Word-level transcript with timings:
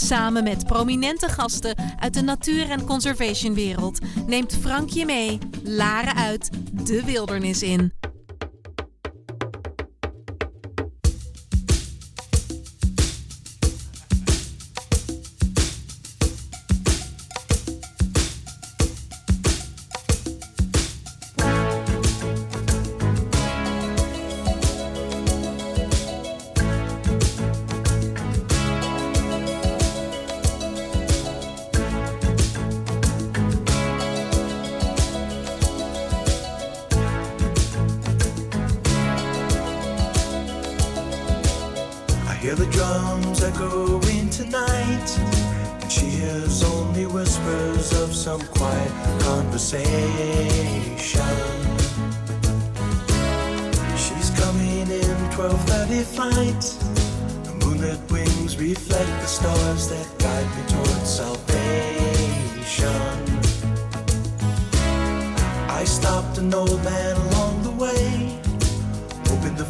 Samen 0.00 0.42
met 0.42 0.66
prominente 0.66 1.28
gasten 1.28 1.76
uit 1.98 2.14
de 2.14 2.22
natuur- 2.22 2.70
en 2.70 2.84
conservationwereld 2.84 3.98
neemt 4.26 4.58
Frank 4.60 4.90
je 4.90 5.04
mee, 5.04 5.38
Laren 5.64 6.14
uit, 6.14 6.50
de 6.72 7.04
wildernis 7.04 7.62
in. 7.62 7.92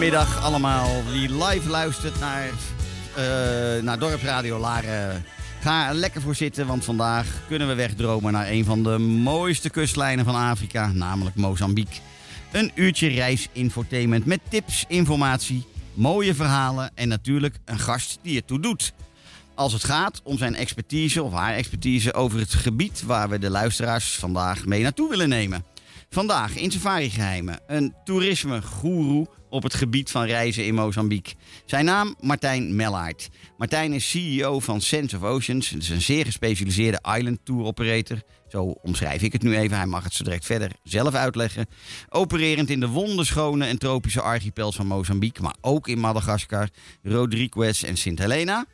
Goedemiddag 0.00 0.42
allemaal 0.44 1.02
die 1.12 1.44
live 1.44 1.68
luistert 1.68 2.20
naar, 2.20 2.48
eh 3.16 3.82
naar 3.82 3.98
Dorpsradio 3.98 4.58
Laren. 4.58 5.24
Ga 5.60 5.88
er 5.88 5.94
lekker 5.94 6.20
voor 6.20 6.34
zitten, 6.34 6.66
want 6.66 6.84
vandaag 6.84 7.26
kunnen 7.48 7.68
we 7.68 7.74
wegdromen 7.74 8.32
naar 8.32 8.48
een 8.48 8.64
van 8.64 8.82
de 8.82 8.98
mooiste 8.98 9.70
kustlijnen 9.70 10.24
van 10.24 10.34
Afrika, 10.34 10.92
namelijk 10.92 11.36
Mozambique. 11.36 12.00
Een 12.52 12.72
uurtje 12.74 13.08
reisinfotainment 13.08 14.26
met 14.26 14.40
tips, 14.48 14.84
informatie, 14.88 15.66
mooie 15.94 16.34
verhalen 16.34 16.90
en 16.94 17.08
natuurlijk 17.08 17.56
een 17.64 17.78
gast 17.78 18.18
die 18.22 18.36
het 18.36 18.46
toe 18.46 18.60
doet. 18.60 18.92
Als 19.54 19.72
het 19.72 19.84
gaat 19.84 20.20
om 20.24 20.38
zijn 20.38 20.54
expertise 20.54 21.22
of 21.22 21.32
haar 21.32 21.54
expertise 21.54 22.14
over 22.14 22.38
het 22.38 22.54
gebied 22.54 23.02
waar 23.02 23.28
we 23.28 23.38
de 23.38 23.50
luisteraars 23.50 24.14
vandaag 24.14 24.64
mee 24.66 24.82
naartoe 24.82 25.08
willen 25.08 25.28
nemen. 25.28 25.64
Vandaag 26.14 26.56
in 26.56 26.70
Safari 26.70 27.10
Geheimen, 27.10 27.60
een 27.66 27.94
toerisme-goeroe 28.04 29.26
op 29.50 29.62
het 29.62 29.74
gebied 29.74 30.10
van 30.10 30.24
reizen 30.24 30.66
in 30.66 30.74
Mozambique. 30.74 31.34
Zijn 31.64 31.84
naam 31.84 32.14
Martijn 32.20 32.76
Mellaert. 32.76 33.28
Martijn 33.58 33.92
is 33.92 34.10
CEO 34.10 34.60
van 34.60 34.80
Sense 34.80 35.16
of 35.16 35.22
Oceans. 35.22 35.70
Het 35.70 35.82
is 35.82 35.88
een 35.88 36.00
zeer 36.00 36.24
gespecialiseerde 36.24 37.00
island 37.16 37.38
tour 37.44 37.64
operator. 37.64 38.22
Zo 38.48 38.62
omschrijf 38.62 39.22
ik 39.22 39.32
het 39.32 39.42
nu 39.42 39.56
even. 39.56 39.76
Hij 39.76 39.86
mag 39.86 40.04
het 40.04 40.14
zo 40.14 40.24
direct 40.24 40.44
verder 40.44 40.72
zelf 40.82 41.14
uitleggen. 41.14 41.66
Opererend 42.08 42.70
in 42.70 42.80
de 42.80 42.88
wonderschone 42.88 43.66
en 43.66 43.78
tropische 43.78 44.20
archipels 44.20 44.76
van 44.76 44.86
Mozambique, 44.86 45.42
maar 45.42 45.56
ook 45.60 45.88
in 45.88 45.98
Madagaskar, 45.98 46.68
Rodriguez 47.02 47.82
en 47.82 47.96
Sint 47.96 48.18
Helena. 48.18 48.66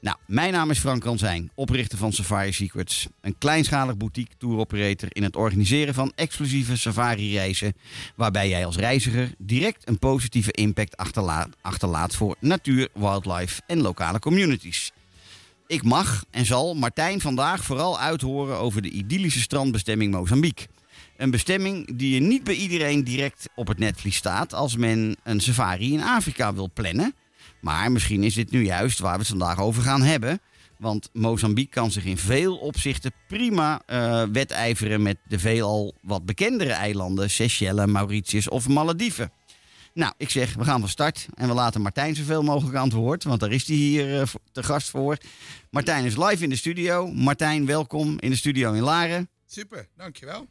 Nou, 0.00 0.16
mijn 0.26 0.52
naam 0.52 0.70
is 0.70 0.78
Frank 0.78 1.04
Ranzijn, 1.04 1.50
oprichter 1.54 1.98
van 1.98 2.12
Safari 2.12 2.52
Secrets. 2.52 3.06
Een 3.20 3.38
kleinschalig 3.38 3.96
boutique 3.96 4.36
tour 4.38 4.58
operator 4.58 5.08
in 5.12 5.22
het 5.22 5.36
organiseren 5.36 5.94
van 5.94 6.12
exclusieve 6.14 6.76
safari-reizen. 6.76 7.74
Waarbij 8.16 8.48
jij 8.48 8.66
als 8.66 8.76
reiziger 8.76 9.34
direct 9.38 9.88
een 9.88 9.98
positieve 9.98 10.52
impact 10.52 10.96
achterlaat, 10.96 11.48
achterlaat 11.60 12.14
voor 12.14 12.36
natuur, 12.40 12.88
wildlife 12.94 13.62
en 13.66 13.80
lokale 13.80 14.18
communities. 14.18 14.92
Ik 15.66 15.82
mag 15.82 16.24
en 16.30 16.46
zal 16.46 16.74
Martijn 16.74 17.20
vandaag 17.20 17.64
vooral 17.64 18.00
uithoren 18.00 18.58
over 18.58 18.82
de 18.82 18.90
idyllische 18.90 19.40
strandbestemming 19.40 20.12
Mozambique. 20.12 20.66
Een 21.16 21.30
bestemming 21.30 21.96
die 21.98 22.14
je 22.14 22.20
niet 22.20 22.44
bij 22.44 22.54
iedereen 22.54 23.04
direct 23.04 23.48
op 23.54 23.68
het 23.68 23.78
netvlies 23.78 24.16
staat 24.16 24.54
als 24.54 24.76
men 24.76 25.16
een 25.22 25.40
safari 25.40 25.92
in 25.92 26.02
Afrika 26.02 26.54
wil 26.54 26.70
plannen. 26.74 27.14
Maar 27.64 27.92
misschien 27.92 28.22
is 28.22 28.34
dit 28.34 28.50
nu 28.50 28.64
juist 28.64 28.98
waar 28.98 29.12
we 29.12 29.18
het 29.18 29.28
vandaag 29.28 29.60
over 29.60 29.82
gaan 29.82 30.02
hebben. 30.02 30.40
Want 30.78 31.08
Mozambique 31.12 31.70
kan 31.70 31.90
zich 31.90 32.04
in 32.04 32.18
veel 32.18 32.56
opzichten 32.56 33.12
prima 33.28 33.82
eh, 33.86 34.22
wedijveren 34.32 35.02
met 35.02 35.16
de 35.28 35.38
veelal 35.38 35.94
wat 36.02 36.24
bekendere 36.24 36.72
eilanden 36.72 37.30
Seychelles, 37.30 37.86
Mauritius 37.86 38.48
of 38.48 38.68
Malediven. 38.68 39.32
Nou, 39.94 40.12
ik 40.16 40.30
zeg, 40.30 40.54
we 40.54 40.64
gaan 40.64 40.80
van 40.80 40.88
start 40.88 41.26
en 41.34 41.48
we 41.48 41.54
laten 41.54 41.80
Martijn 41.80 42.14
zoveel 42.14 42.42
mogelijk 42.42 42.76
aan 42.76 42.84
het 42.84 42.92
woord, 42.92 43.24
want 43.24 43.40
daar 43.40 43.52
is 43.52 43.66
hij 43.66 43.76
hier 43.76 44.20
eh, 44.20 44.26
te 44.52 44.62
gast 44.62 44.90
voor. 44.90 45.16
Martijn 45.70 46.04
is 46.04 46.16
live 46.16 46.42
in 46.42 46.50
de 46.50 46.56
studio. 46.56 47.06
Martijn, 47.12 47.66
welkom 47.66 48.16
in 48.20 48.30
de 48.30 48.36
studio 48.36 48.72
in 48.72 48.82
Laren. 48.82 49.28
Super, 49.46 49.88
dankjewel. 49.96 50.46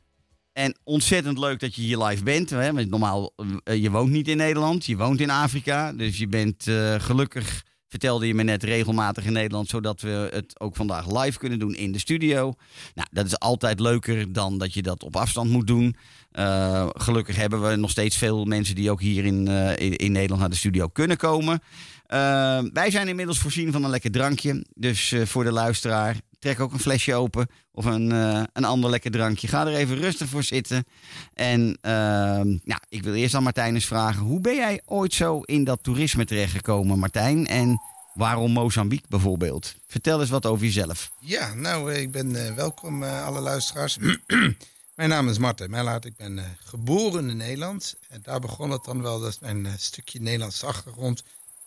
En 0.53 0.75
ontzettend 0.83 1.38
leuk 1.38 1.59
dat 1.59 1.75
je 1.75 1.81
hier 1.81 1.97
live 1.97 2.23
bent. 2.23 2.50
Hè? 2.50 2.73
Want 2.73 2.89
normaal, 2.89 3.33
eh, 3.63 3.81
je 3.81 3.91
woont 3.91 4.11
niet 4.11 4.27
in 4.27 4.38
Nederland, 4.38 4.85
je 4.85 4.97
woont 4.97 5.19
in 5.19 5.29
Afrika. 5.29 5.94
Dus 5.94 6.17
je 6.17 6.27
bent 6.27 6.67
eh, 6.67 6.95
gelukkig, 7.00 7.63
vertelde 7.88 8.27
je 8.27 8.33
me 8.33 8.44
net, 8.44 8.63
regelmatig 8.63 9.25
in 9.25 9.33
Nederland. 9.33 9.69
Zodat 9.69 10.01
we 10.01 10.29
het 10.31 10.59
ook 10.59 10.75
vandaag 10.75 11.23
live 11.23 11.38
kunnen 11.38 11.59
doen 11.59 11.75
in 11.75 11.91
de 11.91 12.00
studio. 12.00 12.53
Nou, 12.94 13.07
dat 13.11 13.25
is 13.25 13.39
altijd 13.39 13.79
leuker 13.79 14.33
dan 14.33 14.57
dat 14.57 14.73
je 14.73 14.81
dat 14.81 15.03
op 15.03 15.15
afstand 15.15 15.50
moet 15.50 15.67
doen. 15.67 15.95
Eh, 16.31 16.88
gelukkig 16.94 17.35
hebben 17.35 17.69
we 17.69 17.75
nog 17.75 17.89
steeds 17.89 18.17
veel 18.17 18.45
mensen 18.45 18.75
die 18.75 18.91
ook 18.91 19.01
hier 19.01 19.25
in, 19.25 19.47
in, 19.77 19.95
in 19.95 20.11
Nederland 20.11 20.41
naar 20.41 20.50
de 20.50 20.55
studio 20.55 20.88
kunnen 20.88 21.17
komen. 21.17 21.61
Eh, 22.05 22.59
wij 22.73 22.91
zijn 22.91 23.07
inmiddels 23.07 23.39
voorzien 23.39 23.71
van 23.71 23.83
een 23.83 23.89
lekker 23.89 24.11
drankje. 24.11 24.65
Dus 24.75 25.11
eh, 25.11 25.25
voor 25.25 25.44
de 25.44 25.51
luisteraar, 25.51 26.15
trek 26.44 26.59
ook 26.59 26.73
een 26.73 26.79
flesje 26.79 27.13
open 27.13 27.47
of 27.71 27.85
een, 27.85 28.11
eh, 28.11 28.44
een 28.53 28.63
ander 28.65 28.89
lekker 28.89 29.11
drankje. 29.11 29.47
Ga 29.47 29.67
er 29.67 29.75
even 29.75 29.97
rustig 29.97 30.29
voor 30.29 30.44
zitten. 30.44 30.85
En 31.33 31.77
ehm, 31.81 32.57
ja, 32.63 32.81
ik 32.89 33.03
wil 33.03 33.13
eerst 33.13 33.35
aan 33.35 33.44
Martijn 33.44 33.73
eens 33.73 33.85
vragen: 33.85 34.21
hoe 34.21 34.41
ben 34.41 34.55
jij 34.55 34.81
ooit 34.85 35.13
zo 35.13 35.41
in 35.41 35.63
dat 35.63 35.83
toerisme 35.83 36.25
terechtgekomen, 36.25 37.00
Martijn? 37.00 37.47
En 37.47 37.81
waarom 38.13 38.51
Mozambique 38.51 39.07
bijvoorbeeld? 39.09 39.75
Vertel 39.88 40.21
eens 40.21 40.29
wat 40.29 40.45
over 40.45 40.65
jezelf. 40.65 41.11
Ja, 41.19 41.53
nou, 41.53 41.94
eh, 41.94 42.01
ik 42.01 42.11
ben 42.11 42.55
welkom 42.55 43.03
alle 43.03 43.39
luisteraars. 43.39 43.97
mijn 44.95 45.09
naam 45.09 45.29
is 45.29 45.38
Marten 45.38 45.69
Mellaert. 45.69 46.05
Ik 46.05 46.15
ben 46.17 46.57
geboren 46.63 47.29
in 47.29 47.38
Nederland. 47.38 47.95
En 48.09 48.19
daar 48.23 48.39
begon 48.39 48.69
het 48.69 48.83
dan 48.83 49.01
wel, 49.01 49.19
dat 49.19 49.29
is 49.29 49.39
mijn 49.39 49.67
stukje 49.77 50.21
Nederlandse 50.21 50.65
achtergrond. 50.65 51.23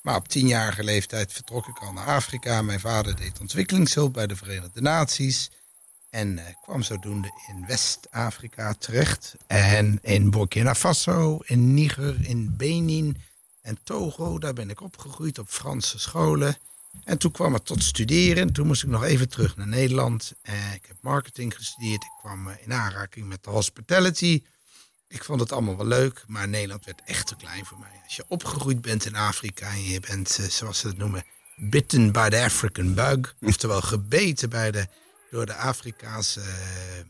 Maar 0.06 0.17
op 0.17 0.29
tienjarige 0.29 0.85
leeftijd 0.85 1.32
vertrok 1.32 1.69
ik 1.69 1.79
al 1.79 1.93
naar 1.93 2.06
Afrika. 2.06 2.62
Mijn 2.62 2.81
vader 2.81 3.17
deed 3.17 3.41
ontwikkelingshulp 3.41 4.12
bij 4.12 4.26
de 4.26 4.37
Verenigde 4.37 4.81
Naties. 4.81 5.50
En 6.11 6.38
eh, 6.38 6.44
kwam 6.62 6.82
zodoende 6.82 7.31
in 7.49 7.67
West-Afrika 7.67 8.75
terecht. 8.79 9.35
En 9.47 9.99
in 10.03 10.31
Burkina 10.31 10.75
Faso, 10.75 11.41
in 11.44 11.75
Niger, 11.75 12.17
in 12.29 12.56
Benin 12.56 13.17
en 13.62 13.79
Togo. 13.82 14.38
Daar 14.38 14.53
ben 14.53 14.70
ik 14.70 14.81
opgegroeid 14.81 15.38
op 15.38 15.49
Franse 15.49 15.99
scholen. 15.99 16.56
En 17.05 17.19
toen 17.19 17.31
kwam 17.31 17.53
het 17.53 17.64
tot 17.64 17.82
studeren. 17.82 18.53
Toen 18.53 18.67
moest 18.67 18.82
ik 18.82 18.88
nog 18.88 19.05
even 19.05 19.29
terug 19.29 19.56
naar 19.56 19.69
Nederland. 19.69 20.32
Eh, 20.43 20.75
ik 20.75 20.87
heb 20.87 20.97
marketing 21.00 21.55
gestudeerd. 21.55 22.03
Ik 22.03 22.12
kwam 22.20 22.49
eh, 22.49 22.55
in 22.64 22.73
aanraking 22.73 23.26
met 23.26 23.44
de 23.44 23.50
hospitality. 23.50 24.43
Ik 25.08 25.25
vond 25.25 25.41
het 25.41 25.53
allemaal 25.53 25.76
wel 25.76 25.87
leuk, 25.87 26.25
maar 26.26 26.49
Nederland 26.49 26.85
werd 26.85 27.03
echt 27.05 27.26
te 27.26 27.37
klein 27.37 27.64
voor 27.64 27.79
mij. 27.79 28.00
Als 28.05 28.17
je 28.17 28.25
opgegroeid 28.29 28.81
bent 28.81 29.05
in 29.05 29.14
Afrika 29.14 29.70
en 29.70 29.82
je 29.82 30.00
bent, 30.00 30.38
eh, 30.38 30.47
zoals 30.47 30.79
ze 30.79 30.87
het 30.87 30.99
noemen, 30.99 31.25
bitten 31.56 32.12
by 32.12 32.29
the 32.29 32.43
African 32.43 32.94
bug. 32.94 33.35
Oftewel 33.41 33.81
gebeten 33.81 34.49
bij 34.49 34.70
de, 34.70 34.88
door 35.31 35.47
de 35.47 35.55
Afrikaanse 35.55 36.41
eh, 36.41 36.47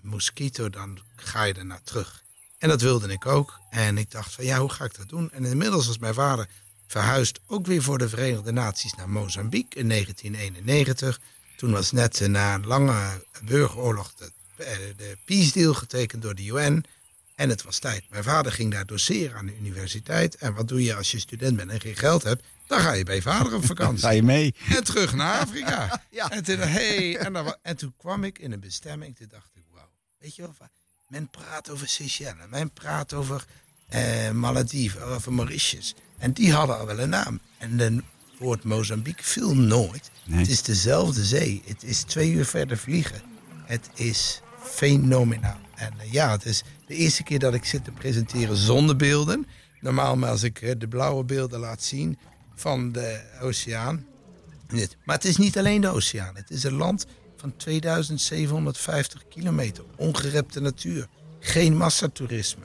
mosquito, 0.00 0.70
dan 0.70 0.98
ga 1.16 1.42
je 1.42 1.54
er 1.54 1.66
naar 1.66 1.82
terug. 1.82 2.22
En 2.58 2.68
dat 2.68 2.80
wilde 2.80 3.08
ik 3.08 3.26
ook. 3.26 3.60
En 3.70 3.98
ik 3.98 4.10
dacht 4.10 4.34
van 4.34 4.44
ja, 4.44 4.58
hoe 4.58 4.72
ga 4.72 4.84
ik 4.84 4.96
dat 4.96 5.08
doen? 5.08 5.30
En 5.32 5.44
inmiddels 5.44 5.86
was 5.86 5.98
mijn 5.98 6.14
vader 6.14 6.48
verhuisd 6.86 7.40
ook 7.46 7.66
weer 7.66 7.82
voor 7.82 7.98
de 7.98 8.08
Verenigde 8.08 8.52
Naties 8.52 8.94
naar 8.94 9.08
Mozambique 9.08 9.80
in 9.80 9.88
1991. 9.88 11.20
Toen 11.56 11.72
was 11.72 11.92
net 11.92 12.20
na 12.28 12.54
een 12.54 12.66
lange 12.66 13.24
burgeroorlog 13.44 14.14
de, 14.14 14.30
eh, 14.56 14.76
de 14.96 15.16
peace 15.24 15.52
deal 15.52 15.74
getekend 15.74 16.22
door 16.22 16.34
de 16.34 16.44
UN. 16.44 16.84
En 17.36 17.48
het 17.48 17.62
was 17.62 17.78
tijd. 17.78 18.04
Mijn 18.10 18.22
vader 18.22 18.52
ging 18.52 18.72
daar 18.72 18.86
doseren 18.86 19.36
aan 19.36 19.46
de 19.46 19.56
universiteit. 19.56 20.34
En 20.36 20.54
wat 20.54 20.68
doe 20.68 20.82
je 20.84 20.94
als 20.94 21.10
je 21.10 21.18
student 21.18 21.56
bent 21.56 21.70
en 21.70 21.80
geen 21.80 21.96
geld 21.96 22.22
hebt? 22.22 22.44
Dan 22.66 22.80
ga 22.80 22.92
je 22.92 23.04
bij 23.04 23.14
je 23.14 23.22
vader 23.22 23.54
op 23.54 23.64
vakantie. 23.74 24.02
Ga 24.02 24.10
je 24.10 24.22
mee? 24.22 24.54
En 24.68 24.84
terug 24.84 25.14
naar 25.14 25.40
Afrika. 25.40 26.02
Ja. 26.10 26.30
en, 26.30 26.44
toen, 26.44 26.58
hey, 26.58 27.16
en, 27.16 27.32
dan 27.32 27.56
en 27.62 27.76
toen 27.76 27.94
kwam 27.96 28.24
ik 28.24 28.38
in 28.38 28.52
een 28.52 28.60
bestemming. 28.60 29.16
Toen 29.16 29.26
dacht 29.30 29.50
ik, 29.54 29.62
wauw. 29.72 29.90
Weet 30.18 30.36
je 30.36 30.42
wel, 30.42 30.54
men 31.08 31.30
praat 31.30 31.70
over 31.70 31.88
Seychelles. 31.88 32.46
Men 32.50 32.72
praat 32.72 33.12
over 33.12 33.44
eh 33.88 34.30
Malediven, 34.30 35.02
over 35.02 35.32
Mauritius. 35.32 35.94
En 36.18 36.32
die 36.32 36.52
hadden 36.52 36.78
al 36.78 36.86
wel 36.86 36.98
een 36.98 37.08
naam. 37.08 37.40
En 37.58 37.78
het 37.78 38.02
woord 38.38 38.64
Mozambique 38.64 39.24
viel 39.24 39.54
nooit. 39.54 40.10
Nee. 40.24 40.38
Het 40.38 40.48
is 40.48 40.62
dezelfde 40.62 41.24
zee. 41.24 41.62
Het 41.66 41.82
is 41.82 42.02
twee 42.02 42.30
uur 42.30 42.44
verder 42.46 42.78
vliegen. 42.78 43.22
Het 43.64 43.90
is 43.94 44.40
fenomenaal. 44.62 45.65
En 45.76 46.00
eh, 46.00 46.12
ja, 46.12 46.30
het 46.30 46.44
is 46.44 46.62
de 46.86 46.94
eerste 46.94 47.22
keer 47.22 47.38
dat 47.38 47.54
ik 47.54 47.64
zit 47.64 47.84
te 47.84 47.90
presenteren 47.90 48.56
zonder 48.56 48.96
beelden. 48.96 49.46
Normaal, 49.80 50.16
maar 50.16 50.30
als 50.30 50.42
ik 50.42 50.62
eh, 50.62 50.74
de 50.78 50.88
blauwe 50.88 51.24
beelden 51.24 51.60
laat 51.60 51.82
zien 51.82 52.18
van 52.54 52.92
de 52.92 53.20
oceaan. 53.40 54.06
Maar 55.04 55.16
het 55.16 55.24
is 55.24 55.36
niet 55.36 55.58
alleen 55.58 55.80
de 55.80 55.88
oceaan. 55.88 56.36
Het 56.36 56.50
is 56.50 56.62
een 56.62 56.76
land 56.76 57.06
van 57.36 57.56
2750 57.56 59.28
kilometer. 59.28 59.84
Ongerepte 59.96 60.60
natuur. 60.60 61.08
Geen 61.40 61.76
massatoerisme. 61.76 62.64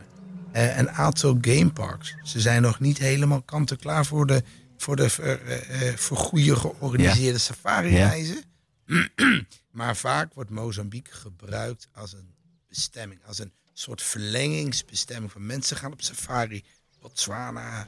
Eh, 0.51 0.77
een 0.77 0.91
aantal 0.91 1.37
gameparks. 1.41 2.15
Ze 2.23 2.39
zijn 2.39 2.61
nog 2.61 2.79
niet 2.79 2.97
helemaal 2.97 3.41
kant-en-klaar 3.41 4.05
voor 4.05 4.27
de, 4.27 4.43
voor 4.77 4.95
de 4.95 5.09
voor 5.95 6.17
goede 6.17 6.55
georganiseerde 6.55 7.37
safari-reizen. 7.37 8.43
maar 9.71 9.95
vaak 9.95 10.33
wordt 10.33 10.49
Mozambique 10.49 11.13
gebruikt 11.13 11.87
als 11.93 12.13
een 12.13 12.30
bestemming. 12.71 13.19
Als 13.25 13.39
een 13.39 13.53
soort 13.73 14.01
verlengingsbestemming. 14.01 15.31
Van 15.31 15.45
mensen 15.45 15.77
gaan 15.77 15.91
op 15.91 16.01
safari. 16.01 16.63
Botswana, 17.01 17.87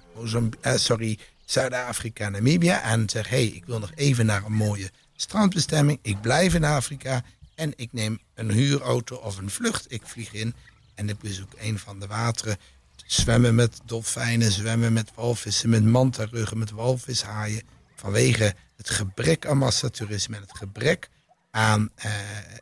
eh, 0.61 0.75
sorry, 0.75 1.19
Zuid-Afrika, 1.45 2.29
Namibia. 2.29 2.81
En 2.81 3.09
zeggen, 3.09 3.37
hé, 3.37 3.45
hey, 3.45 3.55
ik 3.55 3.65
wil 3.65 3.79
nog 3.79 3.91
even 3.95 4.25
naar 4.25 4.45
een 4.45 4.53
mooie 4.53 4.91
strandbestemming. 5.15 5.99
Ik 6.01 6.21
blijf 6.21 6.53
in 6.53 6.63
Afrika. 6.63 7.23
En 7.55 7.73
ik 7.75 7.93
neem 7.93 8.19
een 8.33 8.51
huurauto 8.51 9.15
of 9.15 9.37
een 9.37 9.49
vlucht. 9.49 9.85
Ik 9.91 10.01
vlieg 10.05 10.33
in 10.33 10.53
en 10.95 11.09
ik 11.09 11.19
bezoek 11.19 11.53
een 11.57 11.79
van 11.79 11.99
de 11.99 12.07
wateren. 12.07 12.57
Zwemmen 13.05 13.55
met 13.55 13.79
dolfijnen, 13.85 14.51
zwemmen 14.51 14.93
met 14.93 15.11
walvissen, 15.15 15.69
met 15.69 15.83
mantaruggen, 15.83 16.57
met 16.57 16.71
walvishaaien. 16.71 17.61
Vanwege 17.95 18.55
het 18.75 18.89
gebrek 18.89 19.45
aan 19.45 19.57
massatoerisme 19.57 20.35
en 20.35 20.41
het 20.41 20.57
gebrek 20.57 21.09
aan 21.51 21.89
eh, 21.95 22.11
eh, 22.11 22.15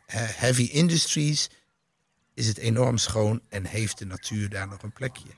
heavy 0.06 0.62
industries 0.62 1.48
is 2.34 2.46
het 2.46 2.58
enorm 2.58 2.98
schoon 2.98 3.40
en 3.48 3.64
heeft 3.64 3.98
de 3.98 4.06
natuur 4.06 4.48
daar 4.48 4.68
nog 4.68 4.82
een 4.82 4.92
plekje. 4.92 5.28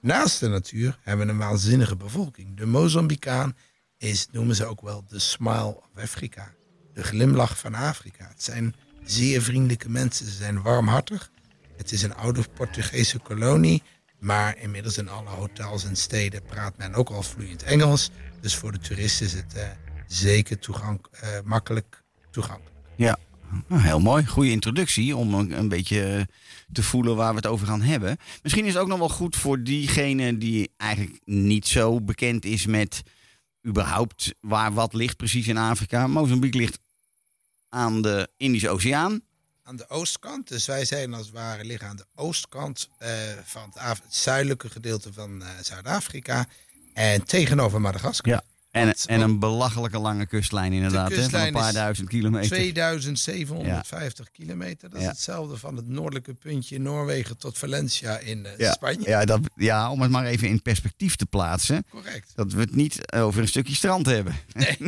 Naast 0.00 0.40
de 0.40 0.48
natuur 0.48 0.98
hebben 1.02 1.26
we 1.26 1.32
een 1.32 1.38
waanzinnige 1.38 1.96
bevolking. 1.96 2.56
De 2.56 2.66
Mozambicaan 2.66 3.56
is, 3.98 4.26
noemen 4.30 4.56
ze 4.56 4.66
ook 4.66 4.80
wel, 4.80 5.04
de 5.08 5.18
smile 5.18 5.76
of 5.76 5.88
Afrika. 5.94 6.54
De 6.92 7.02
glimlach 7.02 7.58
van 7.58 7.74
Afrika. 7.74 8.28
Het 8.28 8.42
zijn 8.42 8.74
zeer 9.04 9.42
vriendelijke 9.42 9.90
mensen. 9.90 10.26
Ze 10.26 10.32
zijn 10.32 10.62
warmhartig. 10.62 11.30
Het 11.76 11.92
is 11.92 12.02
een 12.02 12.14
oude 12.14 12.44
Portugese 12.54 13.18
kolonie. 13.18 13.82
Maar 14.18 14.58
inmiddels 14.58 14.98
in 14.98 15.08
alle 15.08 15.28
hotels 15.28 15.84
en 15.84 15.96
steden 15.96 16.42
praat 16.42 16.76
men 16.76 16.94
ook 16.94 17.10
al 17.10 17.22
vloeiend 17.22 17.62
Engels. 17.62 18.10
Dus 18.40 18.56
voor 18.56 18.72
de 18.72 18.78
toeristen 18.78 19.26
is 19.26 19.32
het 19.32 19.54
eh, 19.54 19.68
zeker 20.06 20.58
eh, 21.10 21.28
makkelijk 21.44 22.02
toegankelijk. 22.30 22.76
Ja, 22.96 23.18
nou, 23.68 23.82
heel 23.82 24.00
mooi. 24.00 24.26
Goede 24.26 24.50
introductie 24.50 25.16
om 25.16 25.34
een, 25.34 25.58
een 25.58 25.68
beetje 25.68 26.04
eh, 26.04 26.22
te 26.72 26.82
voelen 26.82 27.16
waar 27.16 27.30
we 27.30 27.36
het 27.36 27.46
over 27.46 27.66
gaan 27.66 27.82
hebben. 27.82 28.16
Misschien 28.42 28.64
is 28.64 28.72
het 28.72 28.82
ook 28.82 28.88
nog 28.88 28.98
wel 28.98 29.08
goed 29.08 29.36
voor 29.36 29.62
diegene 29.62 30.38
die 30.38 30.70
eigenlijk 30.76 31.20
niet 31.24 31.66
zo 31.66 32.00
bekend 32.00 32.44
is 32.44 32.66
met 32.66 33.02
überhaupt 33.66 34.34
waar 34.40 34.72
wat 34.72 34.94
ligt 34.94 35.16
precies 35.16 35.48
in 35.48 35.56
Afrika. 35.56 36.06
Mozambique 36.06 36.60
ligt 36.60 36.78
aan 37.68 38.02
de 38.02 38.28
Indische 38.36 38.68
Oceaan. 38.68 39.20
aan 39.62 39.76
de 39.76 39.88
oostkant. 39.88 40.48
Dus 40.48 40.66
wij 40.66 40.84
zijn 40.84 41.14
als 41.14 41.26
het 41.26 41.34
ware 41.34 41.64
liggen 41.64 41.88
aan 41.88 41.96
de 41.96 42.06
oostkant 42.14 42.88
eh, 42.98 43.10
van 43.44 43.72
het, 43.74 44.00
zuidelijke 44.08 44.70
gedeelte 44.70 45.12
van 45.12 45.42
eh, 45.42 45.48
Zuid-Afrika. 45.62 46.46
En 46.92 47.24
tegenover 47.24 47.80
Madagaskar. 47.80 48.32
Ja. 48.32 48.53
En, 48.74 48.84
Want- 48.84 49.06
en 49.06 49.20
een 49.20 49.38
belachelijke 49.38 49.98
lange 49.98 50.26
kustlijn 50.26 50.72
inderdaad. 50.72 51.10
hè, 51.10 51.28
van 51.30 51.40
een 51.40 51.52
paar 51.52 51.72
duizend 51.72 52.08
kilometer. 52.08 52.48
2750 52.50 54.30
kilometer. 54.30 54.88
Dat 54.90 54.98
is 54.98 55.04
Ja. 55.04 55.10
hetzelfde 55.10 55.56
van 55.56 55.76
het 55.76 55.88
noordelijke 55.88 56.34
puntje 56.34 56.74
in 56.74 56.82
Noorwegen 56.82 57.36
tot 57.38 57.58
Valencia 57.58 58.18
in 58.18 58.46
eh, 58.46 58.58
ja, 58.58 58.72
Spanje. 58.72 59.08
ja, 59.08 59.24
dat, 59.24 59.40
ja, 59.56 59.90
om 59.90 60.00
het 60.00 60.10
maar 60.10 60.24
even 60.24 60.48
in 60.48 60.62
perspectief 60.62 61.16
te 61.16 61.26
plaatsen. 61.26 61.84
Correct. 61.90 62.32
Dat 62.34 62.52
we 62.52 62.60
het 62.60 62.74
niet 62.74 63.12
over 63.12 63.40
een 63.42 63.48
stukje 63.48 63.74
strand 63.74 64.06
hebben. 64.06 64.34
Nee. 64.52 64.78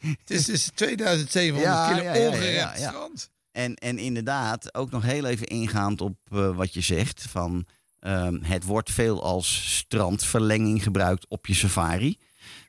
Het 0.00 0.30
is 0.30 0.44
dus 0.44 0.70
2700 0.74 1.64
Ja, 1.64 1.88
kilo 1.88 2.02
ja, 2.02 2.14
ja, 2.14 2.20
ja, 2.22 2.28
ongerept 2.28 2.78
strand. 2.78 3.30
En, 3.52 3.74
en 3.74 3.98
inderdaad, 3.98 4.74
ook 4.74 4.90
nog 4.90 5.02
heel 5.02 5.24
even 5.24 5.46
ingaand 5.46 6.00
op 6.00 6.16
eh, 6.30 6.56
wat 6.56 6.74
je 6.74 6.80
zegt. 6.80 7.24
Van, 7.28 7.66
ehm, 8.00 8.38
het 8.42 8.64
wordt 8.64 8.90
veel 8.90 9.22
als 9.22 9.76
strandverlenging 9.78 10.82
gebruikt 10.82 11.26
op 11.28 11.46
je 11.46 11.54
safari. 11.54 12.18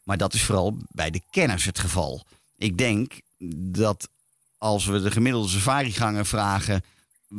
Maar 0.03 0.17
dat 0.17 0.33
is 0.33 0.43
vooral 0.43 0.77
bij 0.89 1.11
de 1.11 1.21
kenners 1.29 1.65
het 1.65 1.79
geval. 1.79 2.25
Ik 2.57 2.77
denk 2.77 3.13
dat 3.55 4.09
als 4.57 4.85
we 4.85 5.01
de 5.01 5.11
gemiddelde 5.11 5.47
safariganger 5.47 6.25
vragen... 6.25 6.83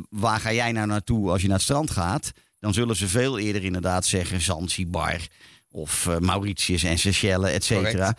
waar 0.09 0.39
ga 0.39 0.53
jij 0.53 0.71
nou 0.71 0.87
naartoe 0.87 1.29
als 1.29 1.41
je 1.41 1.47
naar 1.47 1.55
het 1.55 1.65
strand 1.65 1.91
gaat... 1.91 2.31
dan 2.59 2.73
zullen 2.73 2.95
ze 2.95 3.07
veel 3.07 3.39
eerder 3.39 3.63
inderdaad 3.63 4.05
zeggen 4.05 4.41
Zanzibar... 4.41 5.27
of 5.71 6.07
eh, 6.07 6.17
Mauritius 6.17 6.83
en 6.83 6.99
Seychelles, 6.99 7.51
et 7.51 7.63
cetera. 7.63 8.15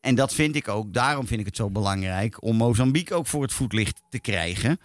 En 0.00 0.14
dat 0.14 0.34
vind 0.34 0.56
ik 0.56 0.68
ook, 0.68 0.92
daarom 0.92 1.26
vind 1.26 1.40
ik 1.40 1.46
het 1.46 1.56
zo 1.56 1.70
belangrijk... 1.70 2.42
om 2.42 2.56
Mozambique 2.56 3.16
ook 3.16 3.26
voor 3.26 3.42
het 3.42 3.52
voetlicht 3.52 4.00
te 4.10 4.20
krijgen... 4.20 4.80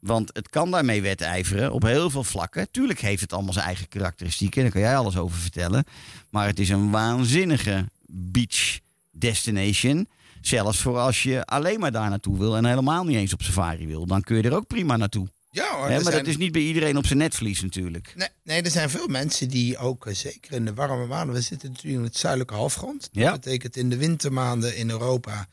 Want 0.00 0.30
het 0.32 0.48
kan 0.48 0.70
daarmee 0.70 1.02
wedijveren 1.02 1.72
op 1.72 1.82
heel 1.82 2.10
veel 2.10 2.24
vlakken. 2.24 2.70
Tuurlijk 2.70 3.00
heeft 3.00 3.20
het 3.20 3.32
allemaal 3.32 3.52
zijn 3.52 3.66
eigen 3.66 3.88
karakteristieken. 3.88 4.62
Daar 4.62 4.70
kan 4.70 4.80
jij 4.80 4.96
alles 4.96 5.16
over 5.16 5.38
vertellen. 5.38 5.84
Maar 6.30 6.46
het 6.46 6.58
is 6.58 6.68
een 6.68 6.90
waanzinnige 6.90 7.86
beach 8.08 8.78
destination. 9.10 10.08
Zelfs 10.40 10.78
voor 10.78 10.98
als 10.98 11.22
je 11.22 11.44
alleen 11.44 11.80
maar 11.80 11.92
daar 11.92 12.08
naartoe 12.10 12.38
wil 12.38 12.56
en 12.56 12.64
helemaal 12.64 13.04
niet 13.04 13.16
eens 13.16 13.32
op 13.32 13.42
safari 13.42 13.86
wil. 13.86 14.06
Dan 14.06 14.20
kun 14.22 14.36
je 14.36 14.42
er 14.42 14.54
ook 14.54 14.66
prima 14.66 14.96
naartoe. 14.96 15.28
Ja 15.50 15.74
hoor, 15.76 15.88
maar 15.88 16.00
zijn- 16.02 16.14
dat 16.16 16.26
is 16.26 16.36
niet 16.36 16.52
bij 16.52 16.62
iedereen 16.62 16.96
op 16.96 17.06
zijn 17.06 17.18
netvlies 17.18 17.62
natuurlijk. 17.62 18.12
Nee, 18.16 18.28
nee, 18.44 18.62
er 18.62 18.70
zijn 18.70 18.90
veel 18.90 19.06
mensen 19.08 19.48
die 19.48 19.78
ook, 19.78 20.06
eh, 20.06 20.14
zeker 20.14 20.52
in 20.52 20.64
de 20.64 20.74
warme 20.74 21.06
maanden... 21.06 21.34
We 21.34 21.40
zitten 21.40 21.68
natuurlijk 21.70 21.98
in 21.98 22.04
het 22.04 22.16
zuidelijke 22.16 22.54
halfgrond. 22.54 23.08
Ja. 23.12 23.30
Dat 23.30 23.40
betekent 23.40 23.76
in 23.76 23.90
de 23.90 23.96
wintermaanden 23.96 24.76
in 24.76 24.90
Europa... 24.90 25.46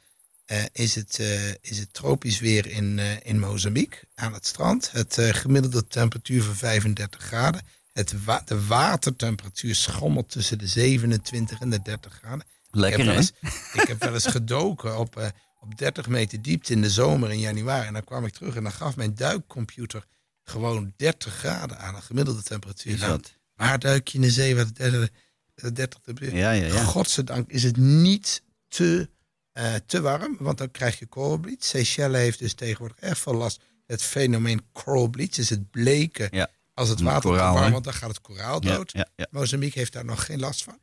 eh, 0.46 0.64
is, 0.72 0.96
het, 0.96 1.20
eh, 1.20 1.50
is 1.62 1.78
het 1.80 1.94
tropisch 1.94 2.40
weer 2.40 2.68
in, 2.68 3.00
eh, 3.00 3.06
in 3.24 3.40
Mozambique 3.40 4.00
aan 4.16 4.34
het 4.34 4.46
strand. 4.46 4.92
Het 4.92 5.18
gemiddelde 5.20 5.88
temperatuur 5.88 6.44
van 6.44 6.56
35 6.56 7.22
graden. 7.22 7.62
Het 7.94 8.24
wa- 8.24 8.42
de 8.46 8.66
watertemperatuur 8.66 9.76
schommelt 9.76 10.30
tussen 10.30 10.58
de 10.58 10.68
27 10.68 11.60
en 11.60 11.70
de 11.70 11.82
30 11.82 12.14
graden. 12.14 12.46
Lekker 12.72 13.00
ik, 13.00 13.06
heb 13.06 13.16
hè? 13.16 13.22
wel 13.42 13.52
eens, 13.52 13.52
ik 13.82 13.88
heb 13.88 14.00
wel 14.04 14.14
eens 14.14 14.26
gedoken 14.26 14.98
op, 15.00 15.18
eh, 15.18 15.28
op 15.60 15.78
30 15.78 16.08
meter 16.08 16.42
diepte 16.42 16.74
in 16.74 16.82
de 16.82 16.90
zomer 16.90 17.32
in 17.32 17.40
januari. 17.40 17.88
En 17.88 17.94
dan 17.94 18.04
kwam 18.04 18.26
ik 18.26 18.34
terug 18.34 18.56
en 18.56 18.64
dan 18.64 18.72
gaf 18.72 18.96
mijn 18.96 19.16
duikcomputer 19.16 20.06
gewoon 20.44 20.94
30 20.98 21.34
graden 21.34 21.80
aan. 21.80 21.96
Een 21.96 22.02
gemiddelde 22.02 22.44
temperatuur. 22.44 22.98
Nou? 22.98 23.22
Waar 23.56 23.80
duik 23.80 24.08
je 24.08 24.16
in 24.18 24.22
de 24.22 24.32
zee 24.32 24.56
het 24.56 24.76
30, 24.76 25.10
eh, 25.56 25.70
30 25.74 26.00
temperatuur? 26.04 26.38
Ja, 26.40 26.52
ja, 26.52 26.66
ja. 26.66 26.84
Godzijdank 26.84 27.50
is 27.50 27.64
het 27.64 27.78
niet 27.78 28.42
te, 28.68 29.10
eh, 29.52 29.74
te 29.86 30.02
warm, 30.02 30.36
want 30.40 30.58
dan 30.58 30.72
krijg 30.72 31.00
je 31.00 31.08
coral 31.08 31.38
bleach. 31.38 31.64
Seychelles 31.64 32.22
heeft 32.22 32.40
dus 32.40 32.54
tegenwoordig 32.54 32.98
erg 33.00 33.18
veel 33.18 33.34
last. 33.36 33.62
Het 33.86 34.02
fenomeen 34.04 34.62
coral 34.72 35.08
bleach 35.08 35.38
is 35.38 35.50
het 35.50 35.72
bleken 35.72 36.28
Ja. 36.32 36.50
Als 36.74 36.90
het 36.90 37.02
water 37.02 37.30
koraal, 37.30 37.54
te 37.54 37.60
warm 37.60 37.72
wordt, 37.72 37.86
dan 37.86 37.94
gaat 37.96 38.10
het 38.10 38.22
koraal 38.22 38.62
dood. 38.62 38.92
ja, 38.92 39.08
ja. 39.16 39.28
Mozambique 39.32 39.80
heeft 39.80 39.94
daar 39.94 40.06
nog 40.06 40.26
geen 40.26 40.40
last 40.40 40.64
van. 40.64 40.78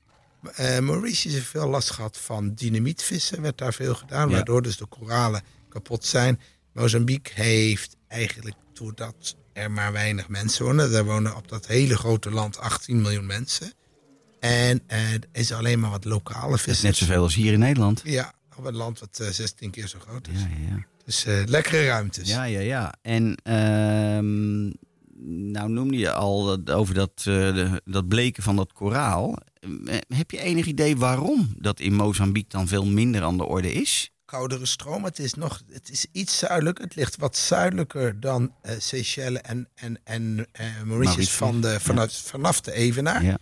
Eh 0.54 0.78
Mauritius 0.78 1.32
heeft 1.32 1.47
veel 1.47 1.68
last 1.68 1.90
gehad 1.90 2.16
van 2.18 2.54
dynamietvissen, 2.54 3.42
werd 3.42 3.59
daar 3.59 3.75
veel 3.75 3.94
gedaan, 3.94 4.30
waardoor 4.30 4.62
dus 4.62 4.76
de 4.76 4.87
koralen 4.87 5.42
kapot 5.68 6.04
zijn. 6.06 6.40
Mozambique 6.73 7.42
heeft 7.42 7.97
eigenlijk, 8.09 8.56
doordat 8.73 9.37
er 9.52 9.70
maar 9.70 9.92
weinig 9.92 10.28
mensen 10.28 10.64
wonen, 10.64 10.92
er 10.94 11.04
wonen 11.04 11.37
op 11.37 11.49
dat 11.49 11.66
hele 11.66 11.97
grote 11.97 12.30
land 12.30 12.59
18 12.59 13.00
miljoen 13.00 13.26
mensen. 13.26 13.73
En 14.40 14.80
eh, 14.87 15.12
er 15.12 15.20
is 15.32 15.52
alleen 15.52 15.80
maar 15.80 15.90
wat 15.90 16.04
lokale 16.04 16.49
Dat 16.49 16.56
is 16.59 16.62
vissen. 16.62 16.87
net 16.87 16.97
zoveel 16.97 17.23
als 17.23 17.35
hier 17.35 17.52
in 17.52 17.59
Nederland. 17.59 18.00
Ja, 18.04 18.32
op 18.56 18.64
een 18.64 18.76
land 18.76 18.99
wat 18.99 19.18
eh, 19.20 19.28
16 19.28 19.70
keer 19.70 19.87
zo 19.88 19.99
groot 19.99 20.28
is. 20.28 20.40
Ja, 20.40 20.49
ja. 20.68 20.85
Dus 21.04 21.25
eh, 21.25 21.42
lekkere 21.47 21.87
ruimtes. 21.87 22.28
Ja, 22.28 22.44
ja, 22.44 22.61
ja. 22.61 22.94
En 23.02 23.35
ehm, 23.42 24.70
nou 25.24 25.68
noemde 25.70 25.96
je 25.96 26.12
al 26.12 26.58
over 26.66 26.94
dat, 26.94 27.24
eh, 27.24 27.72
dat 27.84 28.08
bleken 28.08 28.42
van 28.42 28.56
dat 28.56 28.72
koraal. 28.72 29.36
Eh, 29.84 29.96
Heb 30.08 30.30
je 30.30 30.40
enig 30.40 30.66
idee 30.66 30.96
waarom 30.96 31.54
dat 31.58 31.80
in 31.80 31.94
Mozambique 31.94 32.48
dan 32.48 32.68
veel 32.68 32.86
minder 32.86 33.22
aan 33.22 33.36
de 33.36 33.44
orde 33.46 33.72
is? 33.72 34.10
koudere 34.24 34.66
stroom. 34.66 35.04
Het 35.04 35.18
is, 35.18 35.34
nog, 35.34 35.62
het 35.72 35.90
is 35.90 36.06
iets 36.12 36.38
zuidelijk. 36.38 36.78
Het 36.78 36.94
ligt 36.94 37.16
wat 37.16 37.36
zuidelijker 37.36 38.20
dan 38.20 38.54
eh 38.62 38.74
Seychelles 38.78 39.40
en, 39.40 39.68
en, 39.74 40.00
en 40.04 40.34
Mauritius, 40.34 40.84
Mauritius, 40.84 41.30
van 41.30 41.60
de, 41.60 41.80
vanaf, 41.80 42.12
vanaf 42.12 42.60
de 42.60 42.72
Evenaar. 42.72 43.24
Ja. 43.24 43.38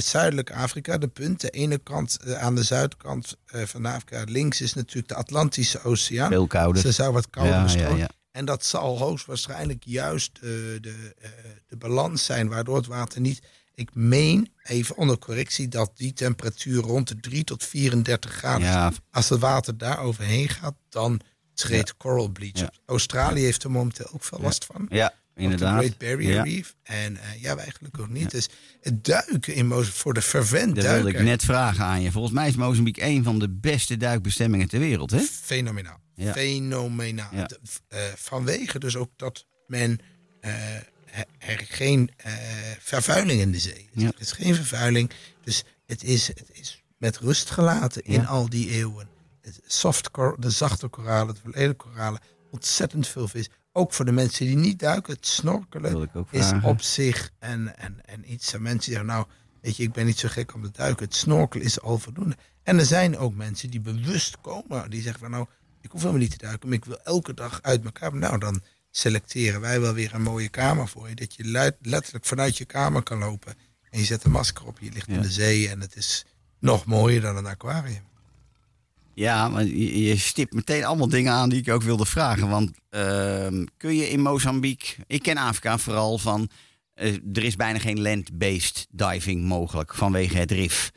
Zuidelijk 0.00 0.50
Afrika, 0.52 0.98
de 0.98 1.08
punt. 1.08 1.40
De 1.40 1.50
ene 1.50 1.78
kant, 1.78 2.34
aan 2.34 2.54
de 2.54 2.62
zuidkant 2.62 3.36
van 3.46 3.86
Afrika, 3.86 4.24
links 4.28 4.60
is 4.60 4.74
natuurlijk 4.74 5.08
de 5.08 5.14
Atlantische 5.14 5.82
Oceaan. 5.82 6.28
Veel 6.30 6.40
Dus 6.40 6.48
kouder. 6.48 6.86
er 6.86 6.92
zou 6.92 7.12
wat 7.12 7.30
koudere 7.30 7.78
Ja, 7.78 7.88
ja, 7.88 7.96
ja. 7.96 8.08
En 8.38 8.44
dat 8.44 8.64
zal 8.64 8.98
hoogstwaarschijnlijk 8.98 9.84
juist 9.84 10.30
eh, 10.34 10.40
de, 10.40 11.14
eh, 11.20 11.30
de 11.66 11.76
balans 11.76 12.24
zijn, 12.24 12.48
waardoor 12.48 12.76
het 12.76 12.86
water 12.86 13.20
niet. 13.20 13.42
Ik 13.74 13.94
meen, 13.94 14.52
even 14.62 14.96
onder 14.96 15.18
correctie, 15.18 15.68
dat 15.68 15.90
die 15.94 16.12
temperatuur 16.12 16.82
rond 16.82 17.08
de 17.08 17.20
3 17.20 17.44
tot 17.44 17.64
34 17.64 18.32
graden. 18.32 18.66
Ja, 18.66 18.92
Als 19.10 19.28
het 19.28 19.40
water 19.40 19.78
daar 19.78 19.98
overheen 19.98 20.48
gaat, 20.48 20.74
dan 20.88 21.20
treedt 21.54 21.96
coral 21.96 22.28
bleach 22.28 22.58
Ja. 22.58 22.72
Australië 22.86 23.42
heeft 23.42 23.62
er 23.62 23.70
momenteel 23.70 24.10
ook 24.12 24.24
veel 24.24 24.40
last 24.40 24.64
van. 24.64 24.86
ja 24.90 25.14
Op 25.38 25.44
de 25.44 25.52
inderdaad. 25.52 25.78
Great 25.84 25.98
Barrier 25.98 26.34
Ja, 26.34 26.42
Reef. 26.42 26.74
En 26.82 27.16
eh, 27.16 27.42
ja, 27.42 27.54
gelukkig 27.72 28.00
ook 28.02 28.08
niet. 28.08 28.30
Dus 28.30 28.48
het 28.80 29.04
duiken 29.04 29.54
in 29.54 29.66
Mozambique, 29.66 29.98
voor 30.00 30.14
de 30.14 30.22
fervent 30.22 30.74
dat 30.74 30.84
wilde 30.84 31.08
ik 31.08 31.20
net 31.20 31.42
vragen 31.44 31.84
aan 31.84 32.02
je. 32.02 32.10
Volgens 32.12 32.34
mij 32.34 32.48
is 32.48 32.56
Mozambique 32.56 33.04
een 33.04 33.24
van 33.24 33.38
de 33.38 33.48
beste 33.50 33.96
duikbestemmingen 33.96 34.68
ter 34.68 34.78
wereld, 34.80 35.10
hè? 35.10 35.18
fenomenaal. 35.20 36.00
Ja. 36.14 36.32
Fenomenaal. 36.32 37.30
De- 37.30 37.58
eh, 37.88 38.00
vanwege 38.16 38.78
dus 38.78 38.96
ook 38.96 39.10
dat 39.16 39.46
men 39.66 39.98
eh, 40.40 40.74
er- 41.38 41.64
geen 41.68 42.10
vervuiling 42.80 43.40
in 43.40 43.52
de 43.52 43.58
zee 43.58 43.88
is. 43.94 44.02
Ja. 44.02 44.06
Er 44.06 44.14
is 44.20 44.32
geen 44.32 44.54
vervuiling. 44.54 45.10
Dus 45.44 45.64
het 45.86 46.04
is, 46.04 46.26
het 46.26 46.50
is 46.52 46.82
met 46.98 47.16
rust 47.18 47.50
gelaten 47.50 48.02
in 48.02 48.26
al 48.26 48.48
die 48.48 48.70
eeuwen. 48.70 49.08
Het 49.40 49.60
soft 49.66 50.08
de 50.38 50.50
zachte 50.50 50.88
koralen, 50.88 51.34
de 51.34 51.40
verleden 51.40 51.76
koralen. 51.76 52.20
Ontzettend 52.50 53.06
veel 53.06 53.28
vis. 53.28 53.48
Ook 53.78 53.92
voor 53.92 54.04
de 54.04 54.12
mensen 54.12 54.46
die 54.46 54.56
niet 54.56 54.78
duiken. 54.78 55.12
Het 55.14 55.26
snorkelen 55.26 56.10
is 56.30 56.52
op 56.62 56.80
zich 56.82 57.30
en, 57.38 57.78
en, 57.78 58.00
en 58.04 58.32
iets. 58.32 58.52
En 58.54 58.62
mensen 58.62 58.80
die 58.80 58.90
zeggen, 58.98 59.06
nou, 59.06 59.26
weet 59.60 59.76
je, 59.76 59.82
ik 59.82 59.92
ben 59.92 60.06
niet 60.06 60.18
zo 60.18 60.28
gek 60.28 60.54
om 60.54 60.62
te 60.62 60.70
duiken. 60.72 61.04
Het 61.04 61.14
snorkelen 61.14 61.66
is 61.66 61.80
al 61.80 61.98
voldoende. 61.98 62.36
En 62.62 62.78
er 62.78 62.84
zijn 62.86 63.18
ook 63.18 63.34
mensen 63.34 63.70
die 63.70 63.80
bewust 63.80 64.40
komen. 64.40 64.90
Die 64.90 65.02
zeggen 65.02 65.20
van, 65.20 65.30
nou, 65.30 65.46
ik 65.80 65.90
hoef 65.90 66.00
helemaal 66.00 66.22
niet 66.22 66.30
te 66.30 66.38
duiken. 66.38 66.68
Maar 66.68 66.76
ik 66.78 66.84
wil 66.84 66.98
elke 67.04 67.34
dag 67.34 67.58
uit 67.62 67.80
mijn 67.82 67.92
kamer. 67.94 68.18
Nou, 68.18 68.38
dan 68.38 68.62
selecteren 68.90 69.60
wij 69.60 69.80
wel 69.80 69.94
weer 69.94 70.14
een 70.14 70.22
mooie 70.22 70.48
kamer 70.48 70.88
voor 70.88 71.08
je. 71.08 71.14
Dat 71.14 71.34
je 71.34 71.48
luid- 71.48 71.76
letterlijk 71.82 72.24
vanuit 72.24 72.56
je 72.58 72.64
kamer 72.64 73.02
kan 73.02 73.18
lopen. 73.18 73.54
En 73.90 73.98
je 73.98 74.04
zet 74.04 74.24
een 74.24 74.30
masker 74.30 74.66
op. 74.66 74.78
Je 74.80 74.92
ligt 74.92 75.06
Ja. 75.06 75.14
in 75.14 75.22
de 75.22 75.30
zee. 75.30 75.68
En 75.68 75.80
het 75.80 75.96
is 75.96 76.24
nog 76.58 76.84
mooier 76.84 77.20
dan 77.20 77.36
een 77.36 77.46
aquarium. 77.46 78.02
Ja, 79.18 79.48
maar 79.48 79.64
je, 79.64 80.02
je 80.02 80.16
stipt 80.16 80.52
meteen 80.52 80.84
allemaal 80.84 81.08
dingen 81.08 81.32
aan 81.32 81.48
die 81.48 81.58
ik 81.60 81.68
ook 81.70 81.82
wilde 81.82 82.06
vragen. 82.06 82.48
Want 82.48 82.70
ehm, 82.90 83.64
kun 83.76 83.94
je 83.96 84.10
in 84.10 84.20
Mozambique... 84.20 84.94
Ik 85.06 85.22
ken 85.22 85.36
Afrika 85.36 85.78
vooral 85.78 86.18
van... 86.18 86.48
eh, 86.94 87.14
er 87.32 87.44
is 87.44 87.56
bijna 87.56 87.78
geen 87.78 88.00
land-based 88.00 88.86
diving 88.90 89.44
mogelijk 89.44 89.94
vanwege 89.94 90.36
het 90.36 90.50
RIF. 90.50 90.90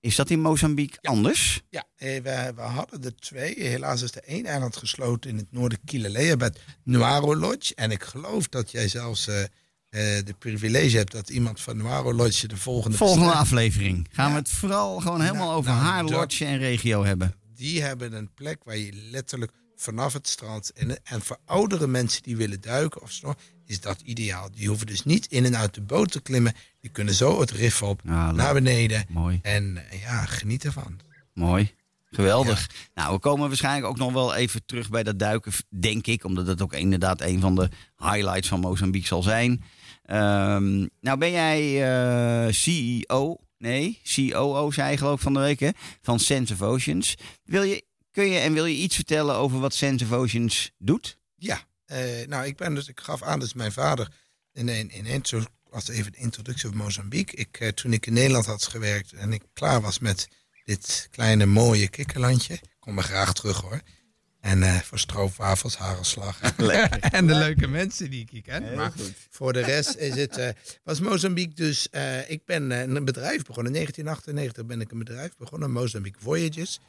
Is 0.00 0.16
dat 0.16 0.30
in 0.30 0.40
Mozambique 0.40 0.98
anders? 1.02 1.60
Ja, 1.68 1.84
eh, 1.96 2.22
we, 2.22 2.52
we 2.56 2.62
hadden 2.62 3.04
er 3.04 3.16
twee. 3.16 3.54
Helaas 3.58 4.02
is 4.02 4.14
er 4.14 4.22
één 4.24 4.46
eiland 4.46 4.76
gesloten 4.76 5.30
in 5.30 5.36
het 5.36 5.52
noorden 5.52 5.78
Kilelea 5.84 6.36
bij 6.36 6.52
Nuaro 6.84 7.36
Lodge. 7.36 7.74
En 7.74 7.90
ik 7.90 8.02
geloof 8.02 8.48
dat 8.48 8.70
jij 8.70 8.88
zelfs 8.88 9.28
eh, 9.28 9.44
de 10.24 10.34
privilege 10.38 10.96
hebt 10.96 11.12
dat 11.12 11.28
iemand 11.30 11.60
van 11.60 11.76
Nuaro 11.76 12.14
Lodge 12.14 12.48
de 12.48 12.56
volgende... 12.56 12.96
Volgende 12.96 13.32
aflevering 13.32 14.08
gaan 14.12 14.26
Ja. 14.26 14.32
we 14.32 14.38
het 14.38 14.50
vooral 14.50 15.00
gewoon 15.00 15.20
helemaal 15.20 15.46
Nou, 15.46 15.58
over 15.58 15.70
nou, 15.70 15.82
haar 15.82 16.04
lodge 16.04 16.44
en 16.44 16.58
regio 16.58 17.04
hebben. 17.04 17.34
Die 17.60 17.82
hebben 17.82 18.12
een 18.12 18.34
plek 18.34 18.64
waar 18.64 18.76
je 18.76 18.92
letterlijk 19.10 19.52
vanaf 19.76 20.12
het 20.12 20.28
strand... 20.28 20.72
En, 20.72 21.04
en 21.04 21.22
voor 21.22 21.38
oudere 21.44 21.86
mensen 21.86 22.22
die 22.22 22.36
willen 22.36 22.60
duiken 22.60 23.02
of 23.02 23.10
snor, 23.10 23.36
is 23.66 23.80
dat 23.80 24.00
ideaal. 24.00 24.50
Die 24.50 24.68
hoeven 24.68 24.86
dus 24.86 25.04
niet 25.04 25.26
in 25.26 25.44
en 25.44 25.56
uit 25.56 25.74
de 25.74 25.80
boot 25.80 26.10
te 26.10 26.20
klimmen. 26.20 26.54
Die 26.80 26.90
kunnen 26.90 27.14
zo 27.14 27.40
het 27.40 27.50
rif 27.50 27.82
op, 27.82 28.00
Ja, 28.04 28.26
leuk. 28.26 28.36
naar 28.36 28.54
beneden. 28.54 29.04
Mooi. 29.08 29.38
En 29.42 29.90
eh, 29.90 30.00
ja, 30.00 30.24
geniet 30.24 30.64
ervan. 30.64 31.00
Mooi. 31.34 31.74
Geweldig. 32.10 32.70
Nou, 32.94 33.14
we 33.14 33.20
komen 33.20 33.48
waarschijnlijk 33.48 33.86
ook 33.86 33.98
nog 33.98 34.12
wel 34.12 34.34
even 34.34 34.64
terug 34.66 34.90
bij 34.90 35.02
dat 35.02 35.18
duiken, 35.18 35.52
denk 35.68 36.06
ik. 36.06 36.24
Omdat 36.24 36.46
het 36.46 36.62
ook 36.62 36.72
inderdaad 36.72 37.20
een 37.20 37.40
van 37.40 37.54
de 37.54 37.68
highlights 37.96 38.48
van 38.48 38.60
Mozambique 38.60 39.06
zal 39.06 39.22
zijn. 39.22 39.62
Ehm, 40.04 40.86
nou 41.00 41.18
ben 41.18 41.30
jij 41.30 41.82
eh, 42.46 42.52
CEO, 42.52 43.36
nee, 43.60 44.00
COO 44.14 44.70
zei 44.70 44.96
geloof 44.96 45.20
van 45.20 45.34
de 45.34 45.40
week, 45.40 45.60
hè? 45.60 45.70
Van 46.02 46.18
Sense 46.18 46.52
of 46.52 46.62
Oceans. 46.62 47.14
Wil 47.44 47.62
je, 47.62 47.84
kun 48.10 48.24
je 48.24 48.38
en 48.38 48.52
wil 48.52 48.66
je 48.66 48.76
iets 48.76 48.94
vertellen 48.94 49.34
over 49.34 49.60
wat 49.60 49.74
Sense 49.74 50.04
of 50.04 50.12
Oceans 50.12 50.70
doet? 50.78 51.18
Ja, 51.36 51.64
eh, 51.84 52.26
nou, 52.26 52.46
ik 52.46 52.56
ben 52.56 52.74
dus, 52.74 52.88
ik 52.88 53.00
gaf 53.00 53.22
aan, 53.22 53.40
dus 53.40 53.54
mijn 53.54 53.72
vader 53.72 54.12
in 54.52 54.68
in 54.68 55.22
was 55.70 55.88
even 55.88 56.12
de 56.12 56.18
introductie 56.18 56.68
op 56.68 56.74
Mozambique. 56.74 57.36
Ik, 57.36 57.60
eh, 57.60 57.68
toen 57.68 57.92
ik 57.92 58.06
in 58.06 58.12
Nederland 58.12 58.46
had 58.46 58.66
gewerkt 58.66 59.12
en 59.12 59.32
ik 59.32 59.42
klaar 59.52 59.80
was 59.80 59.98
met 59.98 60.28
dit 60.64 61.08
kleine 61.10 61.46
mooie 61.46 61.88
kikkerlandje, 61.88 62.54
ik 62.54 62.76
kom 62.78 62.98
er 62.98 63.04
graag 63.04 63.32
terug 63.32 63.60
hoor. 63.60 63.80
En 64.40 64.62
eh 64.62 64.80
voor 64.80 64.98
stroopwafels, 64.98 65.76
hagelslag. 65.76 66.40
en 67.10 67.26
de 67.26 67.34
leuke 67.34 67.66
mensen 67.68 68.10
die 68.10 68.20
ik 68.20 68.30
hier 68.30 68.42
ken. 68.42 68.74
maar 68.74 68.92
voor 69.30 69.52
de 69.52 69.60
rest 69.74 69.94
is 69.96 70.14
het, 70.14 70.36
eh, 70.36 70.48
was 70.84 71.00
Mozambique 71.00 71.54
dus, 71.54 71.88
eh, 71.90 72.30
ik 72.30 72.44
ben 72.44 72.70
een 72.70 73.04
bedrijf 73.04 73.44
begonnen. 73.44 73.74
In 73.74 73.78
1998 73.78 74.66
ben 74.66 74.80
ik 74.80 74.90
een 74.90 74.98
bedrijf 74.98 75.36
begonnen, 75.38 75.70
Mozambique 75.70 76.22
Voyages. 76.22 76.80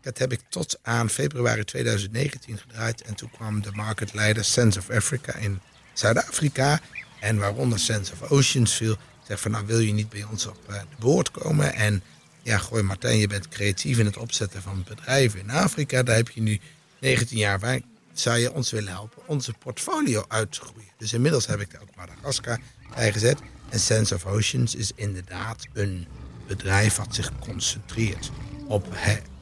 Dat 0.00 0.18
heb 0.18 0.32
ik 0.32 0.40
tot 0.48 0.78
aan 0.82 1.10
februari 1.10 1.64
2019 1.64 2.58
gedraaid. 2.58 3.02
En 3.02 3.14
toen 3.14 3.30
kwam 3.30 3.62
de 3.62 3.70
marketleider 3.72 4.44
Sense 4.44 4.78
of 4.78 4.90
Africa 4.90 5.34
in 5.34 5.60
Zuid-Afrika. 5.92 6.80
En 7.20 7.38
waaronder 7.38 7.78
Sense 7.78 8.12
of 8.12 8.30
Oceans 8.30 8.74
viel. 8.74 8.96
Zeg 9.26 9.40
van, 9.40 9.50
nou 9.50 9.66
wil 9.66 9.78
je 9.78 9.92
niet 9.92 10.08
bij 10.08 10.24
ons 10.30 10.46
op 10.46 10.58
de 10.68 10.80
boord 10.98 11.30
komen? 11.30 11.74
En 11.74 12.02
ja, 12.42 12.58
gooi 12.58 12.82
Martijn, 12.82 13.18
je 13.18 13.26
bent 13.26 13.48
creatief 13.48 13.98
in 13.98 14.06
het 14.06 14.16
opzetten 14.16 14.62
van 14.62 14.84
bedrijven 14.88 15.40
in 15.40 15.50
Afrika. 15.50 16.02
Daar 16.02 16.16
heb 16.16 16.30
je 16.30 16.42
nu 16.42 16.60
19 17.00 17.38
jaar 17.38 17.60
wij- 17.60 17.82
zou 18.12 18.38
je 18.38 18.52
ons 18.52 18.70
willen 18.70 18.92
helpen 18.92 19.22
onze 19.26 19.52
portfolio 19.52 20.24
uit 20.28 20.52
te 20.52 20.60
groeien. 20.60 20.90
Dus 20.98 21.12
inmiddels 21.12 21.46
heb 21.46 21.60
ik 21.60 21.70
daar 21.72 21.82
ook 21.82 21.96
Madagaskar 21.96 22.60
bij 22.94 23.12
gezet. 23.12 23.38
En 23.68 23.80
Sense 23.80 24.14
of 24.14 24.24
Oceans 24.26 24.74
is 24.74 24.92
inderdaad 24.94 25.66
een 25.72 26.06
bedrijf 26.46 26.96
wat 26.96 27.14
zich 27.14 27.38
concentreert 27.38 28.30
op, 28.66 28.88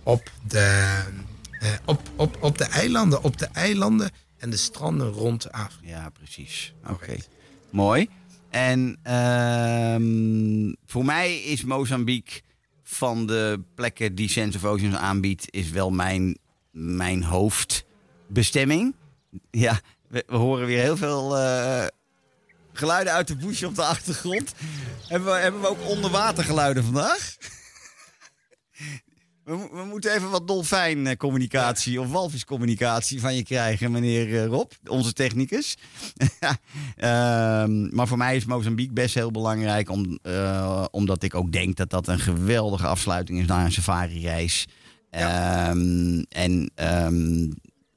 op, 0.03 0.31
de, 0.49 0.91
eh, 1.61 1.71
op, 1.85 2.01
op, 2.17 2.43
op 2.43 2.59
de 2.59 2.65
eilanden. 2.65 3.23
Op 3.23 3.39
de 3.39 3.47
eilanden 3.47 4.11
en 4.39 4.51
de 4.51 4.57
stranden 4.57 5.09
rond 5.09 5.53
Afrika. 5.53 5.89
Ja, 5.89 6.09
precies. 6.11 6.75
Oké. 6.91 7.17
Mooi. 7.71 8.09
En 8.51 8.99
ehm, 9.03 10.73
voor 10.87 11.05
mij 11.05 11.37
is 11.37 11.65
Mozambique 11.65 12.41
van 12.83 13.27
de 13.27 13.61
plekken 13.75 14.15
die 14.15 14.29
Sense 14.29 14.59
of 14.59 14.65
Oceans 14.65 14.95
aanbiedt, 14.95 15.47
is 15.51 15.71
wel 15.71 15.91
mijn, 15.91 16.39
mijn 16.75 17.23
hoofdbestemming. 17.23 18.95
Ja, 19.51 19.81
we, 20.09 20.25
horen 20.27 20.67
weer 20.67 20.81
heel 20.81 20.97
veel 20.97 21.39
eh, 21.39 21.87
geluiden 22.73 23.13
uit 23.13 23.29
de 23.29 23.37
bush 23.37 23.63
op 23.63 23.75
de 23.75 23.85
achtergrond. 23.85 24.53
Hebben 25.07 25.33
we, 25.33 25.39
hebben 25.39 25.61
we 25.61 25.69
ook 25.69 25.89
onderwatergeluiden 25.89 26.85
vandaag? 26.85 27.37
We, 29.45 29.69
we 29.73 29.85
moeten 29.85 30.15
even 30.15 30.31
wat 30.31 30.49
dolfijncommunicatie 30.49 32.01
of 32.01 32.11
walviscommunicatie 32.11 33.21
van 33.21 33.35
je 33.35 33.43
krijgen, 33.43 33.93
meneer 33.93 34.43
eh, 34.43 34.47
Rob, 34.47 34.71
onze 34.87 35.13
technicus. 35.13 35.77
Ehm, 36.97 37.95
maar 37.95 38.07
voor 38.07 38.17
mij 38.17 38.37
is 38.37 38.45
Mozambique 38.45 38.93
best 38.93 39.15
heel 39.15 39.31
belangrijk, 39.31 39.91
om, 39.91 40.19
eh, 40.23 40.85
omdat 40.91 41.23
ik 41.23 41.35
ook 41.35 41.53
denk 41.53 41.77
dat 41.77 41.91
dat 41.91 42.09
een 42.09 42.19
geweldige 42.19 42.87
afsluiting 42.87 43.41
is 43.41 43.47
na 43.47 43.65
een 43.65 43.73
safari-reis. 43.73 44.67
Ehm, 45.15 46.23
en 46.29 46.71
ehm, 46.75 47.51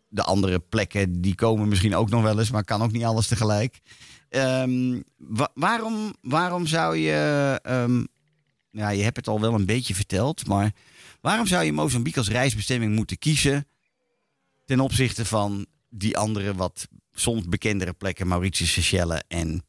de 0.08 0.24
andere 0.24 0.60
plekken, 0.60 1.22
die 1.22 1.36
komen 1.36 1.68
misschien 1.68 1.96
ook 1.96 2.10
nog 2.10 2.22
wel 2.22 2.40
eens, 2.40 2.52
maar 2.52 2.64
kan 2.64 2.82
ook 2.82 2.92
niet 2.92 3.04
alles 3.04 3.28
tegelijk. 3.28 3.80
Ehm, 4.30 5.02
wa- 5.18 5.52
waarom, 5.54 6.16
waarom 6.22 6.66
zou 6.68 6.98
je, 6.98 7.12
ja, 8.72 8.90
je 8.90 9.04
hebt 9.04 9.18
het 9.18 9.28
al 9.28 9.42
wel 9.42 9.54
een 9.54 9.66
beetje 9.66 9.96
verteld, 9.96 10.48
maar 10.48 10.72
waarom 11.22 11.46
zou 11.48 11.64
je 11.64 11.74
Mozambique 11.74 12.20
als 12.20 12.30
reisbestemming 12.30 12.96
moeten 12.96 13.18
kiezen 13.18 13.68
ten 14.66 14.80
opzichte 14.80 15.26
van 15.26 15.66
die 15.90 16.18
andere 16.18 16.54
wat 16.56 16.88
soms 17.12 17.46
bekendere 17.48 17.94
plekken, 17.94 18.28
Mauritius, 18.28 18.72
Seychelles 18.74 19.22
en 19.28 19.66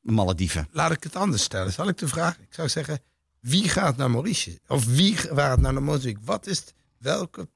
Malediven? 0.00 0.68
Laat 0.70 0.90
ik 0.92 1.02
het 1.02 1.16
anders 1.16 1.42
stellen. 1.42 1.72
Zal 1.72 1.88
ik 1.88 1.98
de 1.98 2.08
vraag? 2.08 2.38
Ik 2.38 2.54
zou 2.54 2.68
zeggen, 2.68 2.98
wie 3.44 3.68
gaat 3.68 3.96
naar 3.96 4.10
Mauritius? 4.10 4.58
Of 4.66 4.84
wie 4.86 5.16
gaat 5.16 5.60
naar 5.60 5.82
Mozambique? 5.82 6.24
Wat 6.24 6.46
is 6.46 6.58
het, 6.58 6.74
welke 6.98 7.48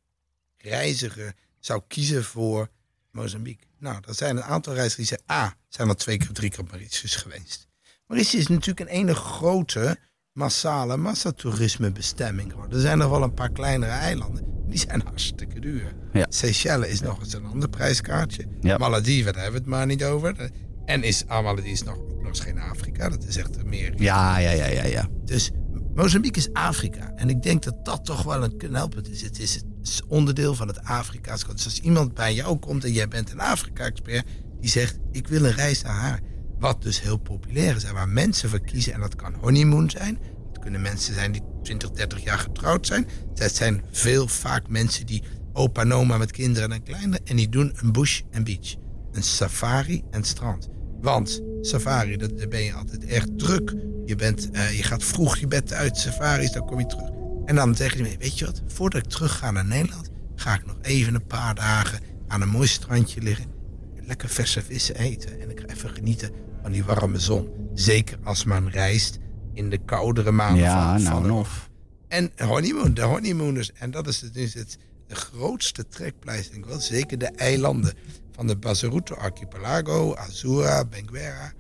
reiziger 0.57 1.35
zou 1.59 1.83
kiezen 1.89 2.25
voor 2.25 2.69
Mozambique? 3.11 3.67
Nou, 3.79 3.97
er 4.07 4.15
zijn 4.15 4.37
een 4.37 4.43
aantal 4.43 4.75
reizigers 4.75 5.09
die 5.09 5.19
zeggen, 5.19 5.45
A, 5.47 5.57
zijn 5.69 5.89
al 5.89 5.95
twee 5.95 6.17
keer 6.17 6.29
of 6.29 6.35
drie 6.35 6.51
keer 6.51 6.61
op 6.61 6.71
Mauritius 6.71 7.17
geweest. 7.17 7.67
Mauritius 8.07 8.41
is 8.41 8.49
natuurlijk 8.49 8.91
een 8.91 8.97
ene 8.97 9.15
grote, 9.15 9.99
massale 10.33 10.97
massatoerisme 10.97 11.93
bestemming. 11.93 12.51
geworden. 12.51 12.77
Er 12.77 12.83
zijn 12.83 12.99
nog 12.99 13.11
wel 13.11 13.23
een 13.23 13.35
paar 13.35 13.53
kleinere 13.53 13.93
eilanden. 13.93 14.45
Die 14.67 14.79
zijn 14.79 15.03
hartstikke 15.05 15.61
duur. 15.61 15.95
Ja. 16.13 16.27
Seychelles 16.29 16.89
is 16.89 17.01
nog 17.01 17.21
eens 17.21 17.33
een 17.33 17.47
ander 17.47 17.69
prijskaartje. 17.69 18.47
Ja. 18.61 18.77
Malediven, 18.79 19.33
daar 19.33 19.43
hebben 19.43 19.61
we 19.61 19.67
het 19.67 19.77
maar 19.77 19.87
niet 19.87 20.05
over. 20.05 20.51
En 20.85 21.03
is 21.03 21.27
ah, 21.27 21.43
Malediven 21.43 21.71
is 21.71 21.83
nog, 21.83 21.97
ook 21.97 22.19
nog 22.19 22.29
eens 22.29 22.41
geen 22.41 22.59
Afrika. 22.59 23.09
Dat 23.09 23.25
is 23.25 23.37
echt 23.37 23.65
meer 23.65 23.93
Ja, 24.03 24.39
ja, 24.39 24.51
ja, 24.51 24.67
ja, 24.67 24.85
ja. 24.85 25.09
dus 25.25 25.51
Mozambique 25.99 26.41
is 26.41 26.53
Afrika. 26.53 27.13
En 27.17 27.29
ik 27.29 27.43
denk 27.43 27.63
dat 27.63 27.85
dat 27.85 28.05
toch 28.05 28.23
wel 28.23 28.45
een 28.45 28.57
knelpunt 28.57 29.09
is. 29.09 29.23
Het 29.23 29.39
is 29.39 29.55
het 29.55 30.03
onderdeel 30.09 30.55
van 30.55 30.69
het 30.69 30.83
Afrikaans. 30.83 31.45
Dus 31.45 31.65
als 31.65 31.81
iemand 31.81 32.15
bij 32.15 32.35
jou 32.35 32.59
komt 32.59 32.85
en 32.85 32.93
jij 32.93 33.09
bent 33.09 33.31
een 33.31 33.41
Afrika-expert... 33.41 34.27
die 34.61 34.71
zegt, 34.71 34.99
ik 35.13 35.29
wil 35.29 35.45
een 35.45 35.53
reis 35.53 35.83
naar 35.83 35.95
haar. 35.95 36.21
Wat 36.59 36.83
dus 36.83 37.01
heel 37.01 37.17
populair 37.17 37.77
is 37.77 37.85
en 37.85 37.95
waar 37.95 38.09
mensen 38.09 38.49
voor 38.49 38.61
kiezen. 38.61 38.93
En 38.93 39.01
dat 39.01 39.17
kan 39.17 39.35
honeymoon 39.41 39.91
zijn. 39.91 40.19
Het 40.53 40.59
kunnen 40.59 40.81
mensen 40.81 41.15
zijn 41.15 41.33
die 41.33 41.43
20, 41.63 41.91
30 41.91 42.25
jaar 42.25 42.39
getrouwd 42.39 42.87
zijn. 42.87 43.07
Het 43.35 43.57
zijn 43.57 43.83
veel 43.91 44.29
vaak 44.29 44.69
mensen 44.69 45.07
die 45.07 45.23
opa 45.53 45.81
en 45.81 45.93
oma 45.93 46.17
met 46.17 46.31
kinderen 46.31 46.73
en 46.73 46.83
kleine... 46.83 47.21
en 47.25 47.37
die 47.37 47.49
doen 47.49 47.73
een 47.77 47.93
bush 47.93 48.21
en 48.31 48.45
beach. 48.45 48.75
Een 49.13 49.23
safari 49.23 50.05
en 50.11 50.25
strand. 50.25 50.69
Want 51.01 51.43
safari, 51.61 52.17
dat, 52.17 52.39
daar 52.39 52.49
ben 52.49 52.63
je 52.63 52.73
altijd 52.73 53.05
echt 53.05 53.39
druk. 53.39 53.75
Je, 54.09 54.17
bent, 54.17 54.51
eh, 54.51 54.77
je 54.77 54.83
gaat 54.83 55.05
vroeg 55.05 55.37
je 55.37 55.47
bed 55.47 55.73
uit 55.73 55.97
safaris, 55.97 56.53
dan 56.53 56.67
kom 56.67 56.79
je 56.79 56.87
terug. 56.87 57.09
En 57.45 57.55
dan 57.55 57.75
zeg 57.75 57.97
je, 57.97 58.17
weet 58.19 58.39
je 58.39 58.45
wat, 58.45 58.63
voordat 58.67 59.03
ik 59.05 59.09
terug 59.11 59.39
ga 59.39 59.51
naar 59.51 59.65
Nederland... 59.65 60.11
ga 60.35 60.55
ik 60.55 60.67
nog 60.67 60.77
even 60.83 61.15
een 61.15 61.27
paar 61.27 61.55
dagen 61.55 62.01
aan 62.29 62.41
een 62.41 62.49
mooi 62.49 62.67
strandje 62.69 63.21
liggen. 63.21 63.47
Lekker 64.07 64.29
verse 64.29 64.63
vissen 64.63 64.97
eten. 64.97 65.41
En 65.41 65.51
ik 65.51 65.61
ga 65.61 65.75
even 65.75 65.91
genieten 65.91 66.31
van 66.63 66.73
die 66.73 66.85
warme 66.85 67.19
zon. 67.19 67.49
Zeker 67.75 68.19
als 68.25 68.45
men 68.45 68.71
reist 68.71 69.19
in 69.55 69.71
de 69.71 69.79
koudere 69.85 70.31
maanden 70.31 70.63
Ja, 70.63 70.73
van, 70.73 71.03
nou 71.03 71.15
van 71.15 71.17
en 71.17 71.23
Europa. 71.23 71.41
of. 71.41 71.71
En 72.09 72.31
honeymoon, 72.37 72.95
de 72.95 73.03
honeymooners. 73.03 73.73
En 73.73 73.91
dat 73.91 74.07
is 74.07 74.21
het, 74.21 74.35
dus 74.35 74.55
het 74.55 74.79
de 75.07 75.15
grootste 75.15 75.89
trekpleister. 75.89 76.53
denk 76.53 76.65
ik 76.65 76.71
wel. 76.71 76.81
Zeker 76.81 77.19
de 77.19 77.27
eilanden 77.27 77.95
van 78.33 78.47
de 78.47 78.57
Bazaruto 78.57 79.15
Archipelago, 79.15 80.15
Azura, 80.15 80.85
Benguera. 80.85 81.53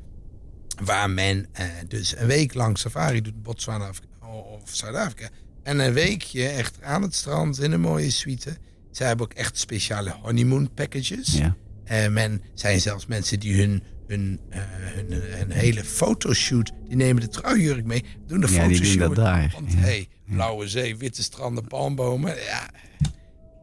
Waar 0.85 1.11
men 1.11 1.47
eh, 1.53 1.67
dus 1.88 2.17
een 2.17 2.27
week 2.27 2.55
lang 2.55 2.79
safari 2.79 3.21
doet 3.21 3.35
in 3.35 3.43
Botswana 3.43 3.88
of, 3.88 4.01
of 4.23 4.61
Zuid-Afrika. 4.64 5.29
En 5.62 5.79
een 5.79 5.93
weekje 5.93 6.47
echt 6.49 6.83
aan 6.83 7.03
het 7.03 7.14
strand 7.14 7.61
in 7.61 7.73
een 7.73 7.81
mooie 7.81 8.11
suite. 8.11 8.57
Zij 8.91 9.07
hebben 9.07 9.27
ook 9.27 9.33
echt 9.33 9.59
speciale 9.59 10.14
honeymoon 10.23 10.75
packages. 10.75 11.33
Ja. 11.38 11.57
En 11.85 12.12
men 12.12 12.43
zijn 12.55 12.81
zelfs 12.81 13.07
mensen 13.07 13.41
die 13.41 13.57
hun, 13.61 13.83
hun, 14.07 14.41
eh, 14.51 14.61
hun, 14.71 15.07
hun 15.12 15.51
hele 15.51 15.85
fotoshoot, 15.85 16.73
die 16.87 16.97
nemen 16.97 17.23
de 17.23 17.29
trouwjurk 17.29 17.85
mee, 17.85 18.05
doen 18.27 18.41
de 18.41 18.47
Ja, 18.47 18.53
die 18.53 18.77
doen 18.81 18.87
fotoshoot. 18.87 18.99
dat 19.17 19.25
daar. 19.25 19.51
Want 19.55 19.73
Ja. 19.73 19.79
hey, 19.79 20.09
blauwe 20.27 20.69
zee, 20.69 20.97
witte 20.97 21.23
stranden, 21.23 21.67
palmbomen. 21.67 22.35
Ja, 22.37 22.71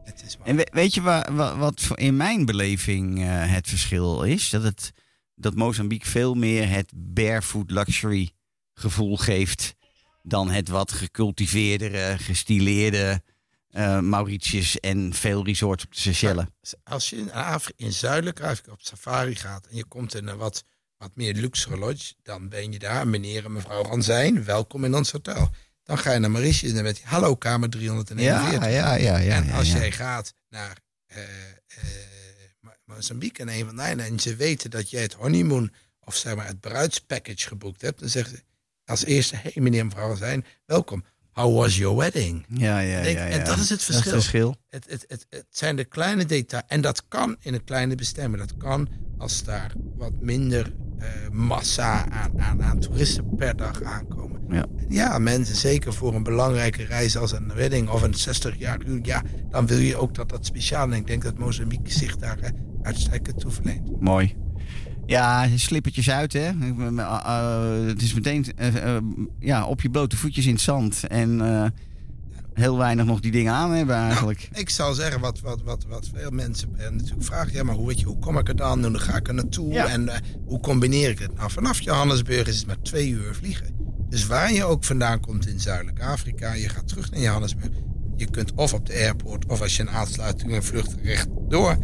het 0.04 0.22
is 0.26 0.36
maar... 0.38 0.46
En 0.46 0.56
we- 0.56 0.68
weet 0.72 0.94
je 0.94 1.00
wa- 1.00 1.26
wa- 1.32 1.56
wat 1.56 1.80
voor- 1.80 1.98
in 1.98 2.16
mijn 2.16 2.44
beleving 2.44 3.18
eh, 3.20 3.26
het 3.28 3.68
verschil 3.68 4.22
is? 4.22 4.50
Dat, 4.50 4.62
het, 4.62 4.92
dat 5.36 5.54
Mozambique 5.54 6.10
veel 6.10 6.34
meer 6.34 6.68
het 6.68 6.92
barefoot 6.94 7.70
luxury 7.70 8.30
gevoel 8.74 9.16
geeft 9.16 9.74
dan 10.22 10.50
het 10.50 10.68
wat 10.68 10.92
gecultiveerdere, 10.92 12.16
gestileerde 12.18 13.22
eh, 13.70 14.00
Mauritius 14.00 14.80
en 14.80 15.14
veel 15.14 15.44
resorts 15.44 15.84
op 15.84 15.92
de 15.92 16.00
Seychelles. 16.00 16.46
Als 16.84 17.10
je 17.10 17.16
in, 17.16 17.32
Afrika, 17.32 17.84
in 17.84 17.92
zuidelijk 17.92 18.40
Afrika 18.40 18.72
op 18.72 18.80
safari 18.82 19.34
gaat 19.34 19.66
en 19.66 19.76
je 19.76 19.84
komt 19.84 20.14
in 20.14 20.26
een 20.26 20.36
wat, 20.36 20.64
wat 20.96 21.10
meer 21.14 21.34
luxere 21.34 21.76
lodge, 21.76 22.14
dan 22.22 22.48
ben 22.48 22.72
je 22.72 22.78
daar, 22.78 23.08
meneer 23.08 23.44
en 23.44 23.52
mevrouw 23.52 23.82
Ranzijn, 23.82 24.44
welkom 24.44 24.84
in 24.84 24.94
ons 24.94 25.12
hotel. 25.12 25.50
Dan 25.82 25.98
ga 25.98 26.12
je 26.12 26.18
naar 26.18 26.30
Mauritius 26.30 26.68
en 26.68 26.74
dan 26.74 26.84
met 26.84 26.98
je, 26.98 27.04
hallo 27.06 27.36
kamer 27.36 27.70
349. 27.70 28.70
ja, 28.70 28.94
ja, 28.94 29.16
ja. 29.16 29.34
en 29.34 29.50
als 29.50 29.72
ja. 29.72 29.78
jij 29.78 29.92
gaat 29.92 30.34
naar 30.48 30.78
eh, 31.06 31.22
eh, 31.66 32.25
Mozambique 32.86 33.42
en 33.42 33.48
een 33.48 33.66
van 33.66 33.76
de 33.76 33.82
en 33.82 34.20
ze 34.20 34.36
weten 34.36 34.70
dat 34.70 34.90
jij 34.90 35.02
het 35.02 35.12
honeymoon 35.12 35.70
of 36.00 36.16
zeg 36.16 36.36
maar 36.36 36.46
het 36.46 36.60
bruidspackage 36.60 37.46
geboekt 37.48 37.80
hebt, 37.80 38.00
dan 38.00 38.08
zeggen 38.08 38.36
ze 38.36 38.42
als 38.84 39.04
eerste, 39.04 39.36
hey 39.36 39.52
meneer 39.54 39.80
en 39.80 39.86
mevrouw 39.86 40.16
zijn, 40.16 40.44
welkom. 40.64 41.04
How 41.32 41.56
was 41.56 41.76
your 41.76 41.96
wedding? 41.96 42.44
Ja, 42.48 42.78
ja, 42.78 43.02
Denk- 43.02 43.18
ja, 43.18 43.24
ja. 43.24 43.38
en 43.38 43.44
dat 43.44 43.58
is 43.58 43.68
het 43.68 43.82
verschil. 43.82 44.12
Dat 44.12 44.20
is 44.20 44.26
het 44.26 44.30
verschil. 44.30 44.56
Het, 44.68 44.86
het, 44.88 45.04
het, 45.08 45.26
het 45.30 45.46
zijn 45.50 45.76
de 45.76 45.84
kleine 45.84 46.24
details. 46.24 46.64
En 46.66 46.80
dat 46.80 47.08
kan 47.08 47.36
in 47.40 47.54
een 47.54 47.64
kleine 47.64 47.94
bestemming. 47.94 48.42
Dat 48.46 48.56
kan 48.56 48.88
als 49.18 49.44
daar 49.44 49.72
wat 49.96 50.12
minder 50.20 50.72
massa 51.32 52.10
aan, 52.10 52.40
aan, 52.40 52.62
aan 52.62 52.78
toeristen 52.78 53.34
per 53.36 53.56
dag 53.56 53.82
aankomen. 53.82 54.40
Ja. 54.48 54.66
Ja, 54.88 55.18
mensen, 55.18 55.56
zeker 55.56 55.92
voor 55.92 56.14
een 56.14 56.22
belangrijke 56.22 56.84
reis 56.84 57.16
als 57.16 57.32
een 57.32 57.52
wedding 57.54 57.88
of 57.88 58.02
een 58.02 58.14
60 58.14 58.58
jaar 58.58 58.78
huwelijk, 58.78 59.06
ja, 59.06 59.22
dan 59.50 59.66
wil 59.66 59.78
je 59.78 59.96
ook 59.96 60.14
dat 60.14 60.28
dat 60.28 60.46
speciaal. 60.46 60.84
En 60.84 60.92
ik 60.92 61.06
denk 61.06 61.22
dat 61.22 61.38
Mozambique 61.38 61.92
zich 61.92 62.16
daar 62.16 62.38
eh, 62.38 62.50
uitstekend 62.82 63.40
toe 63.40 63.50
verleent. 63.50 64.00
Mooi. 64.00 64.34
Ja, 65.06 65.48
slippertjes 65.56 66.10
uit, 66.10 66.32
hè. 66.32 66.40
Eh, 66.40 66.98
eh, 66.98 67.86
het 67.86 68.02
is 68.02 68.14
meteen 68.14 68.46
eh, 68.56 68.96
eh, 68.96 69.02
ja, 69.38 69.66
op 69.66 69.80
je 69.80 69.90
blote 69.90 70.16
voetjes 70.16 70.46
in 70.46 70.52
het 70.52 70.60
zand. 70.60 71.06
En 71.06 71.40
eh, 71.40 71.66
heel 72.56 72.78
weinig 72.78 73.04
nog 73.04 73.20
die 73.20 73.30
dingen 73.30 73.52
aan 73.52 73.72
hebben 73.72 73.96
eigenlijk. 73.96 74.48
Ik 74.52 74.70
zou 74.70 74.94
zeggen, 74.94 75.20
wat, 75.20 75.40
wat, 75.40 75.62
wat, 75.62 75.84
wat 75.88 76.10
veel 76.14 76.30
mensen 76.30 76.68
eh, 76.76 76.90
natuurlijk 76.90 77.24
vragen, 77.24 77.52
ja, 77.52 77.62
maar 77.62 77.74
hoe, 77.74 77.86
weet 77.86 78.00
je, 78.00 78.06
hoe 78.06 78.18
kom 78.18 78.38
ik 78.38 78.48
er 78.48 78.56
dan? 78.56 78.84
Hoe 78.84 78.98
ga 78.98 79.16
ik 79.16 79.28
er 79.28 79.34
naartoe? 79.34 79.72
Ja. 79.72 79.86
En 79.86 80.08
eh, 80.08 80.18
hoe 80.46 80.60
combineer 80.60 81.10
ik 81.10 81.18
het? 81.18 81.34
Nou, 81.34 81.50
vanaf 81.50 81.80
Johannesburg 81.80 82.46
is 82.46 82.56
het 82.56 82.66
maar 82.66 82.82
twee 82.82 83.08
uur 83.08 83.34
vliegen. 83.34 83.66
Dus 84.08 84.26
waar 84.26 84.52
je 84.52 84.64
ook 84.64 84.84
vandaan 84.84 85.20
komt 85.20 85.46
in 85.46 85.60
Zuidelijk 85.60 86.00
Afrika, 86.00 86.52
je 86.52 86.68
gaat 86.68 86.88
terug 86.88 87.10
naar 87.10 87.20
Johannesburg. 87.20 87.70
Je 88.16 88.30
kunt 88.30 88.52
of 88.54 88.74
op 88.74 88.86
de 88.86 88.92
airport, 88.92 89.46
of 89.46 89.60
als 89.60 89.76
je 89.76 89.82
een 89.82 89.90
aansluiting 89.90 90.52
een 90.52 90.62
vlucht 90.62 90.94
rechtdoor, 91.02 91.78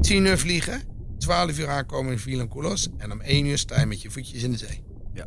10 0.00 0.24
uur 0.24 0.38
vliegen, 0.38 0.82
12 1.18 1.58
uur 1.58 1.68
aankomen 1.68 2.12
in 2.12 2.18
Vilankulos 2.18 2.88
en 2.98 3.12
om 3.12 3.20
1 3.20 3.46
uur 3.46 3.58
sta 3.58 3.80
je 3.80 3.86
met 3.86 4.02
je 4.02 4.10
voetjes 4.10 4.42
in 4.42 4.50
de 4.50 4.58
zee. 4.58 4.82
Ja. 5.14 5.26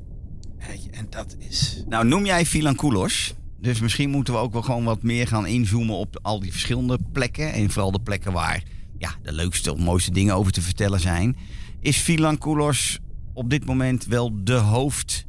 En 0.91 1.07
dat 1.09 1.35
is... 1.37 1.83
Nou, 1.87 2.05
noem 2.05 2.25
jij 2.25 2.45
Vilankulos. 2.45 3.35
Dus 3.59 3.79
misschien 3.79 4.09
moeten 4.09 4.33
we 4.33 4.39
ook 4.39 4.53
wel 4.53 4.61
gewoon 4.61 4.83
wat 4.83 5.03
meer 5.03 5.27
gaan 5.27 5.47
inzoomen 5.47 5.95
op 5.95 6.19
al 6.21 6.39
die 6.39 6.51
verschillende 6.51 6.99
plekken. 7.11 7.53
En 7.53 7.71
vooral 7.71 7.91
de 7.91 7.99
plekken 7.99 8.31
waar 8.31 8.63
ja, 8.97 9.15
de 9.23 9.31
leukste 9.33 9.73
of 9.73 9.79
mooiste 9.79 10.11
dingen 10.11 10.35
over 10.35 10.51
te 10.51 10.61
vertellen 10.61 10.99
zijn. 10.99 11.35
Is 11.79 11.97
Vilanculos 11.97 12.99
op 13.33 13.49
dit 13.49 13.65
moment 13.65 14.05
wel 14.05 14.43
de 14.43 14.53
hoofd... 14.53 15.25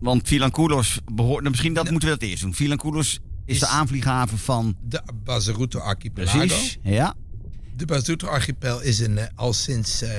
Want 0.00 0.28
Vilanculos 0.28 0.98
behoort... 1.12 1.38
nou, 1.38 1.50
Misschien 1.50 1.74
dat 1.74 1.90
moeten 1.90 2.08
we 2.08 2.18
dat 2.18 2.28
eerst 2.28 2.42
doen. 2.42 2.54
Vilanculos 2.54 3.20
is, 3.44 3.54
Is- 3.54 3.60
de 3.60 3.66
aanvlieghave 3.66 4.36
van... 4.36 4.76
De 4.88 5.02
Bazaruto 5.24 5.78
Archipelago. 5.78 6.38
Precies, 6.38 6.78
ja. 6.82 7.14
De 7.76 7.84
Bazaruto 7.86 8.26
Archipel 8.26 8.80
is 8.82 8.98
een, 8.98 9.18
eh, 9.18 9.26
al 9.34 9.52
sinds, 9.52 10.02
eh, 10.02 10.10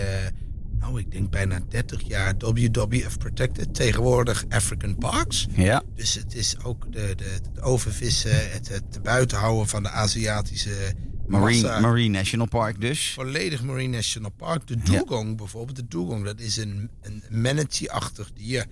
nou 0.84 1.00
ik 1.00 1.12
denk 1.12 1.30
bijna 1.30 1.60
30 1.70 2.08
jaar 2.08 2.34
WWF 2.38 3.18
Protected. 3.18 3.74
Tegenwoordig 3.76 4.46
African 4.50 4.96
Parks. 4.98 5.48
Ja, 5.56 5.84
Dus 5.96 6.14
het 6.14 6.36
is 6.36 6.56
ook 6.64 6.92
de, 6.92 7.14
de, 7.16 7.24
het 7.24 7.62
overvissen, 7.62 8.52
het, 8.52 8.70
het 8.70 9.04
buitenhouden 9.04 9.68
van 9.68 9.84
de 9.84 9.90
Aziatische 9.90 10.94
Marine, 11.28 11.62
massa. 11.62 11.80
Marine 11.80 12.18
National 12.18 12.48
Park 12.48 12.82
dus. 12.82 13.12
Volledig 13.14 13.64
Marine 13.64 13.96
National 13.96 14.32
Park. 14.32 14.68
De 14.68 14.78
Ja. 14.84 15.00
dugong 15.00 15.38
bijvoorbeeld. 15.38 15.76
De 15.76 15.88
dugong, 15.88 16.26
dat 16.26 16.40
is 16.40 16.58
een, 16.58 16.90
een 17.02 17.24
manatee-achtig 17.30 18.32
dier. 18.34 18.66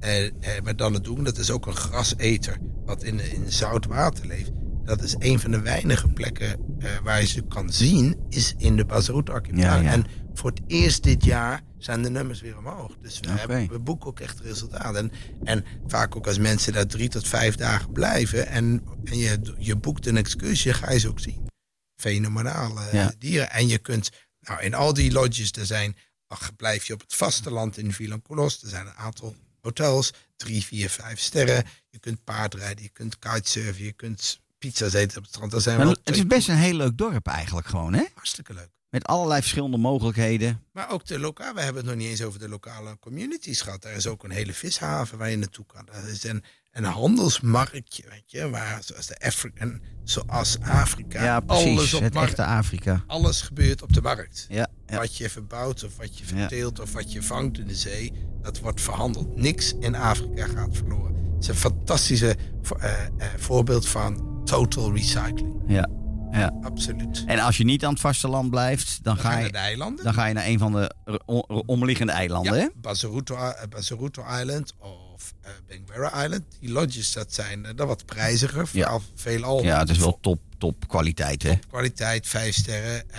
Eh, 0.00 0.24
eh, 0.26 0.32
maar 0.64 0.76
dan 0.76 0.92
de 0.92 1.00
dugong, 1.00 1.24
dat 1.24 1.38
is 1.38 1.50
ook 1.50 1.66
een 1.66 1.76
graseter. 1.76 2.56
Wat 2.84 3.02
in, 3.02 3.32
in 3.32 3.52
zout 3.52 3.86
water 3.86 4.26
leeft. 4.26 4.50
Dat 4.84 5.02
is 5.02 5.14
een 5.18 5.38
van 5.40 5.50
de 5.50 5.60
weinige 5.60 6.08
plekken 6.08 6.56
eh, 6.78 6.90
waar 7.02 7.20
je 7.20 7.26
ze 7.26 7.42
kan 7.48 7.72
zien. 7.72 8.16
Is 8.28 8.54
in 8.58 8.76
de 8.76 8.84
Bazaruto 8.84 9.32
archipelago. 9.32 9.82
Ja, 9.82 9.82
ja. 9.82 9.92
En 9.92 10.04
voor 10.38 10.50
het 10.50 10.60
eerst 10.66 11.02
dit 11.02 11.24
jaar 11.24 11.62
zijn 11.78 12.02
de 12.02 12.10
nummers 12.10 12.40
weer 12.40 12.58
omhoog. 12.58 12.96
Dus 13.00 13.20
we, 13.20 13.28
hebben, 13.28 13.68
we 13.68 13.78
boeken 13.78 14.08
ook 14.08 14.20
echt 14.20 14.40
resultaat. 14.40 14.96
En, 14.96 15.12
en 15.44 15.64
vaak 15.86 16.16
ook 16.16 16.26
als 16.26 16.38
mensen 16.38 16.72
daar 16.72 16.86
drie 16.86 17.08
tot 17.08 17.28
vijf 17.28 17.54
dagen 17.54 17.92
blijven. 17.92 18.46
En, 18.46 18.84
en 19.04 19.18
je, 19.18 19.54
je 19.58 19.76
boekt 19.76 20.06
een 20.06 20.16
excursie, 20.16 20.72
ga 20.72 20.92
je 20.92 20.98
ze 20.98 21.08
ook 21.08 21.20
zien 21.20 21.46
fenomenale 22.00 22.80
eh, 22.80 22.92
Ja. 22.92 23.12
dieren. 23.18 23.50
En 23.50 23.68
je 23.68 23.78
kunt, 23.78 24.10
nou 24.40 24.62
in 24.62 24.74
al 24.74 24.94
die 24.94 25.12
lodges, 25.12 25.52
er 25.52 25.66
zijn, 25.66 25.96
ach, 26.26 26.56
blijf 26.56 26.84
je 26.86 26.92
op 26.92 27.00
het 27.00 27.14
vasteland 27.14 27.76
in 27.76 27.92
Vilanculos, 27.92 28.62
er 28.62 28.68
zijn 28.68 28.86
een 28.86 28.94
aantal 28.94 29.36
hotels, 29.60 30.12
drie, 30.36 30.64
vier, 30.64 30.90
vijf 30.90 31.20
sterren. 31.20 31.64
Je 31.88 31.98
kunt 31.98 32.24
paardrijden, 32.24 32.82
je 32.82 32.88
kunt 32.90 33.18
kitesurfen, 33.18 33.84
je 33.84 33.92
kunt 33.92 34.40
pizza's 34.58 34.92
eten 34.92 35.16
op 35.18 35.22
het 35.22 35.32
strand. 35.32 35.62
Zijn 35.62 35.76
Maar 35.76 35.86
wel 35.86 35.96
het 36.04 36.16
is 36.16 36.26
best 36.26 36.48
een 36.48 36.56
heel 36.56 36.74
leuk 36.74 36.98
dorp 36.98 37.26
eigenlijk 37.26 37.66
gewoon, 37.66 37.94
hè? 37.94 38.04
hartstikke 38.14 38.54
leuk. 38.54 38.70
Met 38.90 39.04
allerlei 39.06 39.40
verschillende 39.40 39.76
mogelijkheden. 39.76 40.62
Maar 40.72 40.90
ook 40.90 41.06
de 41.06 41.18
lokale, 41.18 41.54
we 41.54 41.60
hebben 41.60 41.82
het 41.82 41.90
nog 41.90 42.00
niet 42.00 42.10
eens 42.10 42.22
over 42.22 42.38
de 42.38 42.48
lokale 42.48 42.98
communities 43.00 43.60
gehad. 43.60 43.84
Er 43.84 43.92
is 43.92 44.06
ook 44.06 44.24
een 44.24 44.30
hele 44.30 44.52
vishaven 44.52 45.18
waar 45.18 45.30
je 45.30 45.36
naartoe 45.36 45.66
kan. 45.66 45.88
Er 45.92 46.08
is 46.08 46.24
een, 46.24 46.44
een 46.72 46.84
handelsmarktje, 46.84 48.04
weet 48.10 48.22
je, 48.26 48.50
waar 48.50 48.82
zoals 48.84 49.06
de 49.06 49.18
African, 49.18 49.80
zoals 50.04 50.58
Afrika, 50.60 51.22
Ja, 51.24 51.40
precies. 51.40 51.66
alles 51.66 51.94
op 51.94 52.02
het 52.02 52.14
markt. 52.14 52.28
echte 52.28 52.44
Afrika. 52.44 53.04
Alles 53.06 53.42
gebeurt 53.42 53.82
op 53.82 53.92
de 53.92 54.02
markt. 54.02 54.46
Ja, 54.48 54.66
ja. 54.86 54.96
Wat 54.98 55.16
je 55.16 55.30
verbouwt 55.30 55.84
of 55.84 55.96
wat 55.96 56.18
je 56.18 56.24
Ja. 56.26 56.30
verteelt 56.38 56.80
of 56.80 56.92
wat 56.92 57.12
je 57.12 57.22
vangt 57.22 57.58
in 57.58 57.66
de 57.66 57.74
zee, 57.74 58.12
dat 58.42 58.58
wordt 58.60 58.80
verhandeld. 58.80 59.36
Niks 59.36 59.74
in 59.80 59.94
Afrika 59.94 60.46
gaat 60.46 60.76
verloren. 60.76 61.14
Het 61.34 61.42
is 61.42 61.48
een 61.48 61.54
fantastische 61.54 62.36
eh, 62.78 63.06
eh, 63.06 63.10
voorbeeld 63.36 63.88
van 63.88 64.40
total 64.44 64.94
recycling. 64.94 65.62
ja, 65.66 65.88
ja. 66.30 66.52
Absoluut. 66.62 67.24
En 67.26 67.38
als 67.38 67.56
je 67.56 67.64
niet 67.64 67.84
aan 67.84 67.92
het 67.92 68.00
vasteland 68.00 68.50
blijft, 68.50 68.98
dan, 69.02 69.14
Dan 69.14 69.24
ga 69.24 69.32
je 69.36 69.40
naar 69.40 69.52
de 69.52 69.58
eilanden. 69.58 70.04
dan 70.04 70.14
ga 70.14 70.26
je 70.26 70.34
naar 70.34 70.46
een 70.46 70.58
van 70.58 70.72
de 70.72 70.94
omliggende 71.66 72.12
eilanden, 72.12 72.58
ja, 72.58 72.70
Bazaruto, 72.74 73.36
eh, 73.36 74.40
Island 74.40 74.74
of 74.78 75.34
eh 75.40 75.50
Benguera 75.66 76.24
Island. 76.24 76.42
Die 76.60 76.70
lodges, 76.70 77.12
dat 77.12 77.34
zijn 77.34 77.66
eh, 77.66 77.76
dat 77.76 77.86
wat 77.86 78.04
prijziger. 78.04 78.68
Vooral 78.68 79.02
veelal 79.14 79.62
Ja, 79.62 79.78
het 79.78 79.90
is 79.90 79.98
wel 79.98 80.18
top, 80.20 80.40
top 80.58 80.88
kwaliteit, 80.88 81.42
hè? 81.42 81.58
kwaliteit, 81.68 82.26
vijf 82.26 82.54
sterren. 82.54 83.10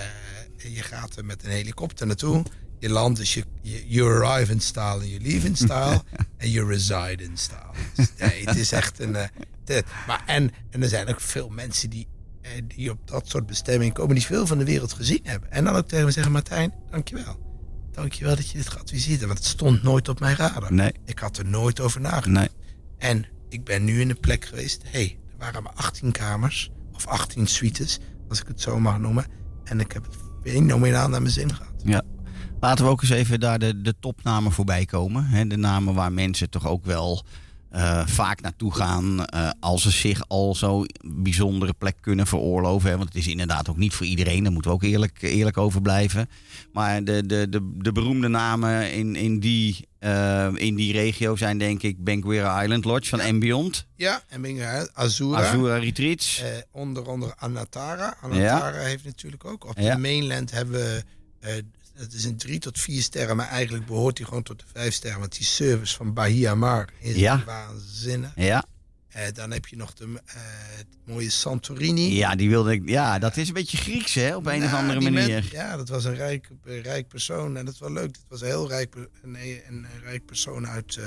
en 0.58 0.72
je 0.72 0.82
gaat 0.82 1.16
er 1.16 1.26
met 1.26 1.44
een 1.44 1.52
helikopter 1.52 2.08
naartoe. 2.08 2.44
Je 2.80 2.90
landt, 2.90 3.20
dus 3.20 3.34
je, 3.34 3.44
je 3.62 3.88
you 3.88 4.24
arrive 4.24 4.52
in 4.52 4.62
style 4.62 5.00
en 5.00 5.10
je 5.10 5.20
leave 5.20 5.48
in 5.48 5.56
style. 5.56 6.04
en 6.38 6.52
je 6.52 6.66
reside 6.66 7.24
in 7.24 7.38
style. 7.38 7.72
Dus, 7.96 8.08
nee, 8.18 8.46
het 8.46 8.56
is 8.56 8.72
echt 8.72 9.00
een... 9.00 9.12
maar 10.08 10.24
en, 10.26 10.52
en 10.70 10.82
er 10.84 10.90
zijn 10.90 11.08
ook 11.08 11.22
veel 11.22 11.50
mensen 11.50 11.90
die, 11.90 12.08
die 12.68 12.92
op 12.92 13.08
dat 13.08 13.30
soort 13.30 13.46
bestemmingen 13.46 13.94
komen... 13.94 14.16
die 14.16 14.26
veel 14.26 14.48
van 14.48 14.58
de 14.58 14.66
wereld 14.66 14.94
gezien 14.94 15.20
hebben. 15.24 15.52
En 15.52 15.64
dan 15.64 15.76
ook 15.76 15.88
tegen 15.88 16.06
me 16.06 16.12
zeggen, 16.12 16.32
Martijn, 16.32 16.74
dankjewel. 16.92 17.48
Dankjewel 17.92 18.36
dat 18.36 18.50
je 18.50 18.58
dit 18.58 18.70
geadviseerd 18.70 19.20
hebt. 19.20 19.26
Want 19.26 19.38
het 19.38 19.48
stond 19.48 19.84
nooit 19.84 20.10
op 20.10 20.20
mijn 20.20 20.36
radar. 20.36 20.74
Nee. 20.74 20.94
Ik 21.06 21.20
had 21.20 21.38
er 21.38 21.46
nooit 21.46 21.80
over 21.80 22.02
nagedacht. 22.02 22.28
Nee. 22.28 22.50
En 22.98 23.26
ik 23.50 23.64
ben 23.64 23.84
nu 23.84 24.02
in 24.02 24.10
een 24.10 24.20
plek 24.20 24.46
geweest. 24.46 24.82
Hé, 24.84 24.90
hey, 24.90 25.18
er 25.32 25.38
waren 25.38 25.64
maar 25.64 25.74
18 25.74 26.12
kamers. 26.12 26.72
Of 26.94 27.08
18 27.08 27.48
suites, 27.48 28.00
als 28.30 28.42
ik 28.42 28.48
het 28.48 28.62
zo 28.62 28.80
mag 28.80 29.00
noemen. 29.00 29.26
En 29.64 29.80
ik 29.80 29.92
heb 29.92 30.06
het 30.06 30.16
fenomenaal 30.44 31.10
naar 31.10 31.22
mijn 31.22 31.34
zin 31.34 31.54
gehad. 31.56 31.74
Ja. 31.84 32.04
Laten 32.60 32.86
we 32.86 32.92
ook 32.92 33.02
eens 33.02 33.12
even 33.12 33.40
daar 33.40 33.60
de, 33.60 33.82
de 33.82 33.96
topnamen 34.00 34.52
voorbij 34.52 34.86
komen. 34.86 35.26
Hè? 35.26 35.48
De 35.48 35.58
namen 35.58 35.94
waar 35.94 36.12
mensen 36.12 36.50
toch 36.50 36.68
ook 36.68 36.86
wel 36.86 37.26
eh, 37.70 38.08
vaak 38.08 38.42
naartoe 38.42 38.74
gaan. 38.76 39.26
eh, 39.26 39.50
als 39.60 39.82
ze 39.82 39.92
zich 39.92 40.22
al 40.28 40.56
zo'n 40.56 40.90
bijzondere 41.06 41.74
plek 41.74 41.96
kunnen 42.02 42.28
veroorloven. 42.28 42.90
Hè? 42.90 42.96
Want 42.98 43.08
het 43.14 43.18
is 43.18 43.28
inderdaad 43.28 43.70
ook 43.70 43.78
niet 43.78 43.94
voor 43.94 44.06
iedereen. 44.06 44.44
Daar 44.44 44.52
moeten 44.52 44.72
we 44.72 44.78
ook 44.78 44.84
eerlijk, 44.84 45.22
eerlijk 45.22 45.58
over 45.58 45.82
blijven. 45.82 46.30
Maar 46.74 47.04
de, 47.04 47.26
de, 47.26 47.50
de, 47.50 47.72
de 47.78 47.92
beroemde 47.92 48.28
namen 48.28 48.94
in, 48.94 49.16
in, 49.16 49.40
die, 49.40 49.88
eh, 50.00 50.48
in 50.56 50.76
die 50.76 50.92
regio 50.92 51.36
zijn 51.36 51.58
denk 51.58 51.82
ik 51.84 52.04
Benguera 52.04 52.64
Island 52.64 52.86
Lodge 52.86 53.10
van 53.10 53.22
Ambiont. 53.22 53.86
Ja, 53.96 54.22
en 54.28 54.90
Azura. 54.94 55.40
Azura 55.40 55.78
Retreats. 55.78 56.44
Onder 56.72 57.08
andere 57.10 57.34
Anatara. 57.38 58.18
Anatara 58.22 58.80
heeft 58.80 59.06
natuurlijk 59.06 59.46
ook. 59.46 59.66
Op 59.70 59.80
Ja. 59.80 59.96
de 59.96 60.02
mainland 60.02 60.52
hebben 60.52 60.80
we... 60.80 61.04
het 62.00 62.14
is 62.14 62.24
een 62.26 62.38
drie 62.38 62.60
tot 62.60 62.80
vier 62.80 63.02
sterren, 63.02 63.36
maar 63.36 63.48
eigenlijk 63.48 63.86
behoort 63.86 64.18
hij 64.18 64.28
gewoon 64.28 64.44
tot 64.44 64.60
de 64.60 64.66
vijf 64.74 64.94
sterren. 64.94 65.20
Want 65.20 65.38
die 65.38 65.46
service 65.46 65.96
van 65.96 66.14
Bahia 66.14 66.56
Mar 66.56 66.90
is 67.00 67.16
Ja. 67.16 67.44
waanzinnig. 67.46 68.32
ja. 68.36 68.66
Eh, 69.10 69.24
dan 69.34 69.52
heb 69.52 69.66
je 69.68 69.76
nog 69.76 69.94
de 69.94 70.04
eh, 70.26 70.36
het 70.78 70.88
mooie 71.06 71.30
Santorini. 71.30 72.16
ja, 72.16 72.36
die 72.36 72.50
wilde 72.50 72.72
ik. 72.72 72.90
Ja, 72.90 73.20
dat 73.20 73.38
is 73.38 73.48
een 73.48 73.54
beetje 73.54 73.78
Grieks 73.78 74.14
hè, 74.14 74.36
op 74.36 74.46
een 74.46 74.64
of 74.64 74.72
Nou, 74.72 74.82
andere 74.82 75.00
manier. 75.12 75.50
ja, 75.52 75.78
dat 75.78 75.90
was 75.90 76.04
een 76.06 76.16
rijk, 76.16 76.50
eh, 76.66 76.82
rijk 76.82 77.08
persoon 77.08 77.58
en 77.58 77.66
dat 77.66 77.78
was 77.78 77.90
wel 77.90 78.02
leuk. 78.02 78.16
Het 78.16 78.26
was 78.30 78.42
een 78.42 78.48
heel 78.48 78.68
rijk, 78.68 78.90
per- 78.90 79.10
een, 79.24 79.88
rijk 80.04 80.26
persoon 80.26 80.68
uit 80.68 81.00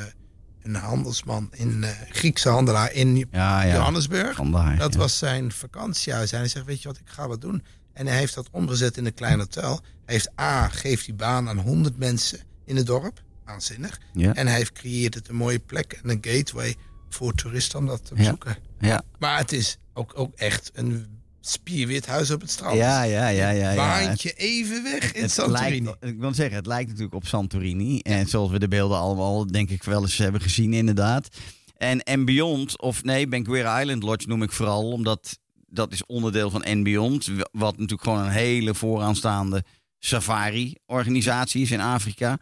een 0.63 0.75
handelsman, 0.75 1.49
in 1.53 1.85
Griekse 2.11 2.49
handelaar 2.49 2.93
in 2.93 3.17
Ja, 3.31 3.63
ja. 3.63 3.75
Johannesburg. 3.75 4.37
Vandaar. 4.37 4.77
Dat 4.79 4.93
ja. 4.93 4.99
was 4.99 5.19
zijn 5.19 5.53
vakantiehuis. 5.53 6.33
En 6.33 6.39
hij 6.39 6.49
zegt, 6.49 6.67
weet 6.67 6.83
je 6.83 6.89
wat, 6.89 6.99
ik 6.99 7.09
ga 7.09 7.29
wat 7.29 7.41
doen. 7.41 7.65
En 7.93 8.07
hij 8.07 8.17
heeft 8.19 8.35
dat 8.35 8.49
omgezet 8.51 8.97
in 8.97 9.07
een 9.07 9.15
klein 9.15 9.39
hotel. 9.39 9.81
Hij 10.05 10.15
heeft 10.15 10.31
A, 10.41 10.69
geeft 10.69 11.05
die 11.05 11.15
baan 11.15 11.49
aan 11.49 11.59
100 11.59 11.99
mensen 11.99 12.39
in 12.65 12.77
het 12.77 12.87
dorp. 12.87 13.23
Waanzinnig. 13.45 14.01
Ja. 14.13 14.35
En 14.35 14.47
hij 14.47 14.57
heeft 14.57 14.73
creëert 14.73 15.15
het 15.15 15.29
een 15.29 15.35
mooie 15.37 15.59
plek 15.59 16.01
en 16.03 16.11
een 16.11 16.19
gateway 16.21 16.75
voor 17.09 17.35
toeristen 17.35 17.79
om 17.79 17.87
dat 17.87 18.05
te 18.05 18.11
Ja. 18.15 18.21
bezoeken. 18.21 18.57
Ja. 18.81 19.03
Maar 19.19 19.39
het 19.39 19.53
is 19.53 19.77
ook, 19.95 20.13
ook 20.17 20.35
echt 20.35 20.71
een 20.75 21.07
spierwit 21.41 22.07
huis 22.07 22.31
op 22.31 22.41
het 22.41 22.51
strand. 22.51 22.77
Ja, 22.77 23.03
ja, 23.03 23.29
ja, 23.29 23.51
ja. 23.51 23.71
ja. 23.71 23.77
Baantje 23.77 24.33
even 24.33 24.83
weg 24.83 25.13
in 25.13 25.23
Het 25.23 25.31
Santorini. 25.31 25.85
lijkt, 25.85 26.05
ik 26.05 26.19
wil 26.19 26.35
zeggen, 26.35 26.57
het 26.57 26.67
lijkt 26.67 26.89
natuurlijk 26.89 27.15
op 27.15 27.27
Santorini. 27.27 27.99
En 27.99 28.27
zoals 28.27 28.51
we 28.51 28.59
de 28.59 28.69
beelden 28.69 28.99
allemaal, 28.99 29.47
denk 29.47 29.71
ik, 29.71 29.83
wel 29.83 30.03
eens 30.03 30.17
hebben 30.19 30.41
gezien, 30.41 30.73
inderdaad. 30.73 31.29
En 31.77 32.01
En 32.01 32.25
Beyond, 32.25 32.81
of 32.81 33.03
nee, 33.05 33.29
Benguera 33.29 33.81
Island 33.81 34.03
Lodge 34.03 34.29
noem 34.29 34.43
ik 34.43 34.53
vooral, 34.53 34.91
omdat 34.93 35.39
dat 35.73 35.93
is 35.93 36.07
onderdeel 36.07 36.51
van 36.51 36.63
En 36.63 36.83
Beyond. 36.83 37.29
Wat 37.53 37.73
natuurlijk 37.73 38.03
gewoon 38.03 38.25
een 38.25 38.31
hele 38.31 38.75
vooraanstaande 38.75 39.65
safari-organisatie 39.99 41.63
is 41.63 41.71
in 41.71 41.81
Afrika. 41.81 42.39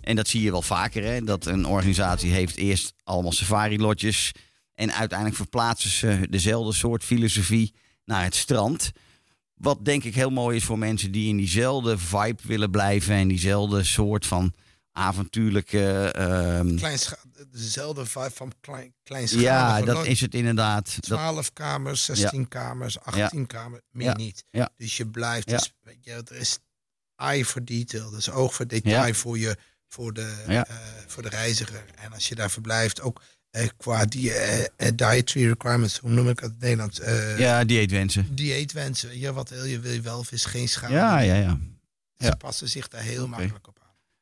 En 0.00 0.16
dat 0.16 0.28
zie 0.28 0.42
je 0.42 0.50
wel 0.50 0.62
vaker, 0.62 1.04
hè? 1.04 1.24
dat 1.24 1.46
een 1.46 1.66
organisatie 1.66 2.30
heeft 2.30 2.56
eerst 2.56 2.94
allemaal 3.04 3.32
safari-lodges. 3.32 4.32
En 4.74 4.92
uiteindelijk 4.92 5.38
verplaatsen 5.38 5.90
ze 5.90 6.26
dezelfde 6.30 6.72
soort 6.72 7.04
filosofie 7.04 7.74
naar 8.04 8.24
het 8.24 8.34
strand. 8.34 8.92
Wat 9.54 9.84
denk 9.84 10.04
ik 10.04 10.14
heel 10.14 10.30
mooi 10.30 10.56
is 10.56 10.64
voor 10.64 10.78
mensen 10.78 11.12
die 11.12 11.28
in 11.28 11.36
diezelfde 11.36 11.98
vibe 11.98 12.42
willen 12.42 12.70
blijven. 12.70 13.14
En 13.14 13.28
diezelfde 13.28 13.84
soort 13.84 14.26
van 14.26 14.52
avontuurlijke. 14.98 16.12
Kleinscha- 16.76 17.18
dezelfde 17.50 18.06
vibe 18.06 18.30
van 18.34 18.52
klein, 18.60 18.94
kleinschalige. 19.02 19.46
ja, 19.48 19.80
dat 19.82 20.06
is 20.06 20.20
het 20.20 20.34
inderdaad. 20.34 20.84
Dat, 20.94 21.02
12 21.18 21.52
kamers, 21.52 22.04
16 22.04 22.48
kamers, 22.48 23.00
18 23.00 23.46
kamers, 23.46 23.82
meer 23.90 24.06
Ja. 24.06 24.16
niet. 24.16 24.44
Dus 24.76 24.96
je 24.96 25.06
blijft, 25.06 25.48
dus, 25.48 25.72
weet 25.82 26.04
je, 26.04 26.10
er 26.12 26.36
is 26.36 26.58
eye 27.16 27.44
for 27.44 27.64
detail, 27.64 28.10
dus 28.10 28.30
oog 28.30 28.54
voor 28.54 28.66
detail 28.66 29.14
voor, 29.14 29.38
je, 29.38 29.56
voor, 29.88 30.12
de, 30.12 30.34
eh, 30.46 30.60
voor 31.06 31.22
de 31.22 31.28
reiziger. 31.28 31.84
En 31.94 32.12
als 32.12 32.28
je 32.28 32.34
daar 32.34 32.50
verblijft, 32.50 33.00
ook 33.00 33.22
eh, 33.50 33.66
qua 33.76 34.04
die, 34.04 34.32
eh, 34.32 34.88
dietary 34.94 35.46
requirements, 35.46 35.98
hoe 35.98 36.10
noem 36.10 36.28
ik 36.28 36.40
het 36.40 36.50
in 36.50 36.50
het 36.50 36.60
Nederlands? 36.60 37.00
Ja, 37.38 37.64
dieetwensen. 37.64 38.34
Dieetwensen, 38.34 39.18
ja, 39.18 39.32
wat 39.32 39.48
wil 39.50 39.64
je, 39.64 39.80
wil 39.80 39.92
je 39.92 40.00
wel 40.00 40.24
vis, 40.24 40.44
geen 40.44 40.68
schade. 40.68 40.92
Ja, 40.94 41.18
ja, 41.18 41.34
ja. 41.34 41.58
Ze 42.16 42.36
passen 42.38 42.68
zich 42.68 42.88
daar 42.88 43.02
heel 43.02 43.28
makkelijk 43.28 43.68
op. 43.68 43.77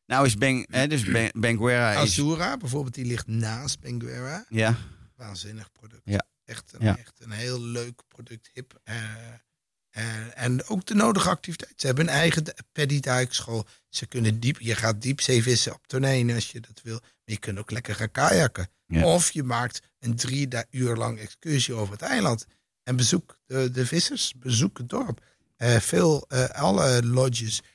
Nou 0.06 0.26
is 0.26 0.34
Ben, 0.34 0.66
hè, 0.70 0.86
dus 0.86 1.04
ben, 1.04 1.30
Benguera 1.34 1.92
is... 1.92 1.98
Azura, 1.98 2.56
bijvoorbeeld, 2.56 2.94
die 2.94 3.04
ligt 3.04 3.26
naast 3.26 3.80
Benguera. 3.80 4.44
Ja, 4.48 4.76
Waanzinnig 5.16 5.72
product. 5.72 6.02
Ja. 6.04 6.26
Echt, 6.44 6.72
een, 6.72 6.84
Ja. 6.84 6.98
echt 6.98 7.20
een 7.20 7.30
heel 7.30 7.60
leuk 7.60 8.02
product, 8.08 8.50
hip. 8.52 8.80
eh, 8.84 8.94
En, 9.90 10.36
en 10.36 10.66
ook 10.66 10.86
de 10.86 10.94
nodige 10.94 11.28
activiteit. 11.28 11.72
Ze 11.76 11.86
hebben 11.86 12.04
een 12.08 12.14
eigen 12.14 12.44
paddyduikschool. 12.72 13.66
Ze 13.88 14.06
kunnen 14.06 14.40
diep, 14.40 14.60
je 14.60 14.74
gaat 14.74 15.02
diepzee 15.02 15.42
vissen 15.42 15.74
op 15.74 15.86
tonijn 15.86 16.30
als 16.30 16.50
je 16.50 16.60
dat 16.60 16.80
wil. 16.82 16.98
Maar 17.00 17.10
je 17.24 17.38
kunt 17.38 17.58
ook 17.58 17.70
lekker 17.70 17.94
gaan 17.94 18.10
kajakken. 18.10 18.68
Ja. 18.86 19.04
Of 19.04 19.30
je 19.30 19.42
maakt 19.42 19.80
een 19.98 20.16
drie 20.16 20.48
uur 20.70 20.96
lang 20.96 21.18
excursie 21.18 21.74
over 21.74 21.92
het 21.92 22.02
eiland. 22.02 22.46
En 22.82 22.96
bezoek 22.96 23.38
de, 23.46 23.70
de 23.70 23.86
vissers, 23.86 24.32
bezoek 24.36 24.78
het 24.78 24.88
dorp. 24.88 25.24
Eh, 25.56 25.76
veel, 25.76 26.24
eh, 26.28 26.44
alle 26.44 27.06
lodges 27.06 27.60
eh, 27.60 27.68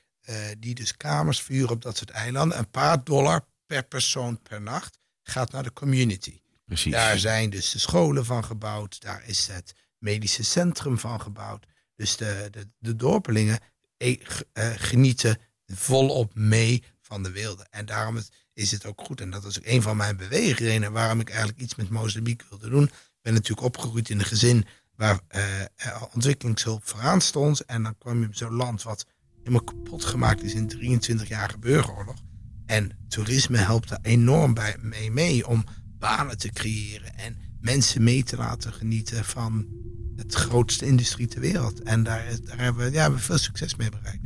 die 0.60 0.76
dus 0.76 0.98
kamers 0.98 1.42
vuren 1.42 1.70
op 1.70 1.82
dat 1.82 1.98
soort 1.98 2.10
eilanden. 2.10 2.58
Een 2.58 2.70
paar 2.70 3.04
dollar 3.04 3.46
per 3.66 3.84
persoon 3.84 4.42
per 4.42 4.62
nacht 4.62 5.00
gaat 5.24 5.52
naar 5.52 5.64
de 5.64 5.74
community. 5.74 6.42
Precies. 6.66 6.92
Daar 6.92 7.20
zijn 7.20 7.50
dus 7.50 7.70
de 7.70 7.80
scholen 7.80 8.26
van 8.26 8.44
gebouwd. 8.44 9.02
Daar 9.02 9.24
is 9.26 9.48
het 9.48 9.74
medische 9.98 10.44
centrum 10.44 11.00
van 11.00 11.22
gebouwd. 11.22 11.66
Dus 11.96 12.18
de, 12.18 12.48
de, 12.52 12.68
de 12.78 12.96
dorpelingen 12.96 13.60
eh, 13.98 14.22
eh, 14.54 14.72
genieten 14.76 15.38
volop 15.66 16.36
mee 16.36 16.84
van 17.02 17.24
de 17.24 17.32
wilde. 17.32 17.68
En 17.70 17.86
daarom 17.86 18.20
is 18.54 18.72
het 18.72 18.86
ook 18.86 19.02
goed. 19.02 19.22
En 19.22 19.30
dat 19.30 19.46
is 19.46 19.58
ook 19.58 19.66
een 19.66 19.82
van 19.82 19.98
mijn 19.98 20.18
beweegredenen 20.18 20.92
waarom 20.92 21.20
ik 21.20 21.30
eigenlijk 21.30 21.60
iets 21.60 21.76
met 21.76 21.90
Mozambique 21.90 22.48
wilde 22.50 22.70
doen. 22.70 22.84
Ik 22.84 23.22
ben 23.22 23.34
natuurlijk 23.34 23.68
opgegroeid 23.68 24.10
in 24.10 24.20
een 24.20 24.26
gezin 24.26 24.66
waar 24.96 25.20
eh, 25.28 25.62
eh, 25.62 25.68
ontwikkelingshulp 26.14 26.88
vooraan 26.88 27.22
stond. 27.22 27.60
En 27.66 27.84
dan 27.84 27.98
kwam 27.98 28.22
je 28.22 28.28
op 28.28 28.36
zo'n 28.36 28.54
land 28.54 28.84
wat 28.84 29.06
helemaal 29.44 29.64
kapot 29.64 30.06
gemaakt 30.06 30.44
is 30.44 30.54
in 30.54 30.72
23-jarige 31.02 31.58
burgeroorlog. 31.60 32.18
En 32.66 32.92
toerisme 33.08 33.58
helpt 33.58 33.90
daar 33.90 34.00
enorm 34.02 34.54
bij, 34.54 34.76
mee, 34.82 35.12
mee 35.12 35.48
om 35.48 35.64
banen 36.00 36.38
te 36.38 36.50
creëren 36.50 37.18
en 37.18 37.38
mensen 37.60 38.04
mee 38.04 38.24
te 38.24 38.38
laten 38.38 38.74
genieten 38.74 39.26
van 39.26 39.68
het 40.16 40.34
grootste 40.34 40.86
industrie 40.86 41.28
ter 41.28 41.42
wereld. 41.42 41.82
En 41.82 42.04
daar, 42.04 42.26
daar 42.44 42.58
hebben, 42.58 42.86
we, 42.86 42.92
ja, 42.92 43.12
we 43.12 43.18
veel 43.18 43.38
succes 43.38 43.76
mee 43.76 43.90
bereikt. 43.90 44.20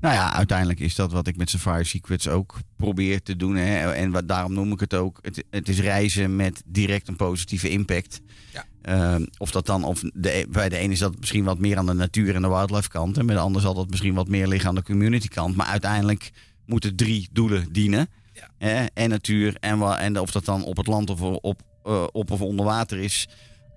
Nou 0.00 0.14
ja, 0.14 0.34
uiteindelijk 0.34 0.80
is 0.80 0.94
dat 0.94 1.12
wat 1.12 1.26
ik 1.26 1.36
met 1.36 1.50
Safari 1.50 1.84
Secrets 1.84 2.28
ook 2.28 2.58
probeer 2.76 3.22
te 3.22 3.36
doen. 3.36 3.56
Hè. 3.56 3.92
En 3.92 4.10
wat, 4.10 4.28
daarom 4.28 4.52
noem 4.52 4.72
ik 4.72 4.80
het 4.80 4.94
ook. 4.94 5.18
Het, 5.22 5.44
het 5.50 5.68
is 5.68 5.80
reizen 5.80 6.36
met 6.36 6.62
direct 6.66 7.08
een 7.08 7.16
positieve 7.16 7.70
impact. 7.70 8.20
Ja. 8.52 8.64
Ehm, 8.82 9.26
of 9.38 9.50
dat 9.50 9.66
dan, 9.66 9.84
of 9.84 10.00
de, 10.14 10.46
bij 10.50 10.68
de 10.68 10.76
ene 10.76 10.92
is 10.92 10.98
dat 10.98 11.18
misschien 11.18 11.44
wat 11.44 11.58
meer 11.58 11.76
aan 11.76 11.86
de 11.86 11.92
natuur 11.92 12.34
en 12.34 12.42
de 12.42 12.48
wildlife 12.48 12.88
kant. 12.88 13.18
En 13.18 13.26
bij 13.26 13.34
de 13.34 13.40
ander 13.40 13.62
zal 13.62 13.74
dat 13.74 13.90
misschien 13.90 14.14
wat 14.14 14.28
meer 14.28 14.46
liggen 14.46 14.68
aan 14.68 14.74
de 14.74 14.82
community 14.82 15.28
kant. 15.28 15.56
Maar 15.56 15.66
uiteindelijk 15.66 16.30
moeten 16.66 16.96
drie 16.96 17.28
doelen 17.32 17.72
dienen. 17.72 18.08
Ja. 18.32 18.48
Hè, 18.58 18.84
en 18.94 19.08
natuur 19.08 19.56
en, 19.60 19.80
en 19.82 20.20
of 20.20 20.30
dat 20.30 20.44
dan 20.44 20.64
op 20.64 20.76
het 20.76 20.86
land 20.86 21.10
of 21.10 21.20
op, 21.20 21.62
eh, 21.84 22.06
op 22.12 22.30
of 22.30 22.40
onder 22.40 22.64
water 22.64 22.98
is. 22.98 23.28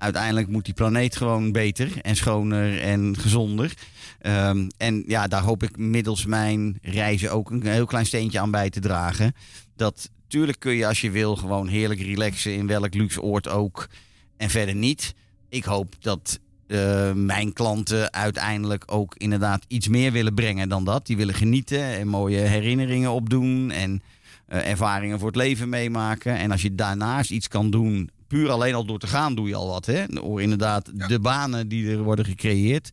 Uiteindelijk 0.03 0.47
moet 0.47 0.65
die 0.65 0.73
planeet 0.73 1.15
gewoon 1.15 1.51
beter 1.51 2.01
en 2.01 2.15
schoner 2.15 2.81
en 2.81 3.17
gezonder. 3.19 3.73
Ehm, 4.19 4.69
en 4.77 5.03
ja, 5.07 5.27
daar 5.27 5.41
hoop 5.41 5.63
ik 5.63 5.77
middels 5.77 6.25
mijn 6.25 6.77
reizen 6.81 7.31
ook 7.31 7.49
een 7.49 7.65
heel 7.65 7.85
klein 7.85 8.05
steentje 8.05 8.39
aan 8.39 8.51
bij 8.51 8.69
te 8.69 8.79
dragen. 8.79 9.33
Dat 9.75 10.09
tuurlijk 10.27 10.59
kun 10.59 10.73
je 10.73 10.87
als 10.87 11.01
je 11.01 11.11
wil 11.11 11.35
gewoon 11.35 11.67
heerlijk 11.67 12.01
relaxen 12.01 12.53
in 12.53 12.67
welk 12.67 12.93
luxe 12.93 13.21
oord 13.21 13.47
ook. 13.49 13.87
En 14.37 14.49
verder 14.49 14.75
niet. 14.75 15.13
Ik 15.49 15.63
hoop 15.63 15.95
dat 15.99 16.39
eh, 16.67 17.13
mijn 17.13 17.53
klanten 17.53 18.13
uiteindelijk 18.13 18.83
ook 18.85 19.15
inderdaad 19.17 19.65
iets 19.67 19.87
meer 19.87 20.11
willen 20.11 20.33
brengen 20.33 20.69
dan 20.69 20.83
dat. 20.83 21.05
Die 21.05 21.17
willen 21.17 21.35
genieten 21.35 21.83
en 21.83 22.07
mooie 22.07 22.39
herinneringen 22.39 23.11
opdoen 23.11 23.71
en 23.71 24.01
eh, 24.47 24.69
ervaringen 24.69 25.19
voor 25.19 25.27
het 25.27 25.37
leven 25.37 25.69
meemaken. 25.69 26.37
En 26.37 26.51
als 26.51 26.61
je 26.61 26.75
daarnaast 26.75 27.31
iets 27.31 27.47
kan 27.47 27.69
doen, 27.69 28.09
puur 28.27 28.49
alleen 28.49 28.73
al 28.73 28.85
door 28.85 28.99
te 28.99 29.07
gaan 29.07 29.35
doe 29.35 29.47
je 29.47 29.55
al 29.55 29.67
wat. 29.67 29.85
Hè? 29.85 30.05
Door 30.07 30.41
inderdaad 30.41 30.89
Ja. 30.95 31.07
de 31.07 31.19
banen 31.19 31.67
die 31.67 31.89
er 31.91 32.03
worden 32.03 32.25
gecreëerd. 32.25 32.89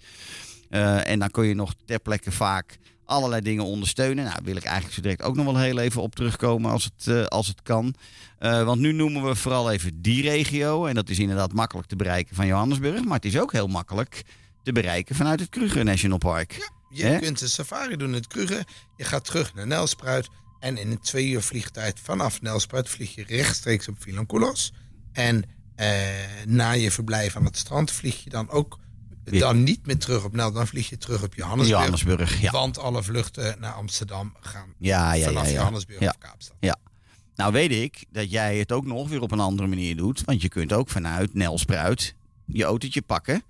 Eh, 0.69 1.09
en 1.09 1.19
dan 1.19 1.31
kun 1.31 1.47
je 1.47 1.55
nog 1.55 1.75
ter 1.85 1.99
plekke 2.01 2.33
vaak 2.33 2.79
allerlei 3.05 3.41
dingen 3.43 3.65
ondersteunen. 3.65 4.25
Nou, 4.25 4.37
daar 4.37 4.45
wil 4.45 4.57
ik 4.57 4.65
eigenlijk 4.65 4.95
zo 4.95 5.01
direct 5.01 5.23
ook 5.23 5.37
nog 5.37 5.45
wel 5.45 5.59
heel 5.59 5.79
even 5.79 6.03
op 6.03 6.15
terugkomen 6.15 6.71
als 6.71 6.85
het, 6.85 7.07
eh, 7.07 7.25
als 7.25 7.47
het 7.47 7.63
kan. 7.63 7.95
Eh, 8.39 8.65
want 8.65 8.81
nu 8.81 8.93
noemen 8.93 9.25
we 9.25 9.35
vooral 9.35 9.71
even 9.71 10.03
die 10.03 10.23
regio. 10.23 10.87
En 10.87 10.95
dat 10.95 11.09
is 11.09 11.19
inderdaad 11.19 11.53
makkelijk 11.53 11.89
te 11.89 11.97
bereiken 11.97 12.37
van 12.37 12.47
Johannesburg. 12.47 13.05
Maar 13.05 13.15
het 13.17 13.25
is 13.25 13.39
ook 13.39 13.53
heel 13.53 13.67
makkelijk 13.67 14.23
te 14.63 14.73
bereiken 14.73 15.15
vanuit 15.15 15.41
het 15.41 15.49
Kruger 15.49 15.85
National 15.85 16.19
Park. 16.19 16.71
Je 16.91 17.19
kunt 17.21 17.41
een 17.41 17.49
safari 17.49 17.97
doen 17.97 18.09
in 18.09 18.15
het 18.15 18.27
Kruger. 18.27 18.65
Je 18.97 19.05
gaat 19.05 19.25
terug 19.25 19.55
naar 19.55 19.67
Nelspruit. 19.67 20.29
En 20.61 20.77
in 20.77 20.91
een 20.91 21.01
twee 21.01 21.29
uur 21.29 21.43
vliegtijd 21.43 22.01
vanaf 22.03 22.43
Nelspruit 22.43 22.89
vlieg 22.89 23.15
je 23.15 23.25
rechtstreeks 23.29 23.89
op 23.89 23.97
Vilanculos. 23.99 24.73
En 25.13 25.45
eh, 25.75 25.89
na 26.47 26.71
je 26.71 26.91
verblijf 26.91 27.37
aan 27.37 27.45
het 27.45 27.57
strand 27.57 27.91
vlieg 27.91 28.25
je 28.25 28.31
dan 28.31 28.51
ook 28.51 28.79
Weer- 29.25 29.41
dan 29.41 29.63
niet 29.63 29.87
meer 29.87 29.99
terug 29.99 30.25
op 30.25 30.33
Nel. 30.35 30.53
Dan 30.53 30.67
vlieg 30.67 30.89
je 30.89 30.99
terug 30.99 31.23
op 31.23 31.35
Johannesburg. 31.35 31.79
Johannesburg, 31.79 32.41
ja. 32.41 32.51
Want 32.51 32.79
alle 32.79 33.03
vluchten 33.03 33.61
naar 33.61 33.73
Amsterdam 33.73 34.35
gaan 34.41 34.75
Ja, 34.79 35.13
ja, 35.13 35.27
vanaf 35.27 35.43
ja. 35.45 35.49
ja. 35.51 35.55
Johannesburg 35.59 36.01
Ja. 36.01 36.09
of 36.09 36.19
Kaapstad. 36.19 36.57
Nou 37.35 37.53
weet 37.53 37.71
ik 37.71 38.05
dat 38.11 38.31
jij 38.31 38.59
het 38.59 38.73
ook 38.73 38.87
nog 38.87 39.09
weer 39.09 39.21
op 39.21 39.31
een 39.33 39.41
andere 39.41 39.69
manier 39.69 39.97
doet. 39.97 40.23
Want 40.25 40.43
je 40.43 40.49
kunt 40.49 40.73
ook 40.73 40.89
vanuit 40.89 41.35
Nelspruit 41.35 42.15
je 42.47 42.65
autootje 42.65 43.03
pakken. 43.03 43.43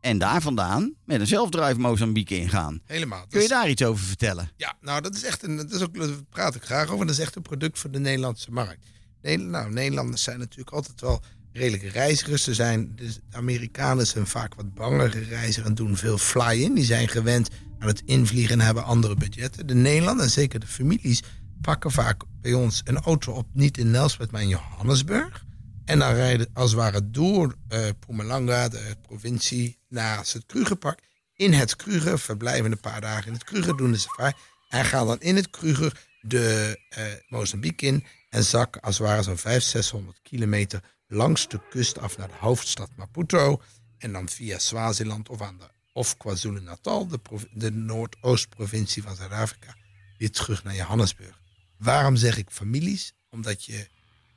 En 0.00 0.18
daar 0.18 0.40
vandaan 0.42 0.94
met 1.04 1.20
een 1.20 1.26
zelfdrive 1.26 1.78
Mozambique 1.80 2.36
ingaan. 2.38 2.80
Helemaal. 2.84 3.26
Kun 3.28 3.40
je 3.42 3.48
daar 3.48 3.68
iets 3.68 3.82
over 3.82 4.04
vertellen? 4.04 4.50
Ja, 4.56 4.74
nou 4.80 5.00
dat 5.00 5.14
is 5.14 5.24
echt 5.24 5.42
een, 5.42 5.56
dat 5.56 5.70
is 5.70 5.80
ook, 5.82 5.94
daar 5.94 6.08
praat 6.30 6.54
ik 6.54 6.62
graag 6.62 6.90
over. 6.90 7.06
Dat 7.06 7.14
is 7.14 7.20
echt 7.20 7.36
een 7.36 7.42
product 7.42 7.78
voor 7.78 7.90
de 7.90 7.98
Nederlandse 7.98 8.50
markt. 8.50 8.86
Nou, 9.22 9.72
Nederlanders 9.72 10.22
zijn 10.22 10.38
natuurlijk 10.38 10.70
altijd 10.70 11.00
wel 11.00 11.22
redelijke 11.52 11.88
reizigers. 11.88 12.46
Er 12.46 12.54
zijn, 12.54 12.92
de 12.96 13.14
Amerikanen 13.30 14.06
zijn 14.06 14.26
vaak 14.26 14.54
wat 14.54 14.74
bangere 14.74 15.20
reizigers 15.20 15.68
en 15.68 15.74
doen 15.74 15.96
veel 15.96 16.18
fly-in. 16.18 16.74
Die 16.74 16.84
zijn 16.84 17.08
gewend 17.08 17.48
aan 17.78 17.88
het 17.88 18.02
invliegen 18.04 18.60
en 18.60 18.66
hebben 18.66 18.84
andere 18.84 19.14
budgetten. 19.14 19.66
De 19.66 19.74
Nederlanders, 19.74 20.26
en 20.26 20.32
zeker 20.32 20.60
de 20.60 20.66
families, 20.66 21.22
pakken 21.60 21.90
vaak 21.90 22.22
bij 22.40 22.54
ons 22.54 22.80
een 22.84 22.98
auto 22.98 23.32
op, 23.32 23.46
niet 23.52 23.78
in 23.78 23.90
Nelspruit, 23.90 24.30
maar 24.30 24.42
in 24.42 24.48
Johannesburg. 24.48 25.44
En 25.84 25.98
dan 25.98 26.14
rijden 26.14 26.50
als 26.52 26.70
het 26.70 26.80
ware 26.80 27.10
door 27.10 27.54
eh 27.68 27.86
Mpumalanga, 27.86 28.68
de 28.68 28.96
provincie, 29.02 29.78
naar 29.88 30.18
het 30.18 30.42
Krugerpark. 30.46 31.00
In 31.34 31.52
het 31.52 31.76
Kruger, 31.76 32.18
verblijven 32.18 32.72
een 32.72 32.80
paar 32.80 33.00
dagen 33.00 33.26
in 33.26 33.32
het 33.32 33.44
Kruger, 33.44 33.76
doen 33.76 33.92
de 33.92 33.98
safari. 33.98 34.32
En 34.68 34.84
gaan 34.84 35.06
dan 35.06 35.20
in 35.20 35.36
het 35.36 35.50
Kruger 35.50 36.06
de 36.20 36.78
eh, 36.88 37.04
Mozambique 37.28 37.86
in. 37.86 38.04
En 38.32 38.44
zakken 38.44 38.80
als 38.80 38.98
het 38.98 39.06
ware 39.06 39.22
zo'n 39.22 39.38
500, 39.38 39.64
600 39.64 40.18
kilometer 40.22 40.82
langs 41.06 41.48
de 41.48 41.60
kust 41.70 41.98
af 41.98 42.16
naar 42.18 42.28
de 42.28 42.34
hoofdstad 42.38 42.90
Maputo. 42.96 43.62
En 43.98 44.12
dan 44.12 44.28
via 44.28 44.58
Swaziland 44.58 45.28
of, 45.28 45.40
aan 45.40 45.58
de, 45.58 45.64
of 45.92 46.16
KwaZulu-Natal, 46.16 47.08
de, 47.08 47.20
de 47.52 47.70
Noordoostprovincie 47.70 49.02
van 49.02 49.16
Zuid-Afrika, 49.16 49.76
weer 50.18 50.30
terug 50.30 50.64
naar 50.64 50.74
Johannesburg. 50.74 51.40
Waarom 51.76 52.16
zeg 52.16 52.36
ik 52.36 52.50
families? 52.50 53.12
Omdat 53.30 53.64
je 53.64 53.88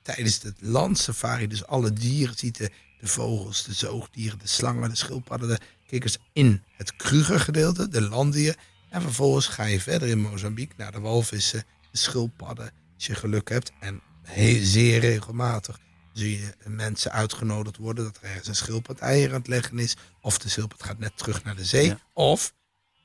tijdens 0.01 0.41
het 0.41 0.57
landsafari 0.59 1.47
dus 1.47 1.65
alle 1.65 1.93
dieren 1.93 2.37
ziet. 2.37 2.57
De, 2.57 2.71
vogels, 3.01 3.63
de 3.63 3.73
zoogdieren, 3.73 4.39
de 4.39 4.47
slangen, 4.47 4.89
de 4.89 4.95
schildpadden, 4.95 5.49
de 5.49 5.59
kikkers 5.87 6.17
in 6.33 6.63
het 6.77 6.95
Kruger 6.95 7.39
gedeelte, 7.39 7.87
de 7.87 8.01
landdieren. 8.01 8.55
En 8.89 9.01
vervolgens 9.01 9.47
ga 9.47 9.63
je 9.63 9.81
verder 9.81 10.07
in 10.07 10.19
Mozambique 10.19 10.75
naar 10.77 10.91
de 10.91 10.99
walvissen, 10.99 11.65
de 11.91 11.97
schildpadden, 11.97 12.71
als 12.95 13.05
je 13.05 13.15
geluk 13.15 13.49
hebt. 13.49 13.71
En 13.79 14.01
heel, 14.21 14.63
zeer 14.63 14.99
regelmatig 14.99 15.79
zie 16.13 16.39
je 16.39 16.53
mensen 16.63 17.11
uitgenodigd 17.11 17.77
worden 17.77 18.03
dat 18.03 18.17
er 18.21 18.29
ergens 18.29 18.47
een 18.47 18.55
schildpad 18.55 18.99
eieren 18.99 19.33
aan 19.33 19.39
het 19.39 19.47
leggen 19.47 19.79
is. 19.79 19.95
Of 20.21 20.37
de 20.37 20.49
schildpad 20.49 20.83
gaat 20.83 20.99
net 20.99 21.17
terug 21.17 21.43
naar 21.43 21.55
de 21.55 21.65
zee. 21.65 21.85
Ja. 21.85 21.99
Of, 22.13 22.53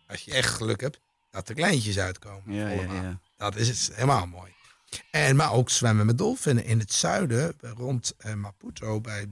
als 0.06 0.22
je 0.22 0.32
echt 0.32 0.54
geluk 0.54 0.80
hebt, 0.80 1.00
dat 1.30 1.48
er 1.48 1.54
kleintjes 1.54 1.98
uitkomen. 1.98 2.54
Ja, 2.54 2.68
ja. 2.68 3.20
Dat 3.36 3.56
is 3.56 3.68
het 3.68 3.90
helemaal 3.94 4.26
mooi. 4.26 4.52
En, 5.10 5.36
maar 5.36 5.52
ook 5.52 5.70
zwemmen 5.70 6.06
met 6.06 6.18
dolfijnen 6.18 6.64
in 6.64 6.78
het 6.78 6.92
zuiden, 6.92 7.54
rond 7.60 8.14
eh, 8.18 8.34
Maputo 8.34 9.00
bij 9.00 9.28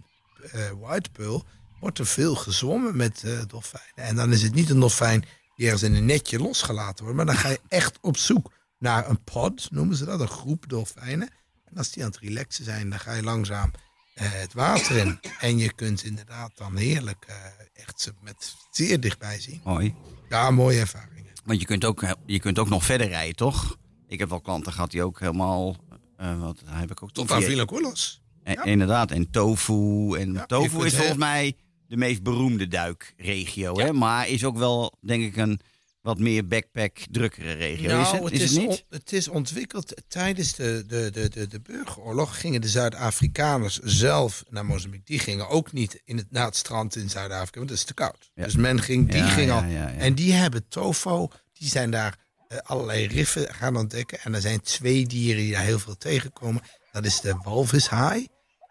eh 0.53 0.71
White 0.81 1.11
Pearl, 1.11 1.45
wordt 1.81 1.99
er 1.99 2.07
veel 2.07 2.35
gezwommen 2.35 2.97
met 2.97 3.23
eh, 3.25 3.41
dolfijnen. 3.47 3.95
En 3.95 4.17
dan 4.17 4.33
is 4.33 4.43
het 4.43 4.55
niet 4.55 4.71
een 4.71 4.81
dolfijn 4.81 5.25
die 5.57 5.67
ergens 5.67 5.83
in 5.83 5.95
een 5.95 6.05
netje 6.05 6.39
losgelaten 6.39 7.05
wordt, 7.05 7.17
maar 7.17 7.27
dan 7.27 7.37
ga 7.37 7.49
je 7.49 7.61
echt 7.69 7.99
op 8.01 8.17
zoek 8.17 8.53
naar 8.79 9.09
een 9.09 9.23
pod, 9.25 9.69
noemen 9.71 9.97
ze 9.97 10.05
dat, 10.05 10.21
een 10.21 10.29
groep 10.29 10.69
dolfijnen. 10.69 11.31
En 11.65 11.77
als 11.77 11.91
die 11.91 12.05
aan 12.05 12.11
het 12.11 12.19
relaxen 12.19 12.65
zijn, 12.65 12.91
dan 12.91 12.99
ga 12.99 13.13
je 13.15 13.23
langzaam 13.23 13.71
eh, 14.15 14.27
het 14.31 14.53
water 14.53 14.97
in. 14.97 15.19
En 15.41 15.59
je 15.59 15.73
kunt 15.73 16.05
inderdaad 16.05 16.51
dan 16.55 16.77
heerlijk 16.77 17.25
eh, 17.27 17.35
echt 17.73 18.01
ze 18.01 18.13
met 18.21 18.57
zeer 18.71 19.01
dichtbij 19.01 19.41
zien. 19.41 19.61
Mooi. 19.65 19.95
Ja, 20.29 20.51
mooie 20.51 20.81
ervaringen. 20.81 21.33
Want 21.45 21.61
je 21.61 21.67
kunt, 21.67 21.85
ook, 21.85 22.05
je 22.27 22.41
kunt 22.41 22.59
ook 22.59 22.69
nog 22.69 22.85
verder 22.85 23.09
rijden, 23.09 23.37
toch? 23.37 23.77
Ik 24.07 24.19
heb 24.19 24.29
wel 24.29 24.41
klanten 24.41 24.73
gehad 24.73 24.91
die 24.91 25.03
ook 25.03 25.21
helemaal... 25.21 25.77
eh 26.17 26.41
wat 26.41 26.63
heb 26.67 26.91
ik 26.91 27.03
ook 27.03 27.13
Tot 27.13 27.31
aan 27.31 27.43
Vilanculos. 27.43 28.23
En, 28.43 28.55
Ja. 28.55 28.65
Inderdaad, 28.65 29.11
en 29.11 29.31
tofu. 29.31 30.15
En 30.19 30.33
Ja, 30.33 30.47
tofu 30.47 30.87
is 30.87 30.95
volgens 30.95 31.19
mij 31.19 31.57
de 31.87 31.97
meest 31.97 32.23
beroemde 32.23 32.69
duikregio. 32.69 33.79
Hè? 33.79 33.93
Maar 33.93 34.29
is 34.29 34.45
ook 34.45 34.57
wel, 34.57 34.93
denk 35.01 35.23
ik, 35.23 35.37
een 35.37 35.61
wat 36.09 36.19
meer 36.19 36.47
backpack, 36.47 36.99
drukkere 37.11 37.53
regio. 37.53 38.01
is 38.01 38.11
het, 38.11 38.21
Nou, 38.21 38.31
is 38.33 38.41
het 38.51 38.59
niet? 38.61 38.69
on- 38.69 38.81
het 38.91 39.13
is 39.13 39.29
ontwikkeld 39.29 39.95
tijdens 40.09 40.55
de, 40.55 40.85
de, 40.87 41.11
de, 41.13 41.29
de, 41.29 41.47
de 41.47 41.61
burgeroorlog. 41.61 42.41
Gingen 42.41 42.61
de 42.61 42.69
Zuid-Afrikaners 42.69 43.79
zelf 43.83 44.45
naar 44.51 44.65
Mozambique. 44.67 45.05
Die 45.07 45.19
gingen 45.19 45.49
ook 45.49 45.73
niet 45.73 46.01
in 46.05 46.17
het, 46.17 46.27
naar 46.31 46.45
het 46.45 46.57
strand 46.57 46.97
in 46.97 47.11
Zuid-Afrika, 47.11 47.57
want 47.59 47.69
dat 47.69 47.79
is 47.79 47.85
te 47.85 47.95
koud. 47.95 48.31
Ja. 48.35 48.45
Dus 48.45 48.57
men 48.57 48.83
ging, 48.83 49.09
die 49.11 49.17
Ja, 49.21 49.29
ging 49.29 49.51
al. 49.51 49.63
ja. 49.65 49.93
En 49.93 50.15
die 50.15 50.33
hebben 50.33 50.69
tofo, 50.69 51.29
die 51.53 51.69
zijn 51.69 51.91
daar 51.91 52.17
eh, 52.49 52.59
allerlei 52.63 53.07
riffen 53.07 53.55
gaan 53.55 53.77
ontdekken. 53.77 54.19
En 54.21 54.35
er 54.35 54.41
zijn 54.41 54.61
twee 54.61 55.07
dieren 55.07 55.43
die 55.43 55.53
daar 55.53 55.63
heel 55.65 55.79
veel 55.79 55.97
tegenkomen. 55.99 56.63
Dat 56.93 57.05
is 57.05 57.21
de 57.21 57.35
walvishaai 57.43 58.29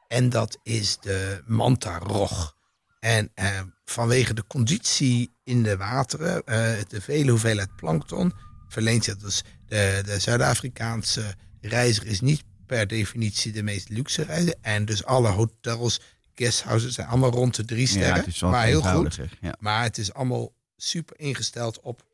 en 0.08 0.30
dat 0.30 0.58
is 0.64 0.98
de 1.02 1.42
mantarog. 1.46 2.56
En 3.08 3.32
eh, 3.34 3.62
vanwege 3.86 4.34
de 4.34 4.44
conditie 4.48 5.32
in 5.44 5.64
de 5.64 5.78
wateren, 5.78 6.44
eh, 6.46 6.74
de 6.88 7.02
vele 7.02 7.32
hoeveelheid 7.32 7.76
plankton, 7.76 8.34
verleent 8.68 9.04
zich 9.04 9.18
dus 9.18 9.44
de, 9.68 10.02
de 10.06 10.20
Zuid-Afrikaanse 10.20 11.36
reiziger 11.62 12.10
is 12.10 12.22
niet 12.22 12.44
per 12.66 12.88
definitie 12.88 13.52
de 13.52 13.64
meest 13.64 13.90
luxe 13.90 14.24
reiziger. 14.24 14.56
En 14.62 14.86
dus 14.86 15.06
alle 15.06 15.30
hotels, 15.30 16.00
guesthouses 16.36 16.94
zijn 16.94 17.08
allemaal 17.08 17.32
rond 17.32 17.56
de 17.56 17.66
drie 17.66 17.88
sterren. 17.88 18.26
maar 18.42 18.66
heel 18.66 18.82
goed. 18.82 19.20
Ja. 19.42 19.56
Maar 19.60 19.84
het 19.84 19.98
is 19.98 20.14
allemaal 20.14 20.54
super 20.78 21.20
ingesteld 21.20 21.80
op 21.80 22.06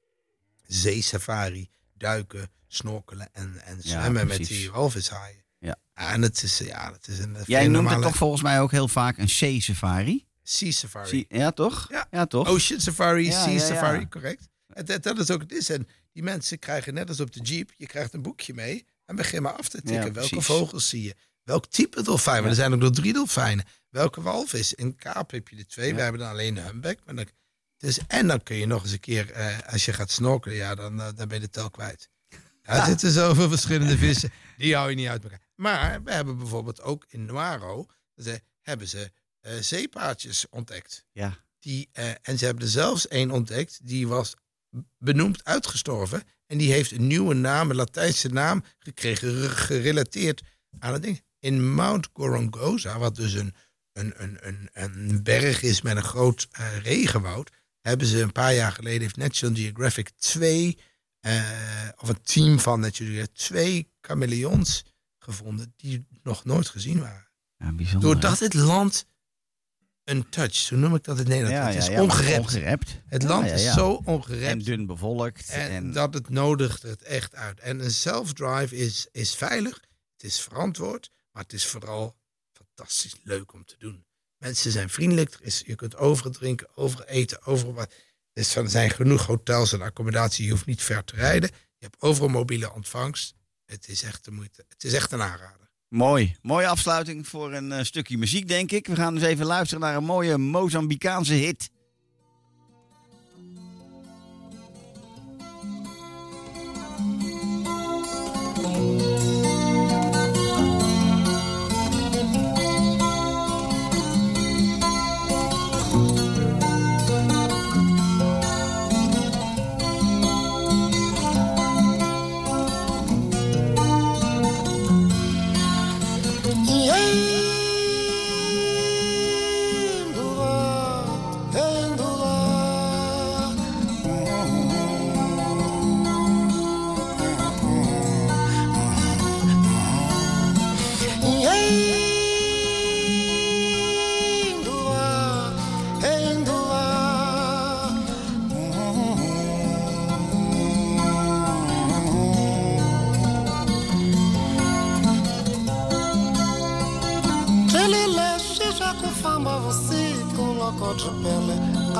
zeesafari, 0.67 1.69
duiken, 1.97 2.49
snorkelen 2.67 3.29
en, 3.31 3.61
en 3.65 3.79
Ja, 3.81 3.99
zwemmen 3.99 4.27
met 4.27 4.47
die 4.47 4.71
walvishaaien. 4.71 5.43
Ja. 5.59 5.75
En 5.93 6.21
het 6.21 6.43
is, 6.43 6.57
ja, 6.57 6.91
het 6.91 7.07
is 7.07 7.19
een 7.19 7.37
Jij 7.45 7.67
noemt 7.67 7.89
het 7.89 8.01
toch 8.01 8.15
volgens 8.15 8.41
mij 8.41 8.61
ook 8.61 8.71
heel 8.71 8.87
vaak 8.87 9.17
een 9.17 9.29
sea-safari? 9.29 10.31
Sea 10.43 10.71
safari. 10.71 11.25
Ja, 11.29 11.51
toch? 11.51 11.89
Ja. 12.11 12.25
toch? 12.25 12.47
Ocean 12.47 12.79
safari, 12.79 13.25
Ja, 13.25 13.43
sea 13.43 13.59
safari, 13.59 14.07
correct. 14.09 14.47
En 14.67 14.85
dat, 14.85 15.03
dat 15.03 15.19
is 15.19 15.31
ook 15.31 15.41
het 15.41 15.51
is. 15.51 15.69
En 15.69 15.87
die 16.11 16.23
mensen 16.23 16.59
krijgen 16.59 16.93
net 16.93 17.09
als 17.09 17.19
op 17.19 17.33
de 17.33 17.39
jeep, 17.39 17.71
je 17.77 17.87
krijgt 17.87 18.13
een 18.13 18.21
boekje 18.21 18.53
mee 18.53 18.85
en 19.05 19.15
begin 19.15 19.41
maar 19.41 19.53
af 19.53 19.69
te 19.69 19.81
tikken. 19.81 20.13
Welke 20.13 20.41
vogels 20.41 20.89
zie 20.89 21.03
je? 21.03 21.15
Welk 21.43 21.65
type 21.65 22.01
dolfijn? 22.01 22.41
Maar 22.41 22.49
er 22.49 22.55
zijn 22.55 22.73
ook 22.73 22.79
nog 22.79 22.91
drie 22.91 23.13
dolfijnen. 23.13 23.65
Welke 23.89 24.21
walvis? 24.21 24.73
In 24.73 24.95
Kaap 24.95 25.31
heb 25.31 25.47
je 25.47 25.57
er 25.57 25.67
twee. 25.67 25.95
We 25.95 26.01
hebben 26.01 26.21
dan 26.21 26.29
alleen 26.29 26.53
de 26.53 26.61
humpback. 26.61 26.99
Maar 27.05 27.15
dan, 27.15 27.27
dus, 27.77 27.99
en 28.07 28.27
dan 28.27 28.43
kun 28.43 28.55
je 28.55 28.65
nog 28.65 28.83
eens 28.83 28.91
een 28.91 28.99
keer, 28.99 29.31
eh, 29.31 29.59
als 29.71 29.85
je 29.85 29.93
gaat 29.93 30.11
snorkelen, 30.11 30.57
ja, 30.57 30.75
dan, 30.75 31.01
eh, 31.01 31.07
dan 31.15 31.27
ben 31.27 31.39
je 31.39 31.45
de 31.45 31.49
tel 31.49 31.69
kwijt. 31.69 32.09
Ja, 32.65 32.79
Er 32.79 32.85
zitten 32.85 33.11
zoveel 33.11 33.49
verschillende 33.49 33.97
vissen, 33.97 34.31
die 34.57 34.75
hou 34.75 34.89
je 34.89 34.95
niet 34.95 35.07
uit 35.07 35.23
elkaar. 35.23 35.41
Maar 35.55 36.03
we 36.03 36.11
hebben 36.11 36.37
bijvoorbeeld 36.37 36.81
ook 36.81 37.05
in 37.09 37.25
Noiro, 37.25 37.85
ze, 38.15 38.41
hebben 38.61 38.87
ze 38.87 39.11
zeepaardjes 39.59 40.45
ontdekt. 40.49 41.05
Ja. 41.11 41.37
Die, 41.59 41.89
eh, 41.91 42.09
en 42.21 42.37
ze 42.37 42.45
hebben 42.45 42.63
er 42.63 42.69
zelfs 42.69 43.07
één 43.07 43.31
ontdekt, 43.31 43.79
die 43.83 44.07
was 44.07 44.33
benoemd 44.97 45.43
uitgestorven. 45.43 46.23
En 46.47 46.57
die 46.57 46.71
heeft 46.71 46.91
een 46.91 47.07
nieuwe 47.07 47.33
naam, 47.33 47.69
een 47.69 47.75
Latijnse 47.75 48.27
naam, 48.29 48.63
gekregen, 48.79 49.41
re- 49.41 49.49
gerelateerd 49.49 50.41
aan 50.79 50.93
het 50.93 51.01
ding. 51.01 51.23
In 51.39 51.73
Mount 51.73 52.09
Gorongosa, 52.13 52.99
wat 52.99 53.15
dus 53.15 53.33
een, 53.33 53.55
een, 53.93 54.13
een, 54.23 54.37
een, 54.41 54.69
een 54.73 55.23
berg 55.23 55.61
is 55.61 55.81
met 55.81 55.95
een 55.97 56.03
groot 56.03 56.47
eh, 56.51 56.77
regenwoud, 56.77 57.51
hebben 57.81 58.07
ze 58.07 58.21
een 58.21 58.31
paar 58.31 58.53
jaar 58.53 58.71
geleden, 58.71 59.01
heeft 59.01 59.17
National 59.17 59.55
Geographic 59.55 60.09
twee, 60.09 60.77
eh, 61.19 61.89
of 61.97 62.09
een 62.09 62.21
team 62.21 62.59
van 62.59 62.79
National 62.79 63.13
Geographic, 63.13 63.35
twee 63.37 63.91
chameleons 64.01 64.83
gevonden 65.19 65.73
die 65.77 66.05
nog 66.23 66.45
nooit 66.45 66.69
gezien 66.69 66.99
waren. 66.99 67.29
Ja, 67.57 67.71
bijzonder. 67.71 68.01
Doordat 68.09 68.39
het 68.39 68.53
land 68.53 69.05
een 70.03 70.29
touch, 70.29 70.53
zo 70.55 70.75
noem 70.75 70.95
ik 70.95 71.03
dat 71.03 71.19
in 71.19 71.27
Nederland. 71.27 71.55
ja, 71.55 71.65
het 71.67 71.75
is 71.75 71.85
ja, 71.85 71.91
ja, 71.91 72.01
ongerept. 72.01 72.39
ongerept. 72.39 72.95
Het 73.07 73.23
land 73.23 73.45
is 73.51 73.73
zo 73.73 73.95
En 73.97 74.05
ongerept. 74.05 74.65
dun 74.65 74.85
bevolkt. 74.85 75.49
En, 75.49 75.69
En, 75.69 75.91
dat 75.91 76.13
het 76.13 76.29
nodigt 76.29 76.81
het 76.81 77.01
echt 77.01 77.35
uit. 77.35 77.59
En 77.59 77.79
een 77.79 77.91
self-drive 77.91 78.75
is, 78.75 79.07
is 79.11 79.35
veilig, 79.35 79.79
het 80.17 80.23
is 80.31 80.39
verantwoord, 80.41 81.11
maar 81.31 81.43
het 81.43 81.53
is 81.53 81.65
vooral 81.65 82.15
fantastisch 82.51 83.15
leuk 83.23 83.53
om 83.53 83.65
te 83.65 83.75
doen. 83.77 84.05
Mensen 84.37 84.71
zijn 84.71 84.89
vriendelijk, 84.89 85.37
is, 85.41 85.63
je 85.65 85.75
kunt 85.75 85.95
overal 85.95 86.31
drinken, 86.31 86.67
overal 86.75 87.05
eten, 87.05 87.45
overal 87.45 87.73
wat. 87.73 87.93
Dus 88.33 88.55
er 88.55 88.69
zijn 88.69 88.89
genoeg 88.89 89.25
hotels 89.25 89.73
en 89.73 89.81
accommodatie, 89.81 90.45
je 90.45 90.51
hoeft 90.51 90.65
niet 90.65 90.81
ver 90.81 91.03
te 91.03 91.15
rijden. 91.15 91.49
Je 91.77 91.85
hebt 91.89 92.01
overal 92.01 92.29
mobiele 92.29 92.73
ontvangst. 92.73 93.33
Het 93.65 93.87
is 93.87 94.03
echt 94.03 94.25
de 94.25 94.31
moeite. 94.31 94.65
Het 94.69 94.83
is 94.83 94.93
echt 94.93 95.11
een 95.11 95.21
aanrader. 95.21 95.62
Mooi. 95.93 96.35
Mooie 96.41 96.67
afsluiting 96.67 97.27
voor 97.27 97.53
een 97.53 97.71
eh, 97.71 97.83
stukje 97.83 98.17
muziek, 98.17 98.47
denk 98.47 98.71
ik. 98.71 98.87
We 98.87 98.95
gaan 98.95 99.13
eens 99.13 99.23
even 99.23 99.45
luisteren 99.45 99.83
naar 99.83 99.95
een 99.95 100.03
mooie 100.03 100.37
Mozambicaanse 100.37 101.33
hit. 101.33 101.69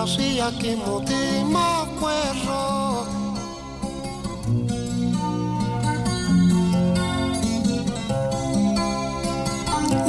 fantasia 0.04 0.52
che 0.58 0.76
motima 0.76 1.88
guerra. 1.98 3.06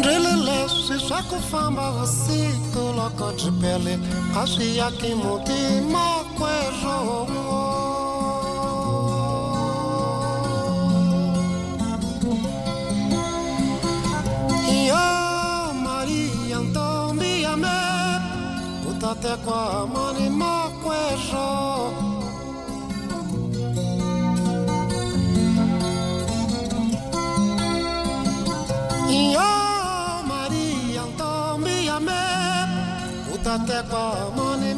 Relele 0.03 0.69
si 0.69 0.99
sako 0.99 1.39
famba 1.39 2.05
si 2.07 2.51
toloko 2.73 3.33
jipele 3.35 3.99
asia 4.35 4.91
che 4.99 5.15
motima 5.15 6.25
guerra. 6.37 7.44
Te 19.25 19.35
kwa 19.45 19.61
amani 19.83 20.29
makwero 20.41 21.49
Iyo 29.21 29.51
Maria 30.29 31.03
ntombi 31.15 31.75
yame 31.89 32.21
Utate 33.35 33.79
kwa 33.91 34.05
amani 34.27 34.75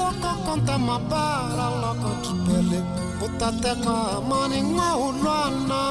wako 0.00 0.30
konta 0.44 0.78
mabaa 0.78 1.45
tateka 3.40 3.96
maning 4.28 4.72
maulwana 4.78 5.82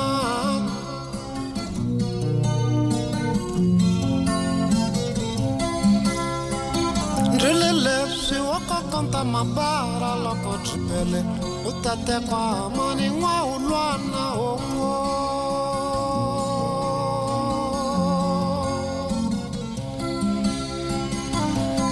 si 8.25 8.33
waka 8.33 8.81
wakakanta 8.81 9.21
mabara 9.23 10.11
loko 10.23 10.57
tripele 10.65 11.21
u 11.69 11.71
tateka 11.83 12.69
maning 12.77 13.17
maulwana 13.21 14.23
ongo 14.49 14.93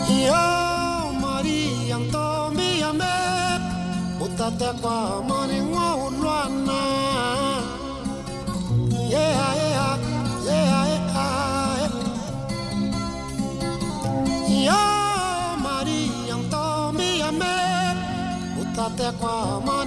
yeah. 0.10 0.53
kata 4.44 4.74
kwa 4.74 5.18
amani 5.18 5.62
wa 5.74 5.96
ulwana 5.96 6.80
yeah, 9.10 9.56
yeah, 9.56 9.98
yeah, 10.46 10.90
yeah. 14.50 15.58
Maria, 15.64 16.36
então 16.36 16.92
me 16.94 17.22
amei, 17.22 17.96
kwa 19.20 19.34
amani 19.58 19.83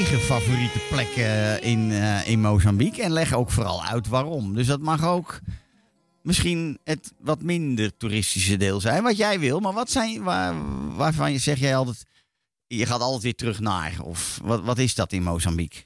eigen 0.00 0.20
favoriete 0.20 0.78
plekken 0.88 1.62
in, 1.62 1.90
eh, 1.92 2.28
in 2.28 2.40
Mozambique? 2.40 3.02
En 3.02 3.10
leg 3.12 3.32
ook 3.32 3.50
vooral 3.50 3.84
uit 3.84 4.06
waarom. 4.08 4.54
Dus 4.54 4.66
dat 4.66 4.80
mag 4.80 5.04
ook 5.04 5.40
misschien 6.22 6.78
het 6.84 7.12
wat 7.18 7.42
minder 7.42 7.96
toeristische 7.96 8.56
deel 8.56 8.80
zijn. 8.80 9.02
Wat 9.02 9.16
jij 9.16 9.38
wil, 9.40 9.60
maar 9.60 9.72
wat 9.72 9.90
zijn, 9.90 10.22
waar, 10.22 10.54
waarvan 10.96 11.32
je, 11.32 11.38
zeg 11.38 11.58
jij 11.58 11.76
altijd... 11.76 12.04
Je 12.66 12.86
gaat 12.86 13.00
altijd 13.00 13.22
weer 13.22 13.34
terug 13.34 13.60
naar. 13.60 14.00
Of 14.02 14.38
wat, 14.42 14.62
wat 14.64 14.78
is 14.78 14.94
dat 14.94 15.12
in 15.12 15.22
Mozambique? 15.22 15.82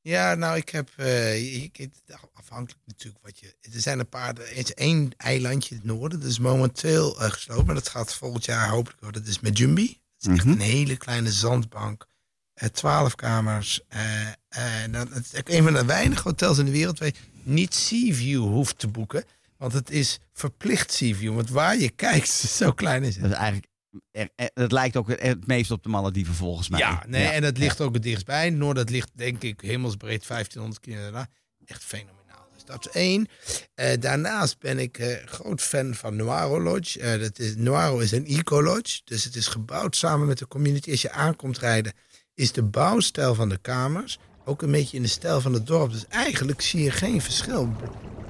Ja, 0.00 0.34
nou, 0.34 0.56
ik 0.56 0.68
heb. 0.68 0.88
eh, 0.96 1.62
ik, 1.62 1.88
afhankelijk 2.32 2.80
natuurlijk 2.86 3.24
wat 3.24 3.38
je. 3.38 3.46
Er 3.60 3.80
zijn 3.80 3.98
een 3.98 4.08
paar. 4.08 4.38
Er 4.38 4.56
is 4.56 4.74
één 4.74 5.10
eilandje 5.16 5.70
in 5.74 5.76
het 5.80 5.86
noorden. 5.86 6.20
Dat 6.20 6.28
is 6.30 6.38
momenteel 6.38 7.20
eh, 7.20 7.30
gesloten. 7.30 7.66
Maar 7.66 7.74
dat 7.74 7.88
gaat 7.88 8.14
volgend 8.14 8.44
jaar 8.44 8.68
hopelijk 8.68 9.00
worden. 9.00 9.20
Dat 9.20 9.30
is 9.30 9.40
Mejumbi. 9.40 9.86
Het 9.86 10.30
is 10.30 10.36
echt 10.36 10.44
Mhm. 10.44 10.54
een 10.54 10.60
hele 10.60 10.96
kleine 10.96 11.32
zandbank. 11.32 12.08
Eh, 12.60 12.68
Twaalf 12.68 13.14
kamers. 13.14 13.80
eh, 13.88 14.26
en 14.82 14.92
dan, 14.92 15.08
het 15.12 15.24
is 15.32 15.54
een 15.56 15.62
van 15.62 15.72
de 15.72 15.84
weinige 15.84 16.22
hotels 16.22 16.58
in 16.58 16.64
de 16.64 16.70
wereld 16.70 16.98
waar 16.98 17.08
je 17.08 17.14
niet 17.42 17.74
Sea 17.74 18.14
View 18.14 18.42
hoeft 18.42 18.78
te 18.78 18.88
boeken. 18.88 19.24
Want 19.56 19.72
het 19.72 19.90
is 19.90 20.18
verplicht 20.32 20.92
Sea 20.92 21.14
View. 21.14 21.34
Want 21.34 21.50
waar 21.50 21.78
je 21.78 21.90
kijkt, 21.90 22.28
zo 22.60 22.72
klein 22.72 23.02
is 23.02 23.14
het. 23.14 23.22
Dat 23.22 23.32
is 23.32 23.38
eigenlijk... 23.38 23.68
Het 24.54 24.72
lijkt 24.72 24.96
ook 24.96 25.08
het, 25.08 25.46
meest 25.46 25.70
op 25.70 25.82
de 25.82 25.88
Malediven 25.88 26.34
volgens 26.34 26.68
mij. 26.68 26.78
Ja, 26.78 27.04
nee, 27.06 27.26
en 27.26 27.42
het 27.42 27.58
ligt 27.58 27.80
ook 27.80 27.94
het 27.94 28.02
dichtstbij. 28.02 28.50
Noord, 28.50 28.76
dat 28.76 28.90
ligt 28.90 29.10
denk 29.12 29.42
ik 29.42 29.60
hemelsbreed 29.60 30.26
1500 30.26 30.80
kilometer. 30.80 31.12
daarna. 31.12 31.28
Echt 31.66 31.84
fenomenaal. 31.84 32.48
Dus 32.54 32.64
dat 32.64 32.86
is 32.86 32.92
één. 32.92 33.28
Eh, 33.74 34.00
daarnaast 34.00 34.58
ben 34.58 34.78
ik 34.78 34.98
eh, 34.98 35.26
groot 35.26 35.62
fan 35.62 35.94
van 35.94 36.16
Noiro 36.16 36.60
Lodge. 36.60 37.00
Eh, 37.00 37.20
dat 37.20 37.38
is, 37.38 37.56
Noiro 37.56 37.98
is 37.98 38.12
een 38.12 38.26
eco-lodge. 38.26 39.00
Dus 39.04 39.24
het 39.24 39.36
is 39.36 39.46
gebouwd 39.46 39.96
samen 39.96 40.26
met 40.26 40.38
de 40.38 40.48
community. 40.48 40.90
Als 40.90 41.02
je 41.02 41.10
aankomt 41.10 41.58
rijden, 41.58 41.92
is 42.40 42.52
de 42.52 42.62
bouwstijl 42.62 43.34
van 43.34 43.48
de 43.48 43.58
kamers 43.62 44.18
ook 44.44 44.62
een 44.62 44.70
beetje 44.70 44.96
in 44.96 45.02
de 45.02 45.08
stijl 45.08 45.40
van 45.40 45.52
het 45.52 45.66
dorp. 45.66 45.92
Dus 45.92 46.06
eigenlijk 46.08 46.60
zie 46.60 46.82
je 46.82 46.90
geen 46.90 47.20
verschil. 47.22 47.72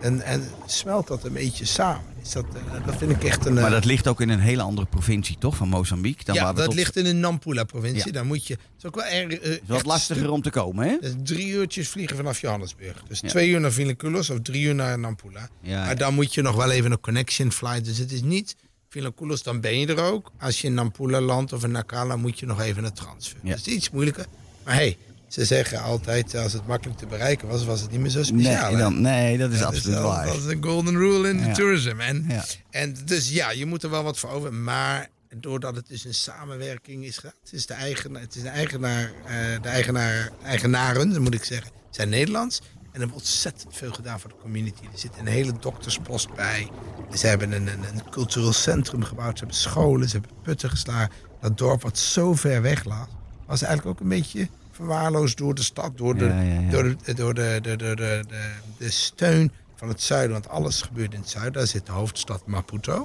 En, 0.00 0.20
en 0.22 0.48
smelt 0.66 1.06
dat 1.06 1.24
een 1.24 1.32
beetje 1.32 1.64
samen. 1.64 2.02
Is 2.22 2.32
dat, 2.32 2.44
eh, 2.54 2.86
dat 2.86 2.96
vind 2.96 3.10
ik 3.10 3.24
echt 3.24 3.46
een... 3.46 3.54
Maar 3.54 3.64
eh, 3.64 3.70
dat 3.70 3.84
ligt 3.84 4.06
ook 4.08 4.20
in 4.20 4.28
een 4.28 4.38
hele 4.40 4.62
andere 4.62 4.86
provincie, 4.86 5.36
toch? 5.38 5.56
Van 5.56 5.68
Mozambique. 5.68 6.24
Dan 6.24 6.34
ja, 6.34 6.42
waar 6.42 6.54
dat 6.54 6.74
ligt 6.74 6.96
in 6.96 7.04
de 7.04 7.12
Nampula-provincie. 7.12 8.06
Ja. 8.06 8.12
Daar 8.12 8.26
moet 8.26 8.46
je... 8.46 8.52
Het 8.52 8.62
is 8.78 8.84
ook 8.86 8.94
wel 8.94 9.04
erg... 9.04 9.32
eh, 9.32 9.42
Het 9.50 9.50
is 9.52 9.58
wat 9.66 9.84
lastiger 9.84 10.30
om 10.30 10.42
te 10.42 10.50
komen, 10.50 10.88
hè? 10.88 10.96
dat 11.00 11.10
is 11.10 11.14
drie 11.22 11.48
uurtjes 11.48 11.88
vliegen 11.88 12.16
vanaf 12.16 12.40
Johannesburg. 12.40 13.02
Dus 13.08 13.20
Ja. 13.20 13.28
twee 13.28 13.48
uur 13.48 13.60
naar 13.60 13.72
Vilanculos 13.72 14.30
of 14.30 14.38
drie 14.42 14.62
uur 14.62 14.74
naar 14.74 14.98
Nampula. 14.98 15.48
Ja, 15.62 15.84
maar 15.84 15.96
dan 15.96 16.14
moet 16.14 16.34
je 16.34 16.42
nog 16.42 16.56
wel 16.56 16.70
even 16.70 16.92
een 16.92 17.00
connection 17.00 17.52
flight. 17.52 17.84
Dus 17.84 17.98
het 17.98 18.12
is 18.12 18.22
niet 18.22 18.56
Vilanculos, 19.00 19.42
dan 19.42 19.60
ben 19.60 19.78
je 19.78 19.86
er 19.86 20.02
ook. 20.02 20.30
Als 20.38 20.60
je 20.60 20.66
in 20.66 20.74
Nampula 20.74 21.20
landt 21.20 21.52
of 21.52 21.64
in 21.64 21.70
Nakala, 21.70 22.16
moet 22.16 22.38
je 22.38 22.46
nog 22.46 22.60
even 22.60 22.84
een 22.84 22.92
transfer. 22.92 23.38
Ja. 23.42 23.54
Dus 23.54 23.64
iets 23.66 23.90
moeilijker. 23.90 24.26
Maar 24.64 24.74
hey, 24.74 24.98
ze 25.28 25.44
zeggen 25.44 25.82
altijd, 25.82 26.34
als 26.34 26.52
het 26.52 26.66
makkelijk 26.66 26.98
te 26.98 27.06
bereiken 27.06 27.48
was, 27.48 27.64
was 27.64 27.80
het 27.80 27.90
niet 27.90 28.00
meer 28.00 28.10
zo 28.10 28.22
speciaal. 28.22 28.70
Nee, 28.70 28.80
dan, 28.80 29.00
nee, 29.00 29.38
dat 29.38 29.52
is 29.52 29.58
Dat 29.58 29.66
absoluut 29.68 29.96
wel- 29.98 30.06
waar. 30.08 30.26
Dat 30.26 30.36
is 30.36 30.44
een 30.44 30.62
golden 30.64 30.96
rule 30.96 31.28
in 31.28 31.38
Ja. 31.38 31.52
tourism. 31.52 32.00
En, 32.00 32.24
Ja. 32.28 32.44
en 32.70 32.96
dus 33.04 33.30
ja, 33.30 33.50
je 33.50 33.66
moet 33.66 33.82
er 33.82 33.90
wel 33.90 34.02
wat 34.02 34.18
voor 34.18 34.30
over. 34.30 34.52
Maar 34.54 35.08
doordat 35.34 35.76
het 35.76 35.88
dus 35.88 36.04
een 36.04 36.14
samenwerking 36.14 37.04
is 37.04 37.16
gedaan. 37.16 37.34
Het 37.42 37.52
is 37.52 37.66
de 37.66 37.74
eigenaar, 37.74 38.20
het 38.20 38.34
is 38.34 38.42
de 38.42 38.48
eigenaar, 38.48 39.12
eh, 39.24 39.62
de 39.62 39.68
eigenaar, 39.68 40.30
eigenaren, 40.44 41.10
dat 41.10 41.20
moet 41.20 41.34
ik 41.34 41.44
zeggen, 41.44 41.70
zijn 41.90 42.08
Nederlands. 42.08 42.60
En 42.92 43.00
er 43.00 43.08
wordt 43.08 43.14
ontzettend 43.14 43.76
veel 43.76 43.92
gedaan 43.92 44.20
voor 44.20 44.30
de 44.30 44.36
community. 44.42 44.82
Er 44.82 44.98
zit 44.98 45.12
een 45.18 45.26
hele 45.26 45.52
dokterspost 45.60 46.34
bij. 46.34 46.68
Ze 47.14 47.26
hebben 47.26 47.52
een, 47.52 47.66
een, 47.66 47.84
een 47.92 48.10
cultureel 48.10 48.52
centrum 48.52 49.02
gebouwd. 49.02 49.38
Ze 49.38 49.44
hebben 49.44 49.62
scholen, 49.62 50.08
ze 50.08 50.16
hebben 50.16 50.36
putten 50.42 50.70
geslagen. 50.70 51.10
Dat 51.40 51.58
dorp 51.58 51.82
wat 51.82 51.98
zo 51.98 52.34
ver 52.34 52.62
weg 52.62 52.84
lag, 52.84 53.08
was 53.46 53.62
eigenlijk 53.62 53.96
ook 53.96 54.02
een 54.02 54.08
beetje 54.08 54.48
verwaarloosd 54.70 55.38
door 55.38 55.54
de 55.54 55.62
stad. 55.62 55.98
Door 55.98 56.16
de, 56.16 56.24
Ja, 56.24 56.40
ja, 56.40 56.60
ja. 56.60 56.70
Door 56.70 56.96
de, 57.04 57.14
door 57.14 57.34
de, 57.34 57.58
de, 57.62 57.76
de, 57.76 57.94
de, 57.96 58.24
de, 58.28 58.50
de 58.78 58.90
steun 58.90 59.52
van 59.76 59.88
het 59.88 60.02
zuiden. 60.02 60.32
Want 60.32 60.48
alles 60.48 60.82
gebeurt 60.82 61.14
in 61.14 61.20
het 61.20 61.30
zuiden. 61.30 61.52
Daar 61.52 61.66
zit 61.66 61.86
de 61.86 61.92
hoofdstad 61.92 62.46
Maputo. 62.46 63.02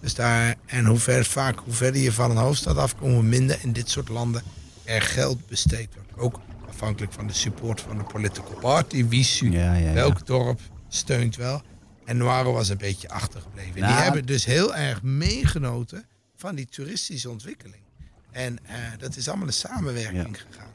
Dus 0.00 0.14
daar, 0.14 0.54
en 0.66 0.84
hoe, 0.84 0.98
ver, 0.98 1.24
vaak, 1.24 1.58
hoe 1.58 1.72
verder 1.72 2.00
je 2.00 2.12
van 2.12 2.30
een 2.30 2.36
hoofdstad 2.36 2.76
afkomt, 2.76 3.12
hoe 3.12 3.22
minder 3.22 3.58
in 3.62 3.72
dit 3.72 3.90
soort 3.90 4.08
landen 4.08 4.42
er 4.84 5.02
geld 5.02 5.46
besteed 5.46 5.88
wordt. 5.94 6.10
Ook 6.16 6.40
afhankelijk 6.72 7.12
van 7.12 7.26
de 7.26 7.32
support 7.32 7.80
van 7.80 7.98
de 7.98 8.04
political 8.04 8.54
party. 8.60 9.06
Wie 9.06 9.24
su- 9.24 9.50
Ja, 9.50 9.74
ja, 9.74 9.88
ja. 9.88 9.92
welk 9.92 10.26
dorp 10.26 10.60
steunt 10.88 11.36
wel. 11.36 11.62
En 12.04 12.16
Noiro 12.16 12.52
was 12.52 12.68
een 12.68 12.78
beetje 12.78 13.08
achtergebleven. 13.10 13.74
En 13.74 13.80
Nou, 13.80 13.92
die 13.94 14.02
hebben 14.02 14.26
dus 14.26 14.44
heel 14.44 14.74
erg 14.74 15.02
meegenoten 15.02 16.06
van 16.36 16.54
die 16.54 16.66
toeristische 16.66 17.30
ontwikkeling. 17.30 17.82
En 18.30 18.58
eh, 18.66 18.74
dat 18.98 19.16
is 19.16 19.28
allemaal 19.28 19.46
een 19.46 19.52
samenwerking 19.52 20.40
gegaan. 20.40 20.70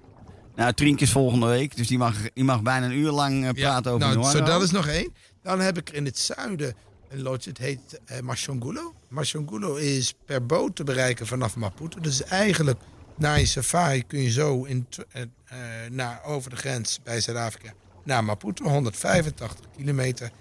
Nou, 0.55 0.73
Trink 0.73 0.99
is 1.01 1.11
volgende 1.11 1.45
week, 1.47 1.75
dus 1.75 1.87
die 1.87 1.97
mag, 1.97 2.15
die 2.33 2.43
mag 2.43 2.61
bijna 2.61 2.85
een 2.85 2.97
uur 2.97 3.11
lang 3.11 3.45
eh, 3.45 3.51
praten 3.51 3.91
over 3.91 4.07
nou, 4.07 4.19
Noiro. 4.19 4.37
zo, 4.37 4.43
dat 4.45 4.61
is 4.61 4.71
nog 4.71 4.87
één. 4.87 5.13
Dan 5.41 5.59
heb 5.59 5.77
ik 5.77 5.89
er 5.89 5.95
in 5.95 6.05
het 6.05 6.17
zuiden 6.19 6.73
een 7.09 7.21
lodge, 7.21 7.49
het 7.49 7.57
heet 7.57 7.99
eh 8.05 8.19
Machongulo. 8.19 8.93
Machongulo 9.07 9.75
is 9.75 10.13
per 10.25 10.45
boot 10.45 10.75
te 10.75 10.83
bereiken 10.83 11.27
vanaf 11.27 11.55
Maputo. 11.55 11.99
Dus 11.99 12.23
eigenlijk 12.23 12.79
na 13.17 13.35
je 13.35 13.45
safari 13.45 14.03
kun 14.07 14.21
je 14.21 14.31
zo 14.31 14.63
in, 14.63 14.87
eh, 15.11 15.21
eh, 15.21 15.91
naar, 15.91 16.23
over 16.23 16.49
de 16.49 16.55
grens 16.55 16.99
bij 17.03 17.21
Zuid-Afrika 17.21 17.73
naar 18.03 18.23
Maputo, 18.23 18.65
185 18.65 19.65
kilometer. 19.75 20.31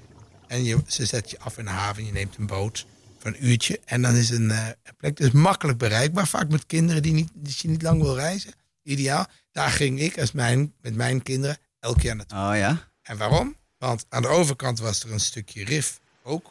En 0.47 0.65
je, 0.65 0.79
ze 0.87 1.07
zet 1.07 1.31
je 1.31 1.39
af 1.39 1.59
in 1.59 1.65
de 1.65 1.71
haven, 1.71 2.07
je 2.07 2.13
neemt 2.13 2.37
een 2.37 2.47
boot 2.47 2.87
voor 3.19 3.31
een 3.31 3.47
uurtje. 3.47 3.81
En 3.85 4.03
dan 4.03 4.15
is 4.15 4.31
een 4.31 4.51
eh, 4.51 4.69
plek 4.97 5.17
dus 5.17 5.31
makkelijk 5.31 5.79
bereikbaar, 5.79 6.27
vaak 6.27 6.49
met 6.49 6.67
kinderen 6.67 7.03
die, 7.03 7.13
niet, 7.13 7.31
die 7.35 7.55
je 7.59 7.69
niet 7.69 7.83
lang 7.83 8.03
wil 8.03 8.15
reizen. 8.15 8.53
Ideaal. 8.83 9.27
Daar 9.53 9.71
ging 9.71 10.01
ik 10.01 10.19
als 10.19 10.33
mijn, 10.33 10.73
met 10.81 10.95
mijn 10.95 11.23
kinderen 11.23 11.59
elk 11.81 12.01
jaar 12.01 12.17
naartoe. 12.17 12.39
Oh 12.39 12.57
ja? 12.57 12.89
En 13.03 13.17
waarom? 13.17 13.57
Want 13.79 14.07
aan 14.09 14.23
de 14.23 14.29
overkant 14.29 14.79
was 14.79 15.03
er 15.03 15.13
een 15.13 15.21
stukje 15.21 15.65
rif, 15.65 16.01
ook 16.23 16.51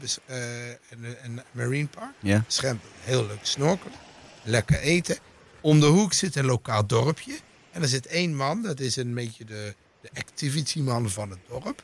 bes- 0.00 0.18
een, 0.88 1.16
een 1.22 1.40
marine 1.50 1.88
park. 1.88 2.14
Ja. 2.20 2.44
Heel 3.00 3.26
leuk 3.26 3.38
snorkelen, 3.42 3.98
lekker 4.42 4.78
eten. 4.78 5.18
Om 5.66 5.80
de 5.80 5.86
hoek 5.86 6.12
zit 6.12 6.36
een 6.36 6.44
lokaal 6.44 6.86
dorpje. 6.86 7.38
En 7.70 7.82
er 7.82 7.88
zit 7.88 8.06
één 8.06 8.36
man, 8.36 8.62
dat 8.62 8.80
is 8.80 8.96
een 8.96 9.14
beetje 9.14 9.44
de, 9.44 9.74
de 10.00 10.08
activity 10.14 10.80
man 10.80 11.10
van 11.10 11.30
het 11.30 11.38
dorp. 11.48 11.82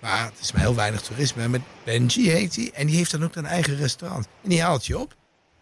Maar 0.00 0.24
het 0.24 0.38
is 0.40 0.52
maar 0.52 0.62
heel 0.62 0.74
weinig 0.74 1.02
toerisme. 1.02 1.48
Met 1.48 1.60
Benji 1.84 2.30
heet 2.30 2.56
hij. 2.56 2.70
En 2.74 2.86
die 2.86 2.96
heeft 2.96 3.10
dan 3.10 3.24
ook 3.24 3.36
een 3.36 3.46
eigen 3.46 3.76
restaurant. 3.76 4.26
En 4.42 4.48
die 4.48 4.62
haalt 4.62 4.86
je 4.86 4.98
op. 4.98 5.16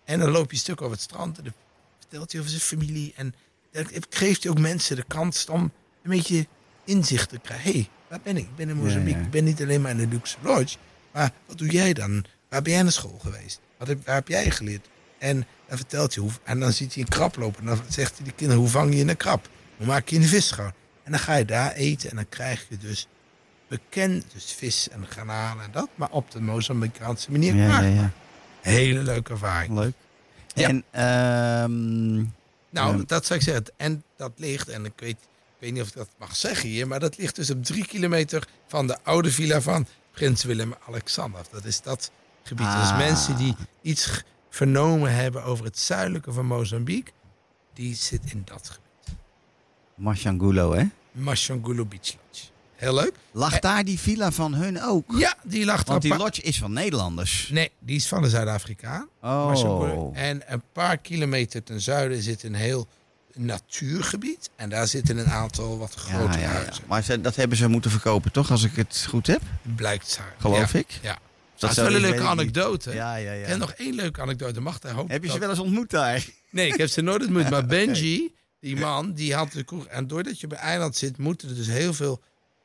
En 0.05 0.19
dan 0.19 0.31
loop 0.31 0.47
je 0.47 0.53
een 0.53 0.63
stuk 0.63 0.81
over 0.81 0.93
het 0.93 1.03
strand. 1.03 1.39
En 1.39 1.45
dan 1.45 1.53
vertelt 1.99 2.33
hij 2.33 2.41
over 2.41 2.53
zijn 2.53 2.63
familie. 2.63 3.13
En 3.17 3.35
dan 3.73 3.87
geeft 4.11 4.43
hij 4.43 4.53
ook 4.53 4.59
mensen 4.59 4.97
de 4.97 5.05
kans 5.09 5.47
om 5.47 5.63
een 6.03 6.11
beetje 6.11 6.47
inzicht 6.85 7.29
te 7.29 7.39
krijgen. 7.39 7.71
Hé, 7.71 7.79
hey, 7.79 7.89
waar 8.09 8.21
ben 8.23 8.37
ik? 8.37 8.45
Ik 8.45 8.57
ben 8.57 8.69
in 8.69 8.77
Mozambique. 8.77 9.11
Ja, 9.11 9.19
ja. 9.19 9.25
Ik 9.25 9.31
ben 9.31 9.45
niet 9.45 9.63
alleen 9.63 9.81
maar 9.81 9.91
in 9.91 9.97
de 9.97 10.07
luxe 10.07 10.37
lodge. 10.43 10.77
Maar 11.13 11.33
wat 11.47 11.59
doe 11.59 11.69
jij 11.69 11.93
dan? 11.93 12.25
Waar 12.49 12.63
ben 12.63 12.73
jij 12.73 12.83
naar 12.83 12.93
school 12.93 13.19
geweest? 13.23 13.61
Wat 13.77 13.89
heb, 13.89 14.07
waar 14.07 14.15
heb 14.15 14.29
jij 14.29 14.51
geleerd? 14.51 14.89
En 15.21 15.47
dan 15.69 15.77
vertelt 15.77 16.15
hij 16.15 16.25
hoe. 16.25 16.33
En 16.43 16.61
dan 16.61 16.73
ziet 16.73 16.95
hij 16.95 17.03
een 17.03 17.09
krab 17.09 17.37
lopen. 17.37 17.61
En 17.61 17.67
dan 17.67 17.81
zegt 17.89 18.17
hij 18.17 18.27
de 18.27 18.33
kinderen: 18.33 18.63
hoe 18.63 18.71
vang 18.71 18.95
je 18.95 19.09
een 19.09 19.17
krab? 19.17 19.49
Hoe 19.77 19.87
maak 19.87 20.09
je 20.09 20.17
een 20.17 20.25
vis 20.25 20.47
schoon? 20.47 20.73
En 21.03 21.11
dan 21.11 21.21
ga 21.21 21.35
je 21.35 21.45
daar 21.45 21.73
eten. 21.73 22.11
En 22.11 22.17
dan 22.17 22.29
krijg 22.29 22.67
je 22.69 22.77
dus 22.77 23.09
bekend, 23.69 24.25
dus 24.33 24.53
vis 24.53 24.89
en 24.89 25.07
garnalen 25.07 25.65
en 25.65 25.71
dat. 25.73 25.89
Maar 25.95 26.11
op 26.11 26.31
de 26.31 26.41
Mozambicaanse 26.41 27.31
manier 27.31 27.55
Ja, 27.55 27.81
ja, 27.81 27.89
ja. 27.89 28.11
Hele 28.61 29.03
leuke 29.03 29.33
ervaring. 29.33 29.75
Leuk. 29.75 29.95
En 30.55 30.85
ehm, 30.91 32.17
Nou, 32.71 33.05
dat 33.07 33.27
zou 33.27 33.39
ik 33.39 33.45
zeggen. 33.45 33.65
En 33.77 34.05
dat 34.17 34.33
ligt, 34.37 34.69
en 34.69 34.85
ik 34.85 34.93
weet, 34.97 35.17
ik 35.21 35.59
weet 35.59 35.73
niet 35.73 35.83
of 35.83 35.89
ik 35.89 35.95
dat 35.95 36.09
mag 36.19 36.37
zeggen 36.37 36.69
hier, 36.69 36.87
maar 36.89 37.01
dat 37.01 37.17
ligt 37.17 37.37
dus 37.37 37.51
op 37.51 37.65
drie 37.65 37.87
kilometer 37.87 38.49
van 38.67 38.87
de 38.87 38.97
oude 39.03 39.31
villa 39.31 39.61
van 39.61 39.87
Prins 40.13 40.45
Willem-Alexander. 40.45 41.41
Dat 41.51 41.65
is 41.65 41.83
dat 41.83 42.11
gebied. 42.43 42.73
Dus 42.81 42.97
mensen 42.97 43.37
die 43.37 43.57
iets 43.83 44.23
vernomen 44.51 45.15
hebben 45.15 45.45
over 45.45 45.65
het 45.65 45.79
zuidelijke 45.79 46.33
van 46.33 46.47
Mozambique, 46.47 47.13
die 47.75 47.95
zit 47.95 48.21
in 48.33 48.43
dat 48.45 48.69
gebied. 48.69 49.19
Machangulo, 49.95 50.73
hè? 50.73 50.85
Mashangulu 51.13 51.85
Beach 51.85 52.15
Lodge. 52.15 52.45
Heel 52.75 52.95
leuk. 52.95 53.13
Lag 53.33 53.59
daar 53.59 53.85
die 53.85 53.99
villa 54.01 54.31
van 54.33 54.55
hun 54.55 54.83
ook? 54.83 55.05
Ja, 55.19 55.35
die 55.45 55.65
lag 55.65 55.81
er 55.81 55.87
Want 55.87 56.03
die 56.03 56.17
lodge 56.17 56.43
is 56.43 56.59
van 56.59 56.73
Nederlanders. 56.73 57.49
Nee, 57.53 57.71
die 57.79 57.97
is 57.97 58.09
van 58.09 58.23
de 58.23 58.29
Zuid-Afrikaan. 58.29 59.09
Oh. 59.23 60.11
En 60.13 60.43
een 60.53 60.63
paar 60.73 60.97
kilometer 60.99 61.63
ten 61.63 61.81
zuiden 61.81 62.23
zit 62.23 62.43
een 62.43 62.55
heel 62.55 62.89
natuurgebied. 63.35 64.51
En 64.57 64.69
daar 64.69 64.87
zitten 64.87 65.19
een 65.19 65.27
aantal 65.31 65.79
wat 65.79 65.93
Ja, 65.97 66.01
grote 66.15 66.39
ja, 66.39 66.45
ja. 66.45 66.51
huizen. 66.51 66.85
Maar 66.87 67.03
ze, 67.03 67.21
dat 67.21 67.37
hebben 67.37 67.57
ze 67.57 67.69
moeten 67.69 67.91
verkopen, 67.91 68.33
toch? 68.33 68.51
Als 68.51 68.63
ik 68.63 68.77
het 68.77 69.07
goed 69.09 69.27
heb, 69.27 69.41
Blijkt 69.77 70.09
zo. 70.09 70.23
geloof 70.39 70.75
ik. 70.75 70.99
Ja. 71.03 71.19
Dat 71.61 71.75
Dat 71.75 71.85
is 71.87 71.93
wel 71.93 71.95
een 72.03 72.11
leuke 72.11 72.27
anekdote. 72.27 72.93
Ja, 72.95 73.17
ja, 73.17 73.33
ja. 73.33 73.47
Ken 73.47 73.59
nog 73.59 73.73
één 73.73 73.95
leuke 73.95 74.21
anekdote. 74.21 74.61
Mag 74.61 74.79
daar 74.79 74.93
hopen 74.93 75.11
Heb 75.13 75.21
je 75.23 75.27
ze 75.27 75.33
dat- 75.33 75.41
wel 75.43 75.51
eens 75.51 75.59
ontmoet 75.59 75.91
daar? 75.91 76.27
Nee, 76.51 76.67
ik 76.69 76.77
heb 76.77 76.89
ze 76.89 77.01
nooit 77.01 77.23
ontmoet. 77.23 77.51
Maar 77.51 77.67
Benji, 77.77 78.35
die 78.61 78.77
man, 78.77 79.13
die 79.13 79.35
had 79.35 79.53
de 79.53 79.63
kroeg. 79.65 79.87
En 79.87 80.07
doordat 80.07 80.41
je 80.41 80.47
bij 80.47 80.59
eiland 80.59 80.97
zit, 80.97 81.19
moeten 81.19 81.49
er 81.49 81.55
dus 81.55 81.67
heel 81.67 81.93
veel 81.95 82.21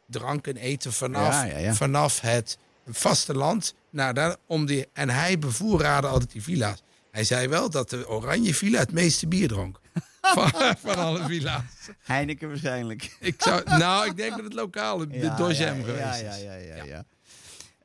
drank 0.07 0.47
en 0.47 0.57
eten 0.57 0.93
vanaf, 0.93 1.27
Ja, 1.33 1.43
ja, 1.43 1.57
ja. 1.57 1.73
vanaf 1.73 2.21
het 2.21 2.57
vasteland 2.87 3.73
daar, 3.91 4.35
om 4.47 4.65
die, 4.65 4.87
en 4.93 5.09
hij 5.09 5.39
bevoorraadde 5.39 6.07
altijd 6.07 6.31
die 6.31 6.43
villa's. 6.43 6.81
Hij 7.11 7.23
zei 7.23 7.47
wel 7.47 7.69
dat 7.69 7.89
de 7.89 8.09
oranje 8.09 8.53
villa 8.55 8.79
het 8.79 8.91
meeste 8.91 9.27
bier 9.27 9.47
dronk. 9.47 9.79
van, 10.35 10.51
van 10.83 10.95
alle 10.95 11.23
villa's. 11.25 11.61
Heineken 12.03 12.47
waarschijnlijk. 12.47 13.15
Ik 13.19 13.35
zou, 13.37 13.61
nou, 13.65 14.05
ik 14.09 14.17
denk 14.17 14.29
dat 14.31 14.43
het 14.43 14.53
lokale, 14.53 15.07
de 15.07 15.17
Ja, 15.17 15.23
ja, 15.23 15.35
geweest 15.35 15.59
ja, 15.99 16.13
is. 16.13 16.21
ja, 16.41 16.53
ja, 16.53 16.75
ja, 16.75 16.83
ja. 16.83 17.05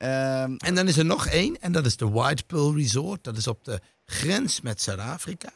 Ehm, 0.01 0.55
En 0.59 0.75
dan 0.75 0.89
is 0.89 0.97
er 0.97 1.05
nog 1.05 1.27
één, 1.27 1.57
en 1.61 1.73
dat 1.73 1.87
is 1.87 1.97
de 1.97 2.09
White 2.09 2.43
Pearl 2.47 2.77
Resort. 2.77 3.25
Dat 3.25 3.37
is 3.37 3.47
op 3.47 3.65
de 3.65 3.81
grens 4.07 4.61
met 4.61 4.83
Zuid-Afrika. 4.83 5.49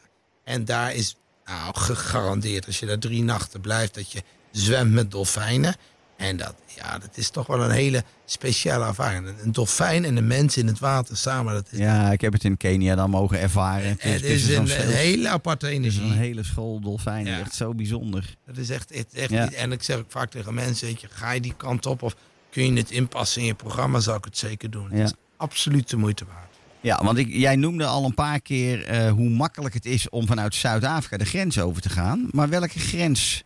En 0.43 0.65
daar 0.65 0.93
is 0.93 1.15
nou, 1.45 1.77
gegarandeerd, 1.77 2.65
als 2.65 2.79
je 2.79 2.85
daar 2.85 2.99
drie 2.99 3.23
nachten 3.23 3.61
blijft, 3.61 3.93
dat 3.93 4.11
je 4.11 4.23
zwemt 4.51 4.91
met 4.91 5.11
dolfijnen. 5.11 5.75
En 6.17 6.37
dat, 6.37 6.55
ja, 6.75 6.97
dat 6.99 7.09
is 7.17 7.29
toch 7.29 7.47
wel 7.47 7.61
een 7.63 7.71
hele 7.71 8.03
speciale 8.25 8.85
ervaring. 8.85 9.27
Een- 9.43 9.51
dolfijn 9.51 10.05
en 10.05 10.17
een 10.17 10.27
mens 10.27 10.57
in 10.57 10.67
het 10.67 10.79
water 10.79 11.17
samen, 11.17 11.53
dat 11.53 11.67
is, 11.71 11.77
ja, 11.79 12.11
ik 12.11 12.21
heb 12.21 12.33
het 12.33 12.43
in 12.43 12.57
Kenia 12.57 12.95
dan 12.95 13.09
mogen 13.09 13.39
ervaren. 13.39 13.87
Het 13.89 14.01
het 14.01 14.13
het 14.13 14.23
is 14.23 14.45
zo'n 14.49 14.69
een, 14.69 14.87
hele 14.87 15.29
aparte 15.29 15.65
het 15.65 15.75
is 15.75 15.79
energie. 15.81 16.01
een 16.11 16.17
hele 16.17 16.43
school 16.43 16.79
dolfijnen. 16.79 17.31
Ja. 17.33 17.39
Echt 17.39 17.55
zo 17.55 17.73
bijzonder. 17.73 18.35
Dat 18.45 18.57
is 18.57 18.69
echt, 18.69 18.91
echt, 18.91 19.13
echt 19.13 19.29
Ja. 19.29 19.43
niet. 19.43 19.53
En 19.53 19.71
ik 19.71 19.83
zeg 19.83 19.97
ook 19.97 20.11
vaak 20.11 20.31
tegen 20.31 20.53
mensen, 20.53 20.87
weet 20.87 21.01
je, 21.01 21.07
ga 21.11 21.31
je 21.31 21.41
die 21.41 21.53
kant 21.57 21.85
op 21.85 22.01
of 22.01 22.15
kun 22.55 22.73
je 22.73 22.79
het 22.79 22.91
inpassen 22.91 23.41
in 23.41 23.47
je 23.47 23.53
programma, 23.55 23.99
zou 23.99 24.17
ik 24.17 24.25
het 24.25 24.37
zeker 24.37 24.69
doen. 24.71 24.87
Ja. 24.91 24.97
Het 24.97 25.05
is 25.07 25.13
absoluut 25.37 25.89
de 25.89 25.97
moeite 25.97 26.25
waard. 26.25 26.53
Ja, 26.81 27.03
want 27.03 27.17
ik, 27.17 27.27
jij 27.29 27.55
noemde 27.55 27.85
al 27.85 28.05
een 28.05 28.13
paar 28.13 28.39
keer 28.41 28.85
eh, 28.85 29.11
hoe 29.11 29.29
makkelijk 29.29 29.73
het 29.73 29.85
is 29.85 30.09
om 30.09 30.27
vanuit 30.27 30.55
Zuid-Afrika 30.55 31.17
de 31.17 31.25
grens 31.25 31.59
over 31.59 31.81
te 31.81 31.89
gaan. 31.89 32.27
Maar 32.31 32.49
welke 32.49 32.79
grens, 32.79 33.43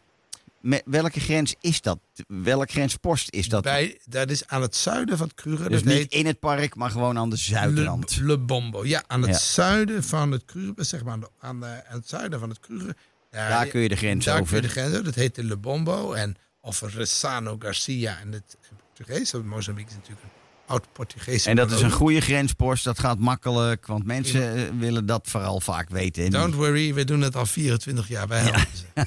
me- 0.62 0.82
welke 0.86 1.20
grens 1.20 1.56
is 1.62 1.82
dat? 1.82 2.00
Welke 2.28 2.72
grenspost 2.72 3.32
is 3.32 3.50
dat? 3.50 3.64
Bij, 3.64 4.00
dat 4.06 4.30
is 4.30 4.48
aan 4.48 4.62
het 4.62 4.76
zuiden 4.76 5.18
van 5.18 5.28
het 5.28 5.36
Kruger. 5.36 5.70
dus 5.70 5.84
dat 5.84 5.94
niet 5.94 6.12
in 6.12 6.26
het 6.26 6.40
park, 6.40 6.76
maar 6.76 6.92
gewoon 6.92 7.18
aan 7.18 7.30
de 7.30 7.36
zuidrand. 7.36 8.18
Le, 8.18 8.26
Le 8.26 8.38
Bombo. 8.38 8.86
Ja, 8.86 9.04
aan 9.08 9.22
het 9.22 9.32
Ja. 9.32 9.38
zuiden 9.38 10.04
van 10.04 10.32
het 10.32 10.46
Kruger, 10.46 10.86
zeg 10.86 11.04
maar 11.04 11.14
aan, 11.14 11.20
de, 11.20 11.30
aan, 11.40 11.60
de- 11.60 11.66
aan 11.90 11.98
het 11.98 12.10
zuiden 12.10 12.40
van 12.40 12.50
het 12.50 12.60
Kruger. 12.60 12.96
Daar 13.32 13.66
kun 13.68 13.82
je 13.82 13.90
de 13.90 13.96
grens 13.96 14.26
daar 14.26 14.34
kun 14.34 14.44
over. 14.44 14.56
je 14.56 14.62
de 14.62 14.68
grens 14.70 14.90
over. 14.92 15.04
Dat 15.04 15.16
heet 15.16 15.36
de 15.36 15.44
Le 15.44 15.58
Bombo. 15.58 16.14
En, 16.14 16.36
of 16.62 16.82
Resano 16.82 17.56
Garcia 17.60 18.20
in 18.20 18.32
het 18.32 18.58
Portugees. 19.06 19.34
Mozambique 19.44 19.90
is 19.92 19.96
natuurlijk 19.96 20.24
een 20.24 20.30
oud 20.66 20.86
Portugees. 20.94 21.46
En 21.46 21.56
dat 21.56 21.72
is 21.72 21.82
een 21.82 21.92
goede 21.92 22.22
grenspost, 22.22 22.84
dat 22.84 23.00
gaat 23.00 23.20
makkelijk, 23.20 23.86
want 23.88 24.06
mensen 24.06 24.56
eh, 24.56 24.64
willen 24.80 25.06
dat 25.06 25.28
vooral 25.28 25.60
vaak 25.60 25.90
weten. 25.90 26.24
En 26.24 26.30
Don't 26.32 26.54
worry, 26.56 26.94
we 26.94 27.04
doen 27.04 27.22
het 27.22 27.36
al 27.36 27.46
24 27.46 28.08
jaar. 28.08 28.28
Wij 28.28 28.40
helpen 28.40 28.78
ze. 28.78 29.04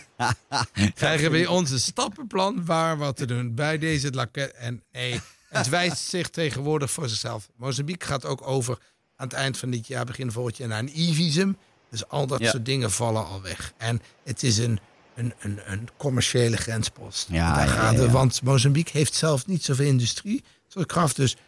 Krijgen 0.95 1.31
we 1.31 1.51
ons 1.51 1.71
een 1.71 1.81
stappenplan 1.81 2.65
waar 2.65 2.97
wat 2.97 3.17
te 3.17 3.27
doen 3.27 3.55
bij 3.55 3.79
deze 3.79 4.11
laket. 4.11 4.53
En 4.53 4.83
nee, 4.93 5.21
het 5.49 5.69
wijst 5.69 5.99
zich 6.17 6.29
tegenwoordig 6.29 6.91
voor 6.91 7.09
zichzelf. 7.09 7.49
Mozambique 7.57 8.07
gaat 8.09 8.25
ook 8.25 8.47
over 8.47 8.79
aan 9.17 9.27
het 9.29 9.37
eind 9.37 9.59
van 9.59 9.71
dit 9.71 9.87
jaar, 9.87 10.05
begin 10.05 10.33
volgend 10.33 10.57
jaar, 10.57 10.69
naar 10.69 10.79
een 10.79 10.93
e-visum. 10.95 11.57
Dus 11.91 12.09
al 12.09 12.27
dat 12.27 12.41
Ja. 12.41 12.51
soort 12.51 12.65
dingen 12.65 12.91
vallen 12.91 13.27
al 13.27 13.43
weg. 13.43 13.73
En 13.77 14.01
het 14.25 14.43
is 14.43 14.59
een, 14.59 14.79
een, 15.15 15.35
een, 15.41 15.59
een 15.67 15.89
commerciële 15.97 16.57
grenspost. 16.57 17.27
Ja, 17.31 17.55
Daar 17.55 17.67
ja, 17.67 17.73
gaat 17.73 17.97
ja, 17.97 18.03
ja. 18.03 18.11
Want 18.11 18.43
Mozambique 18.43 18.99
heeft 18.99 19.15
zelf 19.15 19.47
niet 19.47 19.65
zoveel 19.65 19.87
industrie. 19.87 20.45
Zoals 20.69 20.87
gaf, 20.91 21.15
dus 21.15 21.37
90% 21.37 21.39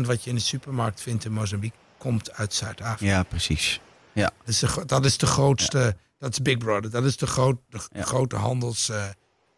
wat 0.00 0.24
je 0.24 0.30
in 0.30 0.34
de 0.36 0.40
supermarkt 0.42 1.02
vindt 1.02 1.24
in 1.24 1.32
Mozambique 1.32 1.78
komt 1.98 2.32
uit 2.32 2.54
Zuid-Afrika. 2.54 3.12
Ja, 3.12 3.22
precies. 3.22 3.80
Dat 4.14 4.32
is 4.44 4.58
de, 4.58 4.82
dat 4.86 5.04
is 5.04 5.16
de 5.18 5.26
grootste, 5.26 5.96
dat 6.18 6.30
is 6.32 6.42
Big 6.42 6.58
Brother. 6.58 6.90
Dat 6.90 7.04
is 7.04 7.16
de, 7.16 7.26
groot, 7.26 7.58
de 7.68 7.78
Ja. 7.92 8.02
grote 8.02 8.36
handels... 8.36 8.88
eh, 8.88 9.04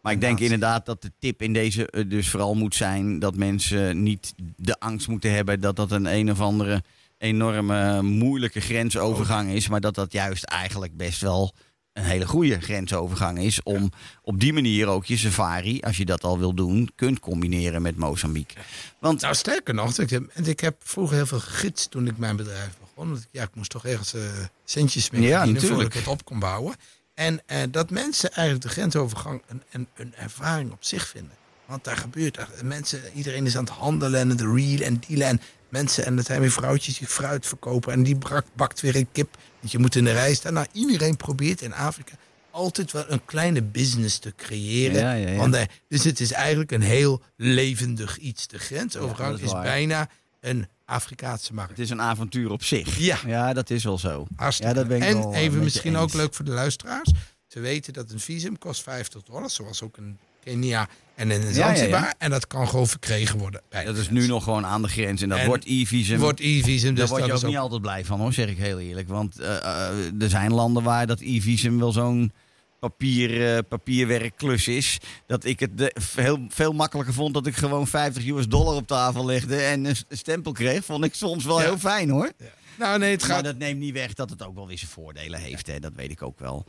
Maar 0.01 0.13
ik 0.13 0.21
denk 0.21 0.39
Inderdaad. 0.39 0.85
dat 0.85 1.01
de 1.01 1.11
tip 1.19 1.41
in 1.41 1.53
deze 1.53 1.87
eh, 1.87 2.09
dus 2.09 2.29
vooral 2.29 2.55
moet 2.55 2.75
zijn 2.75 3.19
dat 3.19 3.35
mensen 3.35 4.03
niet 4.03 4.33
de 4.55 4.79
angst 4.79 5.07
moeten 5.07 5.31
hebben 5.33 5.59
dat 5.59 5.75
dat 5.75 5.91
een 5.91 6.05
een 6.05 6.31
of 6.31 6.39
andere 6.39 6.83
enorme 7.17 8.01
moeilijke 8.01 8.59
grensovergang 8.59 9.49
is, 9.51 9.67
maar 9.67 9.81
dat 9.81 9.95
dat 9.95 10.11
juist 10.11 10.43
eigenlijk 10.43 10.97
best 10.97 11.21
wel 11.21 11.53
een 11.99 12.05
hele 12.05 12.27
goede 12.27 12.59
grensovergang 12.59 13.39
is 13.39 13.63
om 13.63 13.91
op 14.21 14.39
die 14.39 14.53
manier 14.53 14.87
ook 14.87 15.05
je 15.05 15.17
safari, 15.17 15.81
als 15.81 15.97
je 15.97 16.05
dat 16.05 16.23
al 16.23 16.39
wil 16.39 16.53
doen, 16.53 16.89
kunt 16.95 17.19
combineren 17.19 17.81
met 17.81 17.97
Mozambique. 17.97 18.57
Want 18.99 19.21
nou, 19.21 19.35
sterker 19.35 19.73
nog, 19.73 19.97
ik 19.97 20.09
heb, 20.09 20.29
en 20.33 20.45
ik 20.45 20.59
heb 20.59 20.75
vroeger 20.83 21.15
heel 21.15 21.25
veel 21.25 21.39
gegidst 21.39 21.91
toen 21.91 22.07
ik 22.07 22.17
mijn 22.17 22.35
bedrijf 22.35 22.77
begon. 22.79 23.09
Want 23.09 23.27
ja, 23.31 23.43
ik 23.43 23.55
moest 23.55 23.69
toch 23.69 23.85
ergens 23.85 24.13
eh, 24.13 24.21
centjes 24.65 25.09
mee 25.09 25.21
Ja, 25.21 25.27
verdienen 25.27 25.61
voordat 25.61 25.77
natuurlijk. 25.77 25.93
ik 25.93 26.11
het 26.11 26.19
op 26.19 26.25
kon 26.25 26.39
bouwen. 26.39 26.75
En 27.13 27.41
eh, 27.45 27.57
dat 27.71 27.89
mensen 27.89 28.31
eigenlijk 28.31 28.67
de 28.67 28.71
grensovergang 28.71 29.41
een, 29.47 29.63
een, 29.71 29.87
een 29.95 30.15
ervaring 30.15 30.71
op 30.71 30.83
zich 30.83 31.07
vinden. 31.07 31.37
Want 31.65 31.83
daar 31.83 31.97
gebeurt 31.97 32.37
er. 32.37 32.49
Mensen, 32.63 33.01
iedereen 33.13 33.45
is 33.45 33.57
aan 33.57 33.63
het 33.63 33.73
handelen 33.73 34.19
en 34.19 34.29
het 34.29 34.41
real 34.41 34.79
en 34.79 35.01
dealen. 35.07 35.27
En 35.27 35.41
mensen, 35.71 36.05
en 36.05 36.15
dat 36.15 36.25
zijn 36.25 36.41
weer 36.41 36.51
vrouwtjes 36.51 36.97
die 36.97 37.07
fruit 37.07 37.45
verkopen. 37.45 37.93
En 37.93 38.03
die 38.03 38.17
bakt 38.55 38.81
weer 38.81 38.95
een 38.95 39.11
kip. 39.11 39.37
Want 39.59 39.71
je 39.71 39.79
moet 39.79 39.95
in 39.95 40.03
de 40.03 40.11
rij 40.11 40.33
staan. 40.33 40.53
Nou, 40.53 40.67
iedereen 40.71 41.17
probeert 41.17 41.61
in 41.61 41.73
Afrika 41.73 42.13
altijd 42.51 42.91
wel 42.91 43.03
een 43.07 43.25
kleine 43.25 43.61
business 43.61 44.17
te 44.17 44.33
creëren. 44.35 45.01
Ja, 45.01 45.13
ja, 45.13 45.29
ja. 45.29 45.37
Want, 45.37 45.53
eh, 45.53 45.63
dus 45.87 46.03
het 46.03 46.19
is 46.19 46.31
eigenlijk 46.31 46.71
een 46.71 46.81
heel 46.81 47.21
levendig 47.35 48.17
iets. 48.17 48.47
De 48.47 48.59
grensovergang 48.59 49.31
dat 49.31 49.39
is 49.39 49.45
is, 49.45 49.51
bijna 49.51 50.09
een 50.39 50.67
Afrikaanse 50.85 51.53
markt. 51.53 51.69
het 51.69 51.79
is 51.79 51.89
een 51.89 52.01
avontuur 52.01 52.51
op 52.51 52.63
zich. 52.63 52.97
Ja. 52.97 53.17
ja 53.25 53.53
dat 53.53 53.69
is 53.69 53.83
wel 53.83 53.97
zo. 53.97 54.27
Hartstikke. 54.35 54.73
Ja, 54.73 54.79
dat 54.79 54.87
ben 54.87 54.97
ik 54.97 55.03
en 55.03 55.17
wel, 55.17 55.33
eh, 55.33 55.41
even 55.41 55.63
misschien 55.63 55.93
eens. 55.93 56.01
ook 56.01 56.13
leuk 56.13 56.33
voor 56.33 56.45
de 56.45 56.51
luisteraars. 56.51 57.11
Te 57.47 57.59
weten 57.59 57.93
dat 57.93 58.11
een 58.11 58.19
visum 58.19 58.57
kost 58.57 58.81
50 58.83 59.23
dollar. 59.23 59.49
Zoals 59.49 59.81
ook 59.81 59.97
in 59.97 60.17
Kenia 60.43 60.87
en 61.19 61.31
in 61.31 61.41
ja, 61.41 61.53
Zanzibar. 61.53 61.99
ja. 62.01 62.13
En 62.17 62.29
dat 62.29 62.47
kan 62.47 62.67
gewoon 62.67 62.87
verkregen 62.87 63.39
worden. 63.39 63.61
Dat 63.69 63.83
is 63.85 63.91
grens. 63.91 64.09
nu 64.09 64.27
nog 64.27 64.43
gewoon 64.43 64.65
aan 64.65 64.81
de 64.81 64.87
grens 64.87 65.21
en 65.21 65.29
dat 65.29 65.37
En 65.37 65.45
wordt 65.45 65.63
e-visum. 65.67 66.19
Wordt 66.19 66.39
e-visum. 66.39 66.95
Daar 66.95 67.07
Dus 67.07 67.09
word 67.09 67.25
je 67.25 67.33
ook 67.33 67.43
niet 67.43 67.57
altijd 67.57 67.81
blij 67.81 68.05
van 68.05 68.19
hoor, 68.19 68.33
zeg 68.33 68.47
ik 68.49 68.57
heel 68.57 68.79
eerlijk. 68.79 69.07
Want 69.07 69.39
eh, 69.39 69.57
eh, 69.57 70.21
er 70.21 70.29
zijn 70.29 70.53
landen 70.53 70.83
waar 70.83 71.07
dat 71.07 71.19
e-visum 71.21 71.79
wel 71.79 71.91
zo'n 71.91 72.31
papier, 72.79 73.55
eh, 73.55 73.59
papierwerkklus 73.69 74.67
is. 74.67 74.97
Dat 75.27 75.45
ik 75.45 75.59
het 75.59 75.77
de- 75.77 75.95
heel, 76.15 76.45
veel 76.49 76.71
makkelijker 76.73 77.13
vond 77.13 77.33
dat 77.33 77.47
ik 77.47 77.55
gewoon 77.55 77.87
50 77.87 78.27
US 78.27 78.47
dollar 78.47 78.75
op 78.75 78.87
tafel 78.87 79.25
legde 79.25 79.55
en 79.61 79.85
een 79.85 79.95
stempel 80.09 80.51
kreeg. 80.51 80.85
Vond 80.85 81.03
ik 81.05 81.13
soms 81.13 81.45
wel 81.45 81.59
Ja. 81.59 81.65
heel 81.65 81.77
fijn 81.77 82.09
hoor. 82.09 82.31
Nou 82.77 82.99
nee, 82.99 83.11
het 83.11 83.19
Maar 83.27 83.29
gaat... 83.35 83.43
dat 83.43 83.57
neemt 83.57 83.79
niet 83.79 83.93
weg 83.93 84.13
dat 84.13 84.29
het 84.29 84.43
ook 84.43 84.55
wel 84.55 84.67
weer 84.67 84.77
zijn 84.77 84.91
voordelen 84.91 85.39
heeft. 85.39 85.67
Hè? 85.67 85.79
Dat 85.79 85.91
weet 85.95 86.11
ik 86.11 86.21
ook 86.21 86.39
wel. 86.39 86.65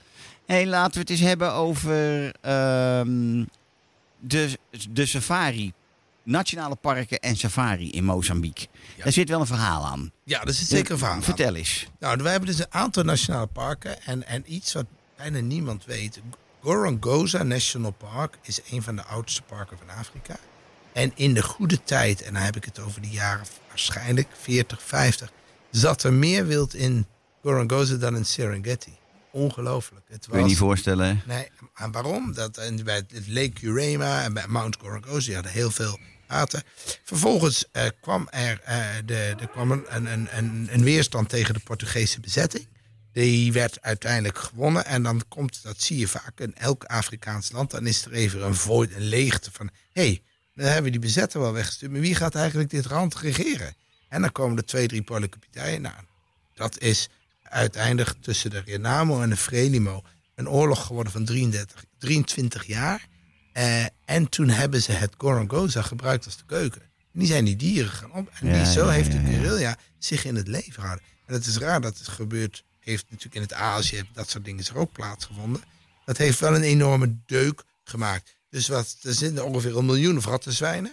Hey, 0.46 0.66
laten 0.66 0.92
we 0.94 0.98
het 1.00 1.10
eens 1.10 1.20
hebben 1.20 1.52
over 1.52 2.30
ehm, 2.40 3.44
de, 4.20 4.58
de 4.90 5.06
safari. 5.06 5.72
Nationale 6.22 6.76
parken 6.76 7.18
en 7.18 7.36
safari 7.36 7.90
in 7.90 8.04
Mozambique. 8.04 8.66
Ja. 8.96 9.02
Daar 9.04 9.12
zit 9.12 9.28
wel 9.28 9.40
een 9.40 9.46
verhaal 9.46 9.86
aan. 9.86 10.12
Ja, 10.24 10.38
dat 10.40 10.48
is 10.48 10.68
zeker 10.68 10.92
een 10.92 10.98
verhaal. 10.98 11.16
aan. 11.16 11.22
Vertel 11.22 11.54
eens. 11.54 11.86
Nou, 11.98 12.22
wij 12.22 12.30
hebben 12.30 12.50
dus 12.50 12.58
een 12.58 12.72
aantal 12.72 13.02
nationale 13.02 13.46
parken. 13.46 14.02
En, 14.02 14.26
en 14.26 14.42
iets 14.46 14.72
wat 14.72 14.86
bijna 15.16 15.40
niemand 15.40 15.84
weet. 15.84 16.20
Gorongosa 16.60 17.42
National 17.42 17.90
Park 17.90 18.38
is 18.42 18.60
een 18.70 18.82
van 18.82 18.96
de 18.96 19.04
oudste 19.04 19.42
parken 19.42 19.78
van 19.78 19.96
Afrika. 19.96 20.36
En 20.92 21.12
in 21.14 21.34
de 21.34 21.42
goede 21.42 21.82
tijd, 21.82 22.22
en 22.22 22.32
dan 22.32 22.42
heb 22.42 22.56
ik 22.56 22.64
het 22.64 22.78
over 22.78 23.02
de 23.02 23.10
jaren 23.10 23.46
waarschijnlijk 23.68 24.28
40, 24.40 24.82
50, 24.82 25.32
zat 25.70 26.02
er 26.02 26.12
meer 26.12 26.46
wild 26.46 26.74
in 26.74 27.06
Gorongosa 27.42 27.94
dan 27.96 28.16
in 28.16 28.24
Serengeti. 28.24 28.92
Ongelooflijk. 29.30 30.04
Het 30.08 30.26
Kun 30.30 30.38
je 30.38 30.44
niet 30.44 30.56
voorstellen. 30.56 31.22
Nee, 31.26 31.48
en 31.80 31.92
waarom? 31.92 32.32
Dat, 32.32 32.60
bij 32.84 32.96
het 33.08 33.28
Lake 33.28 33.66
Urema 33.66 34.22
en 34.22 34.32
bij 34.32 34.46
Mount 34.46 34.76
Gorongosa 34.80 35.32
hadden 35.32 35.52
heel 35.52 35.70
veel 35.70 35.98
water. 36.26 36.62
Vervolgens 37.04 37.64
eh, 37.72 37.86
kwam 38.00 38.28
er, 38.30 38.60
eh, 38.64 38.86
de, 39.04 39.34
er 39.40 39.48
kwam 39.48 39.70
een, 39.70 39.84
een, 40.12 40.28
een, 40.36 40.68
een 40.70 40.82
weerstand 40.84 41.28
tegen 41.28 41.54
de 41.54 41.60
Portugese 41.60 42.20
bezetting. 42.20 42.66
Die 43.12 43.52
werd 43.52 43.82
uiteindelijk 43.82 44.38
gewonnen. 44.38 44.84
En 44.84 45.02
dan 45.02 45.22
komt, 45.28 45.62
dat 45.62 45.82
zie 45.82 45.98
je 45.98 46.08
vaak 46.08 46.40
in 46.40 46.54
elk 46.54 46.84
Afrikaans 46.84 47.52
land, 47.52 47.70
dan 47.70 47.86
is 47.86 48.04
er 48.04 48.12
even 48.12 48.44
een 48.44 48.54
void, 48.54 48.94
een 48.94 49.08
leegte 49.08 49.50
van... 49.52 49.70
hé, 49.92 50.02
hey, 50.02 50.22
dan 50.54 50.66
hebben 50.66 50.84
we 50.84 50.90
die 50.90 51.00
bezetter 51.00 51.40
wel 51.40 51.52
weggestuurd, 51.52 51.92
maar 51.92 52.00
wie 52.00 52.14
gaat 52.14 52.34
eigenlijk 52.34 52.70
dit 52.70 52.90
land 52.90 53.14
regeren? 53.14 53.74
En 54.08 54.20
dan 54.20 54.32
komen 54.32 54.56
er 54.56 54.64
twee, 54.64 54.88
drie 54.88 55.02
politieke 55.02 55.38
partijen. 55.38 55.82
Nou, 55.82 55.94
dat 56.54 56.78
is 56.78 57.08
uiteindelijk 57.42 58.14
tussen 58.20 58.50
de 58.50 58.62
Renamo 58.66 59.22
en 59.22 59.30
de 59.30 59.36
Frelimo 59.36 60.02
een 60.40 60.48
oorlog 60.48 60.86
geworden 60.86 61.12
van 61.12 61.24
33, 61.24 61.84
23 61.98 62.66
jaar. 62.66 63.08
Eh, 63.52 63.84
en 64.04 64.28
toen 64.28 64.48
hebben 64.48 64.82
ze 64.82 64.92
het 64.92 65.14
Gorongosa 65.18 65.82
gebruikt 65.82 66.24
als 66.24 66.36
de 66.36 66.44
keuken. 66.46 66.82
En 66.82 67.18
die 67.18 67.28
zijn 67.28 67.44
die 67.44 67.56
dieren 67.56 67.90
gaan 67.90 68.12
op. 68.12 68.30
En 68.40 68.46
Ja, 68.46 68.62
die, 68.62 68.72
zo 68.72 68.84
ja, 68.84 68.90
heeft 68.90 69.12
de 69.12 69.18
guerrilla 69.18 69.76
zich 69.98 70.24
in 70.24 70.36
het 70.36 70.48
leven 70.48 70.72
gehouden. 70.72 71.04
En 71.26 71.34
het 71.34 71.46
is 71.46 71.58
raar 71.58 71.80
dat 71.80 71.98
het 71.98 72.08
gebeurt. 72.08 72.64
Heeft 72.78 73.04
natuurlijk 73.04 73.34
in 73.34 73.42
het 73.42 73.52
Azië, 73.52 74.08
dat 74.12 74.30
soort 74.30 74.44
dingen 74.44 74.60
is 74.60 74.68
er 74.68 74.76
ook 74.76 74.92
plaatsgevonden. 74.92 75.62
Dat 76.04 76.16
heeft 76.16 76.40
wel 76.40 76.54
een 76.54 76.62
enorme 76.62 77.16
deuk 77.26 77.62
gemaakt. 77.84 78.36
Dus 78.48 78.68
wat, 78.68 78.96
er 79.02 79.14
zitten 79.14 79.44
ongeveer 79.44 79.76
een 79.76 79.84
miljoen 79.84 80.22
vrattenzwijnen. 80.22 80.92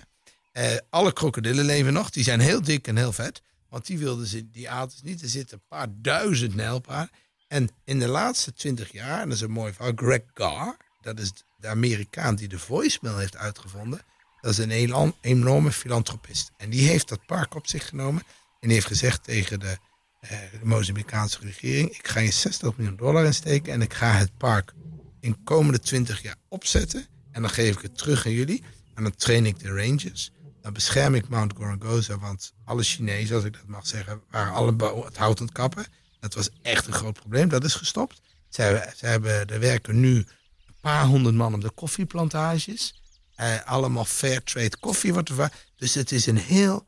Eh, 0.51 0.75
alle 0.89 1.13
krokodillen 1.13 1.65
leven 1.65 1.93
nog. 1.93 2.09
Die 2.09 2.23
zijn 2.23 2.39
heel 2.39 2.61
dik 2.61 2.87
en 2.87 2.97
heel 2.97 3.13
vet. 3.13 3.41
Want 3.69 3.85
die 3.85 3.97
wilden 3.97 4.27
ze, 4.27 4.49
die 4.49 4.69
aten 4.69 4.97
niet. 5.03 5.21
Er 5.21 5.29
zitten 5.29 5.57
een 5.57 5.77
paar 5.77 5.87
duizend 5.91 6.55
nijlpaarden. 6.55 7.15
En 7.47 7.69
in 7.83 7.99
de 7.99 8.07
laatste 8.07 8.53
twintig 8.53 8.91
jaar, 8.91 9.21
en 9.21 9.29
dat 9.29 9.37
is 9.37 9.43
een 9.43 9.51
mooi 9.51 9.73
verhaal, 9.73 9.91
Greg 9.95 10.21
Garr, 10.33 10.77
dat 11.01 11.19
is 11.19 11.31
de 11.57 11.67
Amerikaan 11.67 12.35
die 12.35 12.47
de 12.47 12.59
voicemail 12.59 13.17
heeft 13.17 13.37
uitgevonden, 13.37 14.01
Dat 14.41 14.51
is 14.51 14.57
een 14.57 15.11
enorme 15.21 15.71
filantropist. 15.71 16.51
En 16.57 16.69
die 16.69 16.87
heeft 16.87 17.09
dat 17.09 17.25
park 17.25 17.55
op 17.55 17.67
zich 17.67 17.87
genomen. 17.87 18.23
En 18.59 18.67
die 18.67 18.73
heeft 18.73 18.87
gezegd 18.87 19.23
tegen 19.23 19.59
de, 19.59 19.77
eh, 20.19 20.37
de 20.51 20.65
Mozambicaanse 20.65 21.39
regering: 21.39 21.89
Ik 21.89 22.07
ga 22.07 22.19
je 22.19 22.31
60 22.31 22.77
miljoen 22.77 22.95
dollar 22.95 23.25
insteken. 23.25 23.73
En 23.73 23.81
ik 23.81 23.93
ga 23.93 24.11
het 24.11 24.37
park 24.37 24.73
in 25.19 25.31
de 25.31 25.37
komende 25.43 25.79
20 25.79 26.21
jaar 26.21 26.35
opzetten. 26.47 27.05
En 27.31 27.41
dan 27.41 27.51
geef 27.51 27.75
ik 27.75 27.81
het 27.81 27.97
terug 27.97 28.25
aan 28.25 28.31
jullie. 28.31 28.63
En 28.95 29.03
dan 29.03 29.15
train 29.15 29.45
ik 29.45 29.59
de 29.59 29.69
rangers. 29.69 30.31
Dan 30.61 30.73
bescherm 30.73 31.15
ik 31.15 31.29
Mount 31.29 31.53
Gorongosa. 31.55 32.17
Want 32.17 32.53
alle 32.65 32.83
Chinezen, 32.83 33.35
als 33.35 33.45
ik 33.45 33.53
dat 33.53 33.67
mag 33.67 33.87
zeggen, 33.87 34.21
waren 34.29 34.53
alle 34.53 35.03
het 35.05 35.17
hout 35.17 35.39
aan 35.39 35.45
het 35.45 35.55
kappen. 35.55 35.85
Dat 36.19 36.33
was 36.33 36.49
echt 36.61 36.87
een 36.87 36.93
groot 36.93 37.13
probleem. 37.13 37.49
Dat 37.49 37.63
is 37.63 37.73
gestopt. 37.73 38.21
Ze 38.49 38.81
hebben, 38.99 39.47
er 39.47 39.59
werken 39.59 39.99
nu 39.99 40.15
een 40.15 40.75
paar 40.81 41.05
honderd 41.05 41.35
man 41.35 41.53
op 41.53 41.61
de 41.61 41.71
koffieplantages. 41.71 43.01
Eh, 43.35 43.65
allemaal 43.65 44.05
fair 44.05 44.43
trade 44.43 44.77
koffie 44.79 45.13
wordt 45.13 45.29
er. 45.29 45.51
Dus 45.75 45.93
het 45.93 46.11
is 46.11 46.25
een 46.25 46.37
heel. 46.37 46.87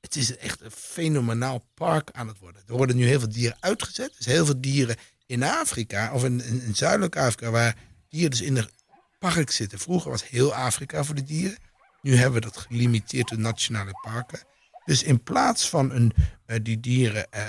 Het 0.00 0.16
is 0.16 0.36
echt 0.36 0.60
een 0.60 0.70
fenomenaal 0.70 1.66
park 1.74 2.10
aan 2.12 2.28
het 2.28 2.38
worden. 2.38 2.62
Er 2.66 2.76
worden 2.76 2.96
nu 2.96 3.06
heel 3.06 3.18
veel 3.18 3.28
dieren 3.28 3.56
uitgezet. 3.60 4.14
Zijn 4.18 4.34
heel 4.34 4.44
veel 4.44 4.60
dieren 4.60 4.96
in 5.26 5.42
Afrika, 5.42 6.12
of 6.12 6.24
in, 6.24 6.44
in, 6.44 6.74
zuidelijk 6.74 7.16
Afrika, 7.16 7.50
waar 7.50 7.76
dieren 8.08 8.30
dus 8.30 8.40
in 8.40 8.56
een 8.56 8.70
park 9.18 9.50
zitten. 9.50 9.78
Vroeger 9.78 10.10
was 10.10 10.28
heel 10.28 10.54
Afrika 10.54 11.04
voor 11.04 11.14
de 11.14 11.22
dieren. 11.22 11.58
Nu 12.02 12.14
hebben 12.14 12.40
we 12.40 12.46
dat 12.46 12.56
gelimiteerd 12.56 13.26
tot 13.26 13.38
nationale 13.38 14.00
parken. 14.02 14.42
Dus 14.84 15.02
in 15.02 15.22
plaats 15.22 15.68
van 15.68 15.90
een, 15.90 16.12
eh, 16.46 16.58
die 16.62 16.80
dieren, 16.80 17.30
eh 17.30 17.42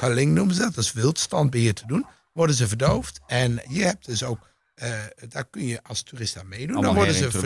culling 0.00 0.34
noemen 0.34 0.54
ze 0.54 0.60
dat, 0.60 0.74
dat 0.74 0.84
is 0.84 0.92
wildstandbeheer 0.92 1.74
te 1.74 1.86
doen, 1.86 2.06
worden 2.32 2.56
ze 2.56 2.68
verdoofd. 2.68 3.20
En 3.26 3.62
je 3.68 3.82
hebt 3.82 4.06
dus 4.06 4.22
ook, 4.22 4.48
eh, 4.74 4.92
daar 5.28 5.44
kun 5.44 5.66
je 5.66 5.82
als 5.82 6.02
toerist 6.02 6.38
aan 6.38 6.48
meedoen. 6.48 6.76
Allemaal 6.76 6.94
dan 6.94 6.94
worden 6.94 7.14
ze. 7.14 7.38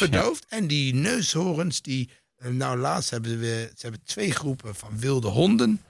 Ja. 0.00 0.08
verdoofd. 0.10 0.46
En 0.48 0.66
die 0.66 0.94
neushoorns, 0.94 1.82
die, 1.82 2.10
eh, 2.36 2.50
nou 2.50 2.78
laatst 2.78 3.10
hebben 3.10 3.30
ze 3.30 3.36
weer, 3.36 3.66
ze 3.66 3.80
hebben 3.80 4.00
twee 4.04 4.32
groepen 4.32 4.74
van 4.74 4.98
wilde 4.98 5.28
honden, 5.28 5.82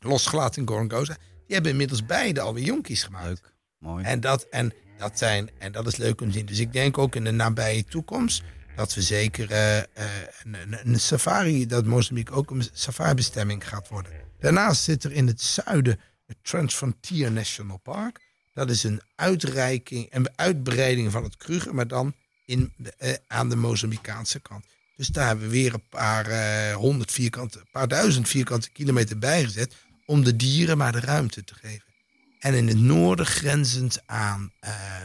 losgelaten 0.00 0.62
in 0.62 0.68
Gorongosa. 0.68 1.16
Die 1.46 1.54
hebben 1.54 1.70
inmiddels 1.70 2.06
beide 2.06 2.40
alweer 2.40 2.64
jonkies 2.64 3.02
gemaakt. 3.02 3.26
Leuk, 3.26 3.52
mooi. 3.78 4.04
En 4.04 4.20
dat, 4.20 4.42
en, 4.42 4.72
dat 4.98 5.18
zijn, 5.18 5.50
en 5.58 5.72
dat 5.72 5.86
is 5.86 5.96
leuk 5.96 6.20
om 6.20 6.26
te 6.26 6.32
zien. 6.32 6.46
Dus 6.46 6.58
ik 6.58 6.72
denk 6.72 6.98
ook 6.98 7.14
in 7.14 7.24
de 7.24 7.30
nabije 7.30 7.84
toekomst 7.84 8.42
dat 8.76 8.94
we 8.94 9.02
zeker 9.02 9.50
eh, 9.50 9.76
een, 9.76 10.54
een, 10.54 10.78
een 10.84 11.00
safari, 11.00 11.66
dat 11.66 11.84
Mozambique 11.86 12.34
ook 12.34 12.50
een 12.50 12.64
safari-bestemming 12.72 13.68
gaat 13.68 13.88
worden. 13.88 14.12
Daarnaast 14.42 14.82
zit 14.82 15.04
er 15.04 15.12
in 15.12 15.26
het 15.26 15.40
zuiden 15.40 16.00
het 16.26 16.36
Transfrontier 16.42 17.32
National 17.32 17.76
Park. 17.76 18.20
Dat 18.52 18.70
is 18.70 18.84
een 18.84 19.00
uitreiking 19.14 20.10
en 20.10 20.32
uitbreiding 20.36 21.12
van 21.12 21.24
het 21.24 21.36
Kruger, 21.36 21.74
maar 21.74 21.88
dan 21.88 22.14
in, 22.44 22.72
eh, 22.98 23.14
aan 23.26 23.48
de 23.48 23.56
Mozambicaanse 23.56 24.40
kant. 24.40 24.64
Dus 24.96 25.08
daar 25.08 25.26
hebben 25.26 25.44
we 25.44 25.52
weer 25.52 25.74
een 25.74 25.88
paar 25.88 26.26
eh, 26.26 26.74
honderd 26.74 27.10
vierkante, 27.10 27.64
paar 27.70 27.88
duizend 27.88 28.28
vierkante 28.28 28.70
kilometer 28.70 29.18
bijgezet 29.18 29.74
om 30.06 30.24
de 30.24 30.36
dieren 30.36 30.78
maar 30.78 30.92
de 30.92 31.00
ruimte 31.00 31.44
te 31.44 31.54
geven. 31.54 31.92
En 32.38 32.54
in 32.54 32.68
het 32.68 32.80
noorden 32.80 33.26
grenzend 33.26 34.02
aan 34.06 34.52
eh, 34.60 35.02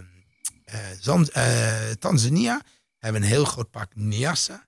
eh, 0.66 1.90
eh, 1.90 1.96
Tanzania 2.00 2.62
hebben 2.98 3.22
we 3.22 3.28
een 3.28 3.34
heel 3.34 3.46
groot 3.46 3.72
park 3.72 3.96
Nyassa. 3.96 4.67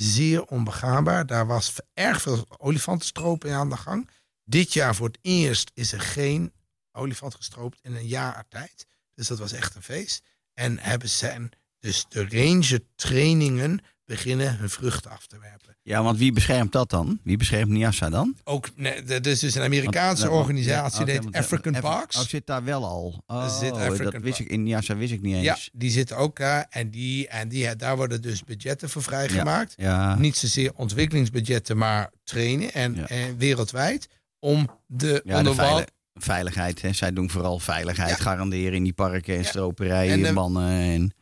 Zeer 0.00 0.44
onbegaanbaar. 0.44 1.26
Daar 1.26 1.46
was 1.46 1.74
erg 1.94 2.22
veel 2.22 2.46
olifantenstroop 2.58 3.44
in 3.44 3.52
aan 3.52 3.68
de 3.68 3.76
gang. 3.76 4.10
Dit 4.44 4.72
jaar 4.72 4.94
voor 4.94 5.06
het 5.06 5.18
eerst 5.22 5.70
is 5.74 5.92
er 5.92 6.00
geen 6.00 6.52
olifant 6.92 7.34
gestroopt 7.34 7.78
in 7.82 7.94
een 7.94 8.06
jaar 8.06 8.44
tijd. 8.48 8.86
Dus 9.14 9.28
dat 9.28 9.38
was 9.38 9.52
echt 9.52 9.74
een 9.74 9.82
feest. 9.82 10.24
En 10.54 10.78
hebben 10.78 11.08
zijn 11.08 11.50
dus 11.78 12.06
de 12.08 12.28
ranger 12.28 12.80
trainingen 12.94 13.84
beginnen 14.16 14.56
hun 14.58 14.70
vruchten 14.70 15.10
af 15.10 15.26
te 15.26 15.38
werpen. 15.38 15.76
Ja, 15.82 16.02
want 16.02 16.18
wie 16.18 16.32
beschermt 16.32 16.72
dat 16.72 16.90
dan? 16.90 17.20
Wie 17.22 17.36
beschermt 17.36 17.70
Niassa 17.70 18.10
dan? 18.10 18.36
Ook, 18.44 18.68
nee, 18.76 19.02
dat 19.02 19.26
is 19.26 19.38
dus 19.40 19.54
een 19.54 19.62
Amerikaanse 19.62 20.28
Want- 20.28 20.40
organisatie, 20.40 21.04
die 21.04 21.14
heet 21.14 21.22
want- 21.22 21.36
African 21.36 21.74
Af- 21.74 21.80
Parks. 21.80 22.16
Oh, 22.16 22.22
zit 22.22 22.46
daar 22.46 22.64
wel 22.64 22.84
al. 22.84 23.22
Oh, 23.26 23.58
zit 23.58 23.74
dat 23.74 24.12
wist 24.22 24.38
ik, 24.38 24.48
in 24.48 24.62
Niassa 24.62 24.96
wist 24.96 25.12
ik 25.12 25.20
niet 25.22 25.34
eens. 25.34 25.44
Ja, 25.44 25.56
die 25.72 25.90
zitten 25.90 26.16
ook 26.16 26.36
daar. 26.38 26.66
En, 26.70 26.90
die, 26.90 27.28
en 27.28 27.48
die, 27.48 27.76
daar 27.76 27.96
worden 27.96 28.22
dus 28.22 28.44
budgetten 28.44 28.88
voor 28.90 29.02
vrijgemaakt. 29.02 29.74
Ja. 29.76 30.14
Niet 30.14 30.36
zozeer 30.36 30.72
ontwikkelingsbudgetten, 30.76 31.76
maar 31.76 32.10
trainen. 32.24 32.72
En, 32.72 33.08
en 33.08 33.36
wereldwijd 33.38 34.08
om 34.38 34.68
de 34.86 35.20
Ja, 35.24 35.42
de 35.42 35.48
onderwal... 35.50 35.84
veiligheid. 36.14 36.82
Hè. 36.82 36.92
Zij 36.92 37.12
doen 37.12 37.30
vooral 37.30 37.58
veiligheid 37.58 38.10
Ja. 38.10 38.16
garanderen 38.16 38.72
in 38.74 38.82
die 38.84 38.92
parken 38.92 39.36
en 39.36 39.44
stroperijen 39.44 40.12
En 40.12 40.18
en 40.18 40.24
de- 40.26 40.32
bannen. 40.32 40.70
En, 40.70 41.12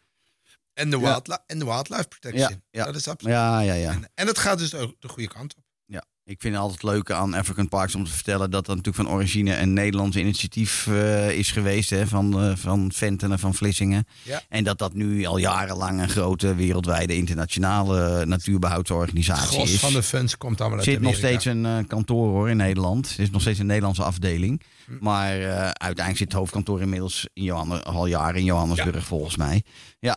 en, 0.79 0.91
de 0.91 0.99
Ja. 0.99 1.23
en 1.47 1.59
de 1.59 1.65
wildlife 1.65 2.09
protection. 2.09 2.51
Ja, 2.51 2.59
ja. 2.71 2.85
Dat 2.85 2.95
is 2.97 3.09
absoluut. 3.09 3.35
ja, 3.35 3.61
ja, 3.61 3.75
ja. 3.75 3.91
En, 3.91 4.11
en 4.15 4.27
het 4.27 4.39
gaat 4.39 4.59
dus 4.59 4.75
ook 4.75 4.95
de 4.99 5.09
goede 5.09 5.29
kant 5.29 5.55
op. 5.57 5.63
Ja, 5.87 6.05
ik 6.25 6.41
vind 6.41 6.55
het 6.55 6.63
altijd 6.63 6.83
leuk 6.83 7.11
aan 7.11 7.35
African 7.35 7.69
Parks 7.69 7.95
om 7.95 8.05
te 8.05 8.11
vertellen 8.11 8.51
dat 8.51 8.67
dat 8.67 8.77
natuurlijk 8.77 9.07
van 9.07 9.15
origine 9.15 9.57
een 9.57 9.73
Nederlands 9.73 10.17
initiatief 10.17 10.87
eh, 10.87 11.31
is 11.31 11.51
geweest. 11.51 11.91
Hè, 11.91 12.07
van, 12.07 12.41
eh, 12.43 12.57
van 12.57 12.93
Venten 12.95 13.33
en 13.33 13.39
van 13.39 13.55
Vlissingen. 13.55 14.07
Ja. 14.23 14.43
En 14.49 14.65
dat 14.65 14.79
dat 14.79 14.95
nu 14.95 15.25
al 15.25 15.37
jarenlang 15.39 16.01
een 16.01 16.09
grote 16.09 16.55
wereldwijde 16.55 17.15
internationale 17.17 18.27
natuurbehoudsorganisatie 18.27 19.47
Gros 19.47 19.73
is. 19.73 19.81
van 19.81 19.93
de 19.93 20.03
funds 20.03 20.37
komt 20.37 20.61
allemaal 20.61 20.79
Er 20.79 20.85
uit 20.85 20.95
zit 20.95 21.05
nog 21.05 21.17
steeds 21.17 21.45
een 21.45 21.67
eh, 21.67 21.79
kantoor 21.87 22.29
hoor 22.29 22.51
in 22.51 22.57
Nederland. 22.57 23.15
Er 23.17 23.23
is 23.23 23.31
nog 23.31 23.41
steeds 23.41 23.59
een 23.59 23.67
Nederlandse 23.67 24.03
afdeling. 24.03 24.63
Hm. 24.87 24.93
Maar 25.01 25.31
uiteindelijk 25.63 26.17
zit 26.17 26.29
het 26.29 26.33
hoofdkantoor 26.33 26.81
inmiddels 26.81 27.29
in 27.33 27.43
Johanne, 27.43 27.83
al 27.83 28.07
jaren 28.07 28.39
in 28.39 28.45
Johannesburg 28.45 29.07
volgens 29.07 29.37
mij. 29.37 29.63
Ja. 29.99 30.17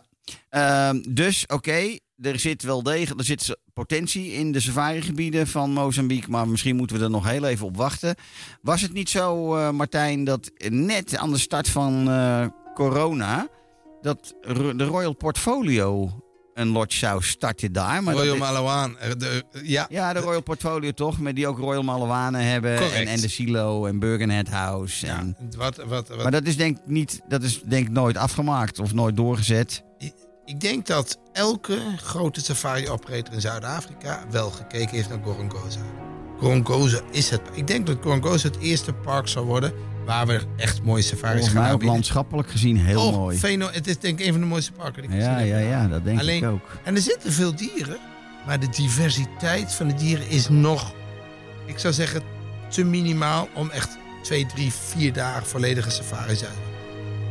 Ehm, 0.50 1.02
dus 1.10 1.46
oké, 1.48 1.98
er 2.22 2.40
zit 2.40 2.64
wel 2.64 2.84
degelijk 2.84 3.20
er 3.20 3.26
zit 3.26 3.58
potentie 3.74 4.32
in 4.32 4.52
de 4.52 4.60
safarigebieden 4.60 5.48
van 5.48 5.72
Mozambique. 5.72 6.30
Maar 6.30 6.48
misschien 6.48 6.76
moeten 6.76 6.98
we 6.98 7.04
er 7.04 7.10
nog 7.10 7.30
heel 7.30 7.46
even 7.46 7.66
op 7.66 7.78
wachten. 7.78 8.16
Was 8.62 8.82
het 8.82 8.94
niet 8.94 9.10
zo, 9.10 9.56
eh, 9.56 9.70
Martijn, 9.70 10.24
dat 10.24 10.52
net 10.70 11.18
aan 11.18 11.32
de 11.32 11.38
start 11.38 11.70
van 11.70 12.10
eh, 12.10 12.48
corona... 12.74 13.48
dat 14.02 14.36
de 14.76 14.84
Royal 14.84 15.14
Portfolio 15.14 16.12
een 16.54 16.68
lodge 16.68 16.98
zou 16.98 17.24
starten 17.24 17.72
daar. 17.74 18.04
Maar 18.04 18.14
Royal 18.14 18.38
Malawaan. 18.38 18.98
eh, 18.98 19.10
de- 19.18 19.44
ja, 19.64 19.86
ja, 19.90 20.14
de 20.14 20.20
Royal 20.20 20.42
Portfolio 20.42 20.92
toch, 20.92 21.20
met 21.20 21.36
die 21.36 21.48
ook 21.48 21.58
Royal 21.58 21.84
Malawanen 21.84 22.42
hebben. 22.46 22.92
En, 22.94 23.08
en 23.08 23.20
de 23.22 23.28
Silo 23.28 23.86
en 23.86 24.00
Burgenhead 24.00 24.48
House. 24.48 25.06
ja, 25.06 25.18
En, 25.20 25.36
wat, 25.58 25.76
wat, 25.78 26.08
wat, 26.08 26.18
maar 26.24 26.32
dat 26.32 26.46
is 26.46 26.58
denk 26.58 26.78
ik 26.78 26.84
niet, 26.86 27.22
dat 27.28 27.44
is 27.44 27.62
denk 27.62 27.86
ik 27.88 27.92
nooit 27.92 28.18
afgemaakt 28.18 28.80
of 28.80 28.94
nooit 28.94 29.16
doorgezet. 29.18 29.84
Ik 30.46 30.60
denk 30.62 30.86
dat 30.88 31.20
elke 31.34 31.80
grote 31.98 32.42
safari-operator 32.42 33.34
in 33.34 33.42
Zuid-Afrika 33.42 34.24
wel 34.32 34.50
gekeken 34.52 34.96
heeft 34.96 35.10
naar 35.10 35.20
Gorongosa. 35.24 35.80
Gorongosa 36.40 37.00
is 37.12 37.30
het. 37.30 37.42
Ik 37.54 37.68
denk 37.68 37.88
dat 37.88 37.98
Gorongosa 38.02 38.48
het 38.48 38.58
eerste 38.60 38.94
park 38.94 39.28
zal 39.28 39.44
worden 39.46 39.74
waar 40.12 40.28
we 40.28 40.42
echt 40.56 40.84
mooie 40.84 41.02
safaris 41.02 41.46
gaan 41.46 41.54
mij 41.54 41.64
ook 41.64 41.70
aanbieden. 41.70 41.94
landschappelijk 41.94 42.50
gezien 42.50 42.78
heel 42.78 43.02
oh, 43.08 43.16
mooi. 43.16 43.40
Het 43.72 43.88
is 43.88 44.00
denk 44.00 44.20
ik 44.20 44.26
een 44.26 44.32
van 44.32 44.42
de 44.42 44.48
mooiste 44.48 44.72
parken 44.72 45.02
die 45.02 45.12
ik 45.12 45.18
Ja, 45.22 45.34
gezien 45.34 45.48
ja, 45.48 45.56
heb. 45.56 45.70
ja, 45.70 45.88
dat 45.88 46.04
denk 46.04 46.20
Alleen- 46.20 46.44
ik 46.44 46.50
ook. 46.50 46.78
En 46.84 46.96
er 46.96 47.02
zitten 47.02 47.32
veel 47.32 47.56
dieren, 47.56 47.98
maar 48.46 48.60
de 48.60 48.70
diversiteit 48.70 49.74
van 49.74 49.88
de 49.88 49.94
dieren 49.94 50.30
is 50.30 50.50
nog, 50.50 50.94
ik 51.66 51.80
zou 51.80 51.94
zeggen, 51.94 52.22
te 52.70 52.84
minimaal 52.84 53.48
om 53.54 53.70
echt 53.70 53.98
twee, 54.24 54.46
drie, 54.46 54.72
vier 54.72 55.14
dagen 55.14 55.46
volledige 55.48 55.90
safaris 55.90 56.44
uit. 56.44 56.58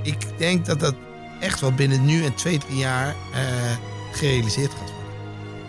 Ik 0.03 0.17
denk 0.37 0.67
dat 0.67 0.81
dat 0.81 0.95
echt 1.41 1.61
wel 1.61 1.73
binnen 1.73 2.05
nu 2.05 2.25
en 2.25 2.35
twee, 2.35 2.59
drie 2.59 2.79
jaar 2.79 3.09
eh, 3.09 3.41
gerealiseerd 4.13 4.71
gaat 4.71 4.79
worden. 4.79 4.99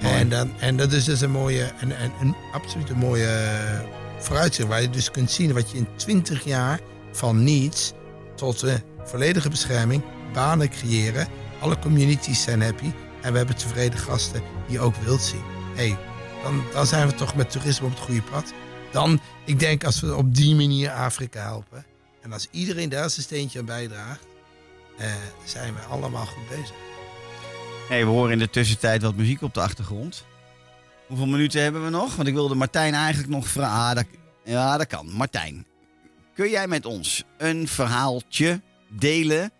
Mooi. 0.02 0.16
En, 0.16 0.30
dan, 0.30 0.52
en 0.60 0.78
dat 0.78 0.92
is 0.92 1.04
dus 1.04 1.22
een 1.22 1.32
mooie, 1.32 1.72
een, 1.82 2.04
een, 2.04 2.12
een 2.22 2.36
absoluut 2.52 2.90
een 2.90 2.98
mooie 2.98 3.28
eh, 3.28 3.80
vooruitzicht. 4.18 4.68
Waar 4.68 4.82
je 4.82 4.90
dus 4.90 5.12
kunt 5.12 5.32
zien 5.32 5.54
wat 5.54 5.72
je 5.72 5.78
in 5.78 5.88
twintig 5.96 6.44
jaar 6.44 6.80
van 7.12 7.44
niets 7.44 7.94
tot 8.36 8.60
de 8.60 8.82
volledige 9.04 9.50
bescherming, 9.50 10.04
banen 10.34 10.70
creëren. 10.70 11.28
Alle 11.60 11.80
communities 11.80 12.42
zijn 12.42 12.62
happy. 12.62 12.92
En 13.22 13.32
we 13.32 13.38
hebben 13.38 13.56
tevreden 13.56 14.00
gasten 14.00 14.42
die 14.68 14.80
ook 14.80 14.96
wild 14.96 15.22
zien. 15.22 15.44
hey, 15.76 15.98
dan, 16.44 16.64
dan 16.74 16.86
zijn 16.86 17.08
we 17.08 17.16
toch 17.16 17.36
met 17.36 17.52
toerisme 17.52 17.86
op 17.86 17.92
het 17.94 18.02
goede 18.02 18.22
pad. 18.22 18.54
Dan, 18.92 19.20
ik 19.46 19.60
denk 19.60 19.84
als 19.84 20.00
we 20.02 20.16
op 20.16 20.36
die 20.36 20.56
manier 20.56 20.90
Afrika 20.92 21.42
helpen. 21.42 21.86
En 22.22 22.34
als 22.34 22.48
iedereen 22.52 22.90
daar 22.90 23.10
zijn 23.10 23.26
steentje 23.26 23.60
aan 23.60 23.66
bijdraagt. 23.66 24.26
eh, 24.98 25.14
zijn 25.46 25.74
we 25.74 25.80
allemaal 25.80 26.26
goed 26.26 26.50
bezig. 26.50 26.76
Hey, 27.90 28.06
we 28.06 28.12
horen 28.12 28.32
in 28.32 28.40
de 28.40 28.50
tussentijd 28.50 29.02
wat 29.02 29.16
muziek 29.16 29.42
op 29.42 29.54
de 29.54 29.62
achtergrond. 29.62 30.26
Hoeveel 31.08 31.26
minuten 31.28 31.62
hebben 31.62 31.84
we 31.84 31.90
nog? 31.90 32.16
Want 32.16 32.28
ik 32.28 32.34
wilde 32.34 32.56
Martijn 32.56 32.94
eigenlijk 32.94 33.30
nog 33.30 33.48
vragen. 33.48 33.90
Ah, 33.90 33.96
dat, 33.96 34.06
ja, 34.44 34.78
dat 34.78 34.88
kan. 34.88 35.10
Martijn, 35.12 35.66
kun 36.34 36.50
jij 36.50 36.68
met 36.68 36.86
ons 36.86 37.24
een 37.38 37.68
verhaaltje 37.68 38.62
delen 38.90 39.52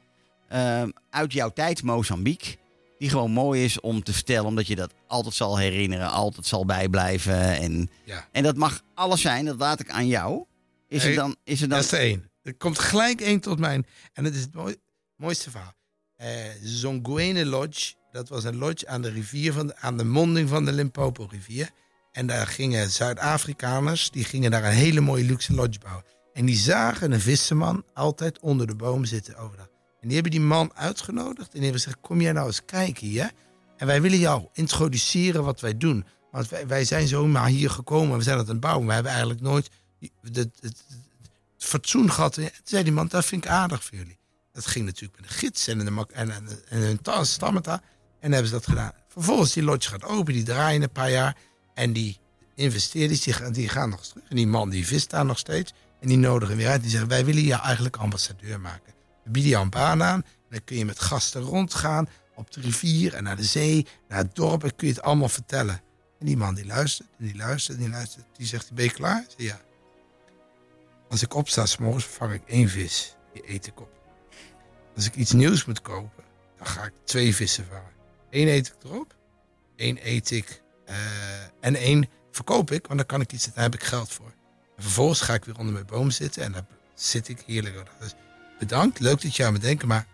ehm, 0.50 0.90
uit 1.10 1.34
jouw 1.34 1.50
tijd 1.50 1.84
Mozambique? 1.84 2.60
Die 2.98 3.10
gewoon 3.10 3.32
mooi 3.32 3.64
is 3.64 3.80
om 3.80 4.04
te 4.04 4.14
vertellen, 4.14 4.46
omdat 4.46 4.68
je 4.68 4.76
dat 4.76 4.94
altijd 5.08 5.34
zal 5.36 5.58
herinneren, 5.58 6.10
altijd 6.12 6.46
zal 6.46 6.66
bijblijven. 6.66 7.40
En, 7.60 7.90
Ja. 8.04 8.28
en 8.32 8.44
dat 8.44 8.56
mag 8.56 8.82
alles 8.94 9.22
zijn, 9.22 9.46
dat 9.46 9.60
laat 9.60 9.80
ik 9.80 9.90
aan 9.90 10.08
jou. 10.08 10.46
Is 10.88 11.02
Hey, 11.02 11.12
er 11.12 11.18
dan. 11.18 11.36
Is 11.44 11.62
er 11.62 11.68
dan 11.70 11.78
Dat 11.78 11.86
is 11.86 11.92
er 11.92 12.00
één. 12.00 12.30
Er 12.44 12.56
komt 12.56 12.80
gelijk 12.80 13.22
één 13.22 13.40
tot 13.40 13.60
mijn. 13.60 13.86
En 14.14 14.24
het 14.26 14.36
is 14.36 14.42
het 14.42 14.54
mooi- 14.54 14.76
mooiste 15.16 15.50
verhaal. 15.52 15.74
Eh 16.16 16.28
Zonguene 16.64 17.46
Lodge. 17.46 17.94
Dat 18.12 18.30
was 18.30 18.44
een 18.44 18.58
lodge 18.58 18.88
aan 18.88 19.02
de 19.02 19.10
rivier, 19.10 19.54
van, 19.54 19.76
aan 19.78 19.98
de 19.98 20.04
monding 20.04 20.50
van 20.50 20.66
de 20.66 20.72
Limpopo-rivier. 20.72 21.70
En 22.12 22.28
daar 22.28 22.48
gingen 22.48 22.90
Zuid-Afrikaners, 22.90 24.10
die 24.12 24.24
gingen 24.24 24.52
daar 24.52 24.64
een 24.64 24.72
hele 24.72 25.00
mooie 25.02 25.24
luxe 25.24 25.54
lodge 25.54 25.80
bouwen. 25.80 26.04
En 26.34 26.46
die 26.46 26.56
zagen 26.56 27.12
een 27.12 27.22
visserman 27.22 27.84
altijd 27.94 28.40
onder 28.40 28.68
de 28.68 28.76
boom 28.76 29.06
zitten 29.06 29.36
overdag. 29.38 29.68
En 30.02 30.08
die 30.08 30.14
hebben 30.14 30.32
die 30.32 30.42
man 30.42 30.72
uitgenodigd 30.76 31.48
en 31.48 31.54
die 31.54 31.62
hebben 31.62 31.82
gezegd, 31.82 31.98
kom 32.02 32.22
jij 32.22 32.32
nou 32.32 32.48
eens 32.48 32.66
kijken 32.66 33.08
hier. 33.08 33.32
En 33.78 33.88
wij 33.88 34.02
willen 34.02 34.20
jou 34.20 34.48
introduceren 34.54 35.44
wat 35.44 35.60
wij 35.60 35.78
doen. 35.78 36.06
Want 36.32 36.50
wij, 36.50 36.68
wij 36.68 36.86
zijn 36.86 37.08
zomaar 37.08 37.48
hier 37.48 37.70
gekomen, 37.70 38.18
we 38.18 38.24
zijn 38.24 38.40
aan 38.40 38.48
het 38.48 38.60
bouwen. 38.60 38.88
We 38.88 38.94
hebben 38.94 39.12
eigenlijk 39.12 39.42
nooit 39.42 39.70
het, 40.22 40.52
het, 40.60 40.84
fatsoen 41.58 42.12
gehad. 42.12 42.38
En 42.38 42.44
toen 42.44 42.52
zei 42.64 42.84
die 42.84 42.94
man, 42.94 43.08
dat 43.08 43.26
vind 43.26 43.46
ik 43.46 43.50
aardig 43.52 43.84
voor 43.84 43.98
jullie. 43.98 44.20
Dat 44.54 44.66
ging 44.66 44.86
natuurlijk 44.86 45.20
met 45.20 45.30
de 45.30 45.36
gids 45.36 45.68
en, 45.68 45.78
de, 45.78 46.06
en, 46.14 46.32
en, 46.32 46.80
hun 46.80 47.02
ta- 47.02 47.24
stammeta. 47.24 47.74
En 47.74 47.82
dan 48.20 48.32
hebben 48.32 48.50
ze 48.50 48.54
dat 48.56 48.66
gedaan. 48.68 48.92
Vervolgens 49.08 49.54
die 49.54 49.64
lodge 49.64 49.90
gaat 49.90 50.04
open, 50.04 50.34
die 50.34 50.44
draaien 50.44 50.82
een 50.82 50.92
paar 50.92 51.12
jaar. 51.12 51.38
En 51.74 51.94
die 51.94 52.18
investeerders 52.56 53.22
die, 53.22 53.34
gaan- 53.34 53.54
die 53.54 53.70
gaan 53.70 53.90
nog 53.90 54.06
terug. 54.06 54.24
En 54.30 54.36
die 54.36 54.48
man 54.48 54.70
die 54.70 54.88
vist 54.88 55.10
daar 55.10 55.26
nog 55.26 55.38
steeds. 55.38 55.74
En 56.02 56.08
die 56.08 56.18
nodigen 56.18 56.58
weer 56.58 56.68
uit. 56.68 56.82
Die 56.82 56.90
zeggen, 56.90 57.10
wij 57.10 57.26
willen 57.26 57.44
jou 57.44 57.64
eigenlijk 57.64 57.96
ambassadeur 57.96 58.60
maken. 58.60 58.94
We 59.24 59.30
bieden 59.30 59.52
jou 59.52 59.64
een 59.64 59.70
baan 59.70 60.04
aan. 60.04 60.24
En 60.24 60.48
dan 60.50 60.64
kun 60.64 60.78
je 60.78 60.86
met 60.86 61.00
gasten 61.00 61.42
rondgaan. 61.42 62.10
Op 62.36 62.52
de 62.52 62.62
rivier 62.62 63.14
en 63.14 63.24
naar 63.24 63.36
de 63.36 63.44
zee. 63.44 63.88
Naar 64.08 64.18
het 64.18 64.36
dorp. 64.36 64.64
En 64.64 64.76
kun 64.76 64.88
je 64.88 64.94
het 64.94 65.04
allemaal 65.04 65.30
vertellen. 65.30 65.82
En 66.20 66.26
die 66.26 66.38
man 66.38 66.56
die 66.56 66.66
luistert. 66.66 67.10
En 67.18 67.26
die 67.26 67.36
luistert. 67.36 67.78
En 67.78 67.84
die 67.84 67.92
luistert. 67.92 68.26
Die 68.38 68.48
zegt, 68.48 68.74
ben 68.74 68.84
je 68.84 68.92
klaar? 68.92 69.26
Zeg, 69.28 69.48
ja. 69.48 69.62
Als 71.10 71.22
ik 71.22 71.34
opsta, 71.34 71.66
s 71.66 71.78
vang 71.98 72.34
ik 72.34 72.42
één 72.46 72.70
vis. 72.70 73.16
Die 73.34 73.50
eet 73.50 73.68
ik 73.68 73.80
op. 73.80 74.00
Als 74.96 75.06
ik 75.06 75.16
iets 75.16 75.32
nieuws 75.32 75.66
moet 75.66 75.82
kopen, 75.82 76.24
dan 76.58 76.68
ga 76.68 76.84
ik 76.84 76.94
twee 77.04 77.36
vissen 77.36 77.66
vangen. 77.66 77.92
Eén 78.30 78.48
eet 78.48 78.68
ik 78.68 78.84
erop, 78.84 79.16
één 79.76 80.08
eet 80.08 80.32
ik 80.32 80.62
eh, 80.86 80.96
en 81.60 81.76
één 81.76 82.10
verkoop 82.32 82.72
ik, 82.72 82.88
want 82.88 83.00
dan 83.00 83.08
kan 83.08 83.22
ik 83.22 83.32
iets, 83.32 83.54
daar 83.54 83.64
heb 83.64 83.74
ik 83.74 83.84
geld 83.84 84.12
voor. 84.12 84.34
En 84.82 84.88
vervolgens 84.88 85.22
ga 85.22 85.34
ik 85.34 85.46
weer 85.46 85.58
onder 85.58 85.74
mijn 85.74 85.86
boom 85.86 86.12
zitten 86.12 86.44
en 86.44 86.52
dan 86.52 86.66
zit 86.94 87.28
ik 87.28 87.44
heerlijk. 87.46 87.92
Dus 88.00 88.14
bedankt, 88.60 89.00
leuk 89.00 89.22
dat 89.22 89.36
je 89.36 89.46
aan 89.46 89.54
me 89.54 89.60
denkt, 89.60 89.86
maar 89.86 90.06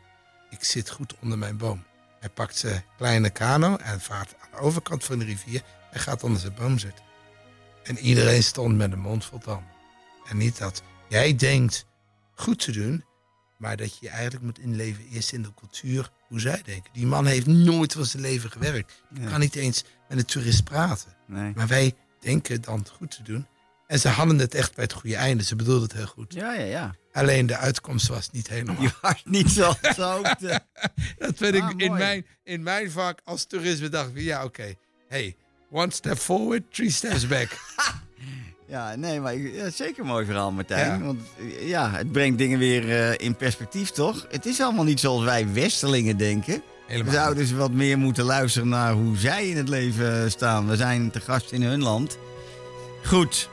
ik 0.50 0.64
zit 0.64 0.90
goed 0.90 1.16
onder 1.20 1.38
mijn 1.38 1.58
boom. 1.58 1.84
Hij 2.20 2.30
pakt 2.30 2.58
zijn 2.58 2.84
kleine 2.98 3.30
kano 3.30 3.76
en 3.76 4.02
vaart 4.02 4.36
aan 4.40 4.50
de 4.52 4.58
overkant 4.58 5.04
van 5.04 5.20
de 5.20 5.26
rivier 5.26 5.62
en 5.92 6.00
gaat 6.00 6.24
onder 6.24 6.40
zijn 6.40 6.54
boom 6.54 6.78
zitten. 6.78 7.06
En 7.84 7.98
iedereen 7.98 8.44
stond 8.44 8.76
met 8.76 8.92
een 8.92 9.00
mond 9.00 9.26
vol 9.26 9.40
tanden. 9.40 9.72
En 10.30 10.38
niet 10.38 10.58
dat 10.58 10.84
jij 11.10 11.36
denkt 11.36 11.86
goed 12.36 12.60
te 12.60 12.72
doen, 12.72 13.06
maar 13.58 13.78
dat 13.78 13.98
je 13.98 14.06
je 14.06 14.10
eigenlijk 14.10 14.44
moet 14.44 14.60
inleven 14.60 15.08
eerst 15.08 15.34
in 15.34 15.42
de 15.42 15.54
cultuur 15.54 16.12
hoe 16.28 16.40
zij 16.40 16.62
denken. 16.66 16.94
Die 16.94 17.06
man 17.06 17.26
heeft 17.26 17.48
nooit 17.48 17.94
van 17.94 18.06
zijn 18.06 18.22
leven 18.22 18.52
gewerkt. 18.52 19.04
Die 19.10 19.28
kan 19.28 19.40
niet 19.40 19.56
eens 19.56 19.84
met 20.10 20.18
een 20.18 20.26
toerist 20.26 20.64
praten. 20.64 21.16
Nee. 21.28 21.52
Maar 21.56 21.68
wij 21.68 21.96
denken 22.20 22.62
dan 22.62 22.88
goed 22.98 23.12
te 23.12 23.24
doen. 23.24 23.48
En 23.88 24.00
ze 24.00 24.08
hadden 24.10 24.40
het 24.40 24.54
echt 24.56 24.76
bij 24.76 24.84
het 24.84 24.94
goede 24.94 25.16
einde. 25.16 25.44
Ze 25.44 25.56
bedoelden 25.56 25.84
het 25.84 25.94
heel 25.94 26.06
goed. 26.06 26.34
Ja, 26.34 26.54
ja, 26.54 26.64
ja. 26.66 26.96
Alleen 27.12 27.46
de 27.46 27.58
uitkomst 27.58 28.08
was 28.08 28.30
niet 28.32 28.48
helemaal. 28.50 28.82
Je 28.82 28.90
was 29.02 29.22
niet 29.26 29.50
zo. 29.52 29.74
zo 29.96 30.22
te- 30.22 30.60
Dat 31.20 31.34
vind 31.36 31.56
ik 31.56 31.62
Ah, 31.64 31.70
in, 31.78 31.88
mooi. 31.88 32.00
mijn, 32.00 32.26
in 32.44 32.64
mijn 32.64 32.92
vak 32.92 33.20
als 33.24 33.46
toerisme 33.46 33.90
dacht 33.90 34.10
ik, 34.10 34.18
ja 34.22 34.44
oké. 34.44 34.74
Hey, 35.08 35.36
one 35.72 35.92
step 35.92 36.18
forward, 36.18 36.62
three 36.74 36.92
steps 36.92 37.28
back. 37.28 37.50
Ja, 38.70 38.96
nee, 38.96 39.20
maar 39.20 39.38
ja, 39.38 39.70
zeker 39.70 40.00
een 40.02 40.08
mooi 40.08 40.26
verhaal, 40.26 40.52
Martijn. 40.52 41.00
Ja. 41.00 41.06
Want 41.06 41.22
eh, 41.40 41.68
ja, 41.68 41.92
het 41.92 42.12
brengt 42.12 42.38
dingen 42.38 42.60
weer 42.60 42.90
eh, 43.10 43.26
in 43.26 43.36
perspectief, 43.36 43.90
toch? 43.90 44.26
Het 44.30 44.46
is 44.46 44.62
allemaal 44.62 44.84
niet 44.84 45.00
zoals 45.00 45.24
wij 45.24 45.54
Westerlingen 45.54 46.18
denken. 46.18 46.62
We 46.88 47.12
zouden 47.12 47.38
dus 47.44 47.52
wat 47.52 47.72
meer 47.72 47.98
moeten 47.98 48.24
luisteren 48.24 48.68
naar 48.70 48.94
hoe 48.94 49.18
zij 49.18 49.48
in 49.50 49.58
het 49.58 49.70
leven 49.70 50.32
staan. 50.32 50.68
We 50.68 50.76
zijn 50.76 51.12
te 51.12 51.20
gast 51.20 51.52
in 51.52 51.62
hun 51.64 51.82
land. 51.84 52.18
Goed. 53.04 53.50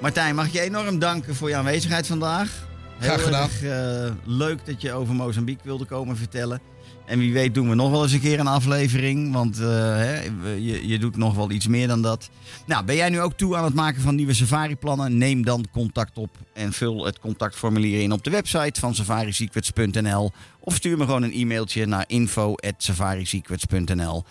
Martijn, 0.00 0.34
mag 0.34 0.46
ik 0.46 0.52
je 0.52 0.60
enorm 0.60 0.98
danken 0.98 1.34
voor 1.34 1.48
je 1.48 1.56
aanwezigheid 1.56 2.06
vandaag. 2.06 2.66
Graag 3.00 3.22
gedaan. 3.22 3.42
erg, 3.42 3.62
eh, 3.62 4.12
leuk 4.24 4.66
dat 4.66 4.80
je 4.80 4.92
over 4.92 5.14
Mozambique 5.14 5.62
wilde 5.64 5.84
komen 5.84 6.16
vertellen. 6.16 6.60
En 7.08 7.18
wie 7.18 7.32
weet 7.32 7.54
doen 7.54 7.68
we 7.68 7.74
nog 7.74 7.90
wel 7.90 8.02
eens 8.02 8.12
een 8.12 8.20
keer 8.20 8.40
een 8.40 8.46
aflevering. 8.46 9.32
Want 9.32 9.60
eh, 9.60 9.66
hè, 9.96 10.20
je, 10.56 10.88
je 10.88 10.98
doet 10.98 11.16
nog 11.16 11.34
wel 11.34 11.50
iets 11.50 11.66
meer 11.66 11.88
dan 11.88 12.02
dat. 12.02 12.30
Nou, 12.66 12.84
ben 12.84 12.96
jij 12.96 13.08
nu 13.08 13.20
ook 13.20 13.32
toe 13.32 13.56
aan 13.56 13.64
het 13.64 13.74
maken 13.74 14.02
van 14.02 14.14
nieuwe 14.14 14.34
safari-plannen? 14.34 15.18
Neem 15.18 15.44
dan 15.44 15.66
contact 15.72 16.18
op 16.18 16.30
en 16.52 16.72
vul 16.72 17.04
het 17.04 17.18
contactformulier 17.18 18.02
in 18.02 18.12
op 18.12 18.24
de 18.24 18.30
website 18.30 18.80
van 18.80 18.94
safarisecrets.nl. 18.94 20.32
Of 20.60 20.74
stuur 20.74 20.98
me 20.98 21.04
gewoon 21.04 21.22
een 21.22 21.32
e-mailtje 21.32 21.86
naar 21.86 22.04
info.safarisecrets.nl. 22.06 24.24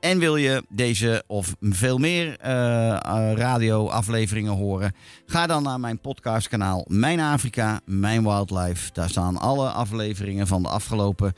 En 0.00 0.18
wil 0.18 0.36
je 0.36 0.64
deze 0.68 1.24
of 1.26 1.54
veel 1.60 1.98
meer 1.98 2.38
eh, 2.38 2.50
radio-afleveringen 3.34 4.52
horen? 4.52 4.94
Ga 5.26 5.46
dan 5.46 5.62
naar 5.62 5.80
mijn 5.80 6.00
podcastkanaal 6.00 6.84
Mijn 6.88 7.20
Afrika, 7.20 7.80
Mijn 7.84 8.22
Wildlife. 8.22 8.90
Daar 8.92 9.08
staan 9.08 9.36
alle 9.36 9.68
afleveringen 9.68 10.46
van 10.46 10.62
de 10.62 10.68
afgelopen 10.68 11.34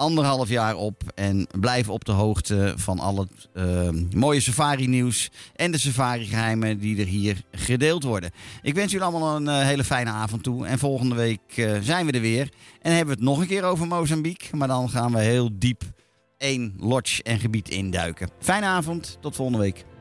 anderhalf 0.00 0.48
jaar 0.48 0.76
op. 0.76 1.02
En 1.14 1.46
blijf 1.60 1.88
op 1.88 2.04
de 2.04 2.12
hoogte 2.12 2.74
van 2.76 2.98
al 2.98 3.18
het 3.18 3.48
eh, 3.52 3.88
mooie 4.14 4.40
safari-nieuws 4.40 5.30
en 5.54 5.70
de 5.70 5.78
safari-geheimen 5.78 6.78
die 6.78 7.00
er 7.00 7.06
hier 7.06 7.42
gedeeld 7.52 8.02
worden. 8.02 8.30
Ik 8.62 8.74
wens 8.74 8.92
jullie 8.92 9.06
allemaal 9.06 9.36
een 9.36 9.48
eh, 9.48 9.66
hele 9.66 9.84
fijne 9.84 10.10
avond 10.10 10.42
toe. 10.42 10.66
En 10.66 10.78
volgende 10.78 11.14
week 11.14 11.40
eh, 11.56 11.76
zijn 11.80 12.06
we 12.06 12.12
er 12.12 12.20
weer. 12.20 12.48
En 12.82 12.94
hebben 12.94 13.14
we 13.14 13.20
het 13.20 13.30
nog 13.30 13.40
een 13.40 13.46
keer 13.46 13.64
over 13.64 13.86
Mozambique. 13.86 14.56
Maar 14.56 14.68
dan 14.68 14.90
gaan 14.90 15.12
we 15.12 15.20
heel 15.20 15.50
diep 15.52 15.82
één 16.36 16.74
lodge 16.78 17.22
en 17.22 17.38
gebied 17.38 17.68
induiken. 17.68 18.30
Fijne 18.38 18.66
avond, 18.66 19.18
tot 19.20 19.36
volgende 19.36 19.60
week. 19.60 19.84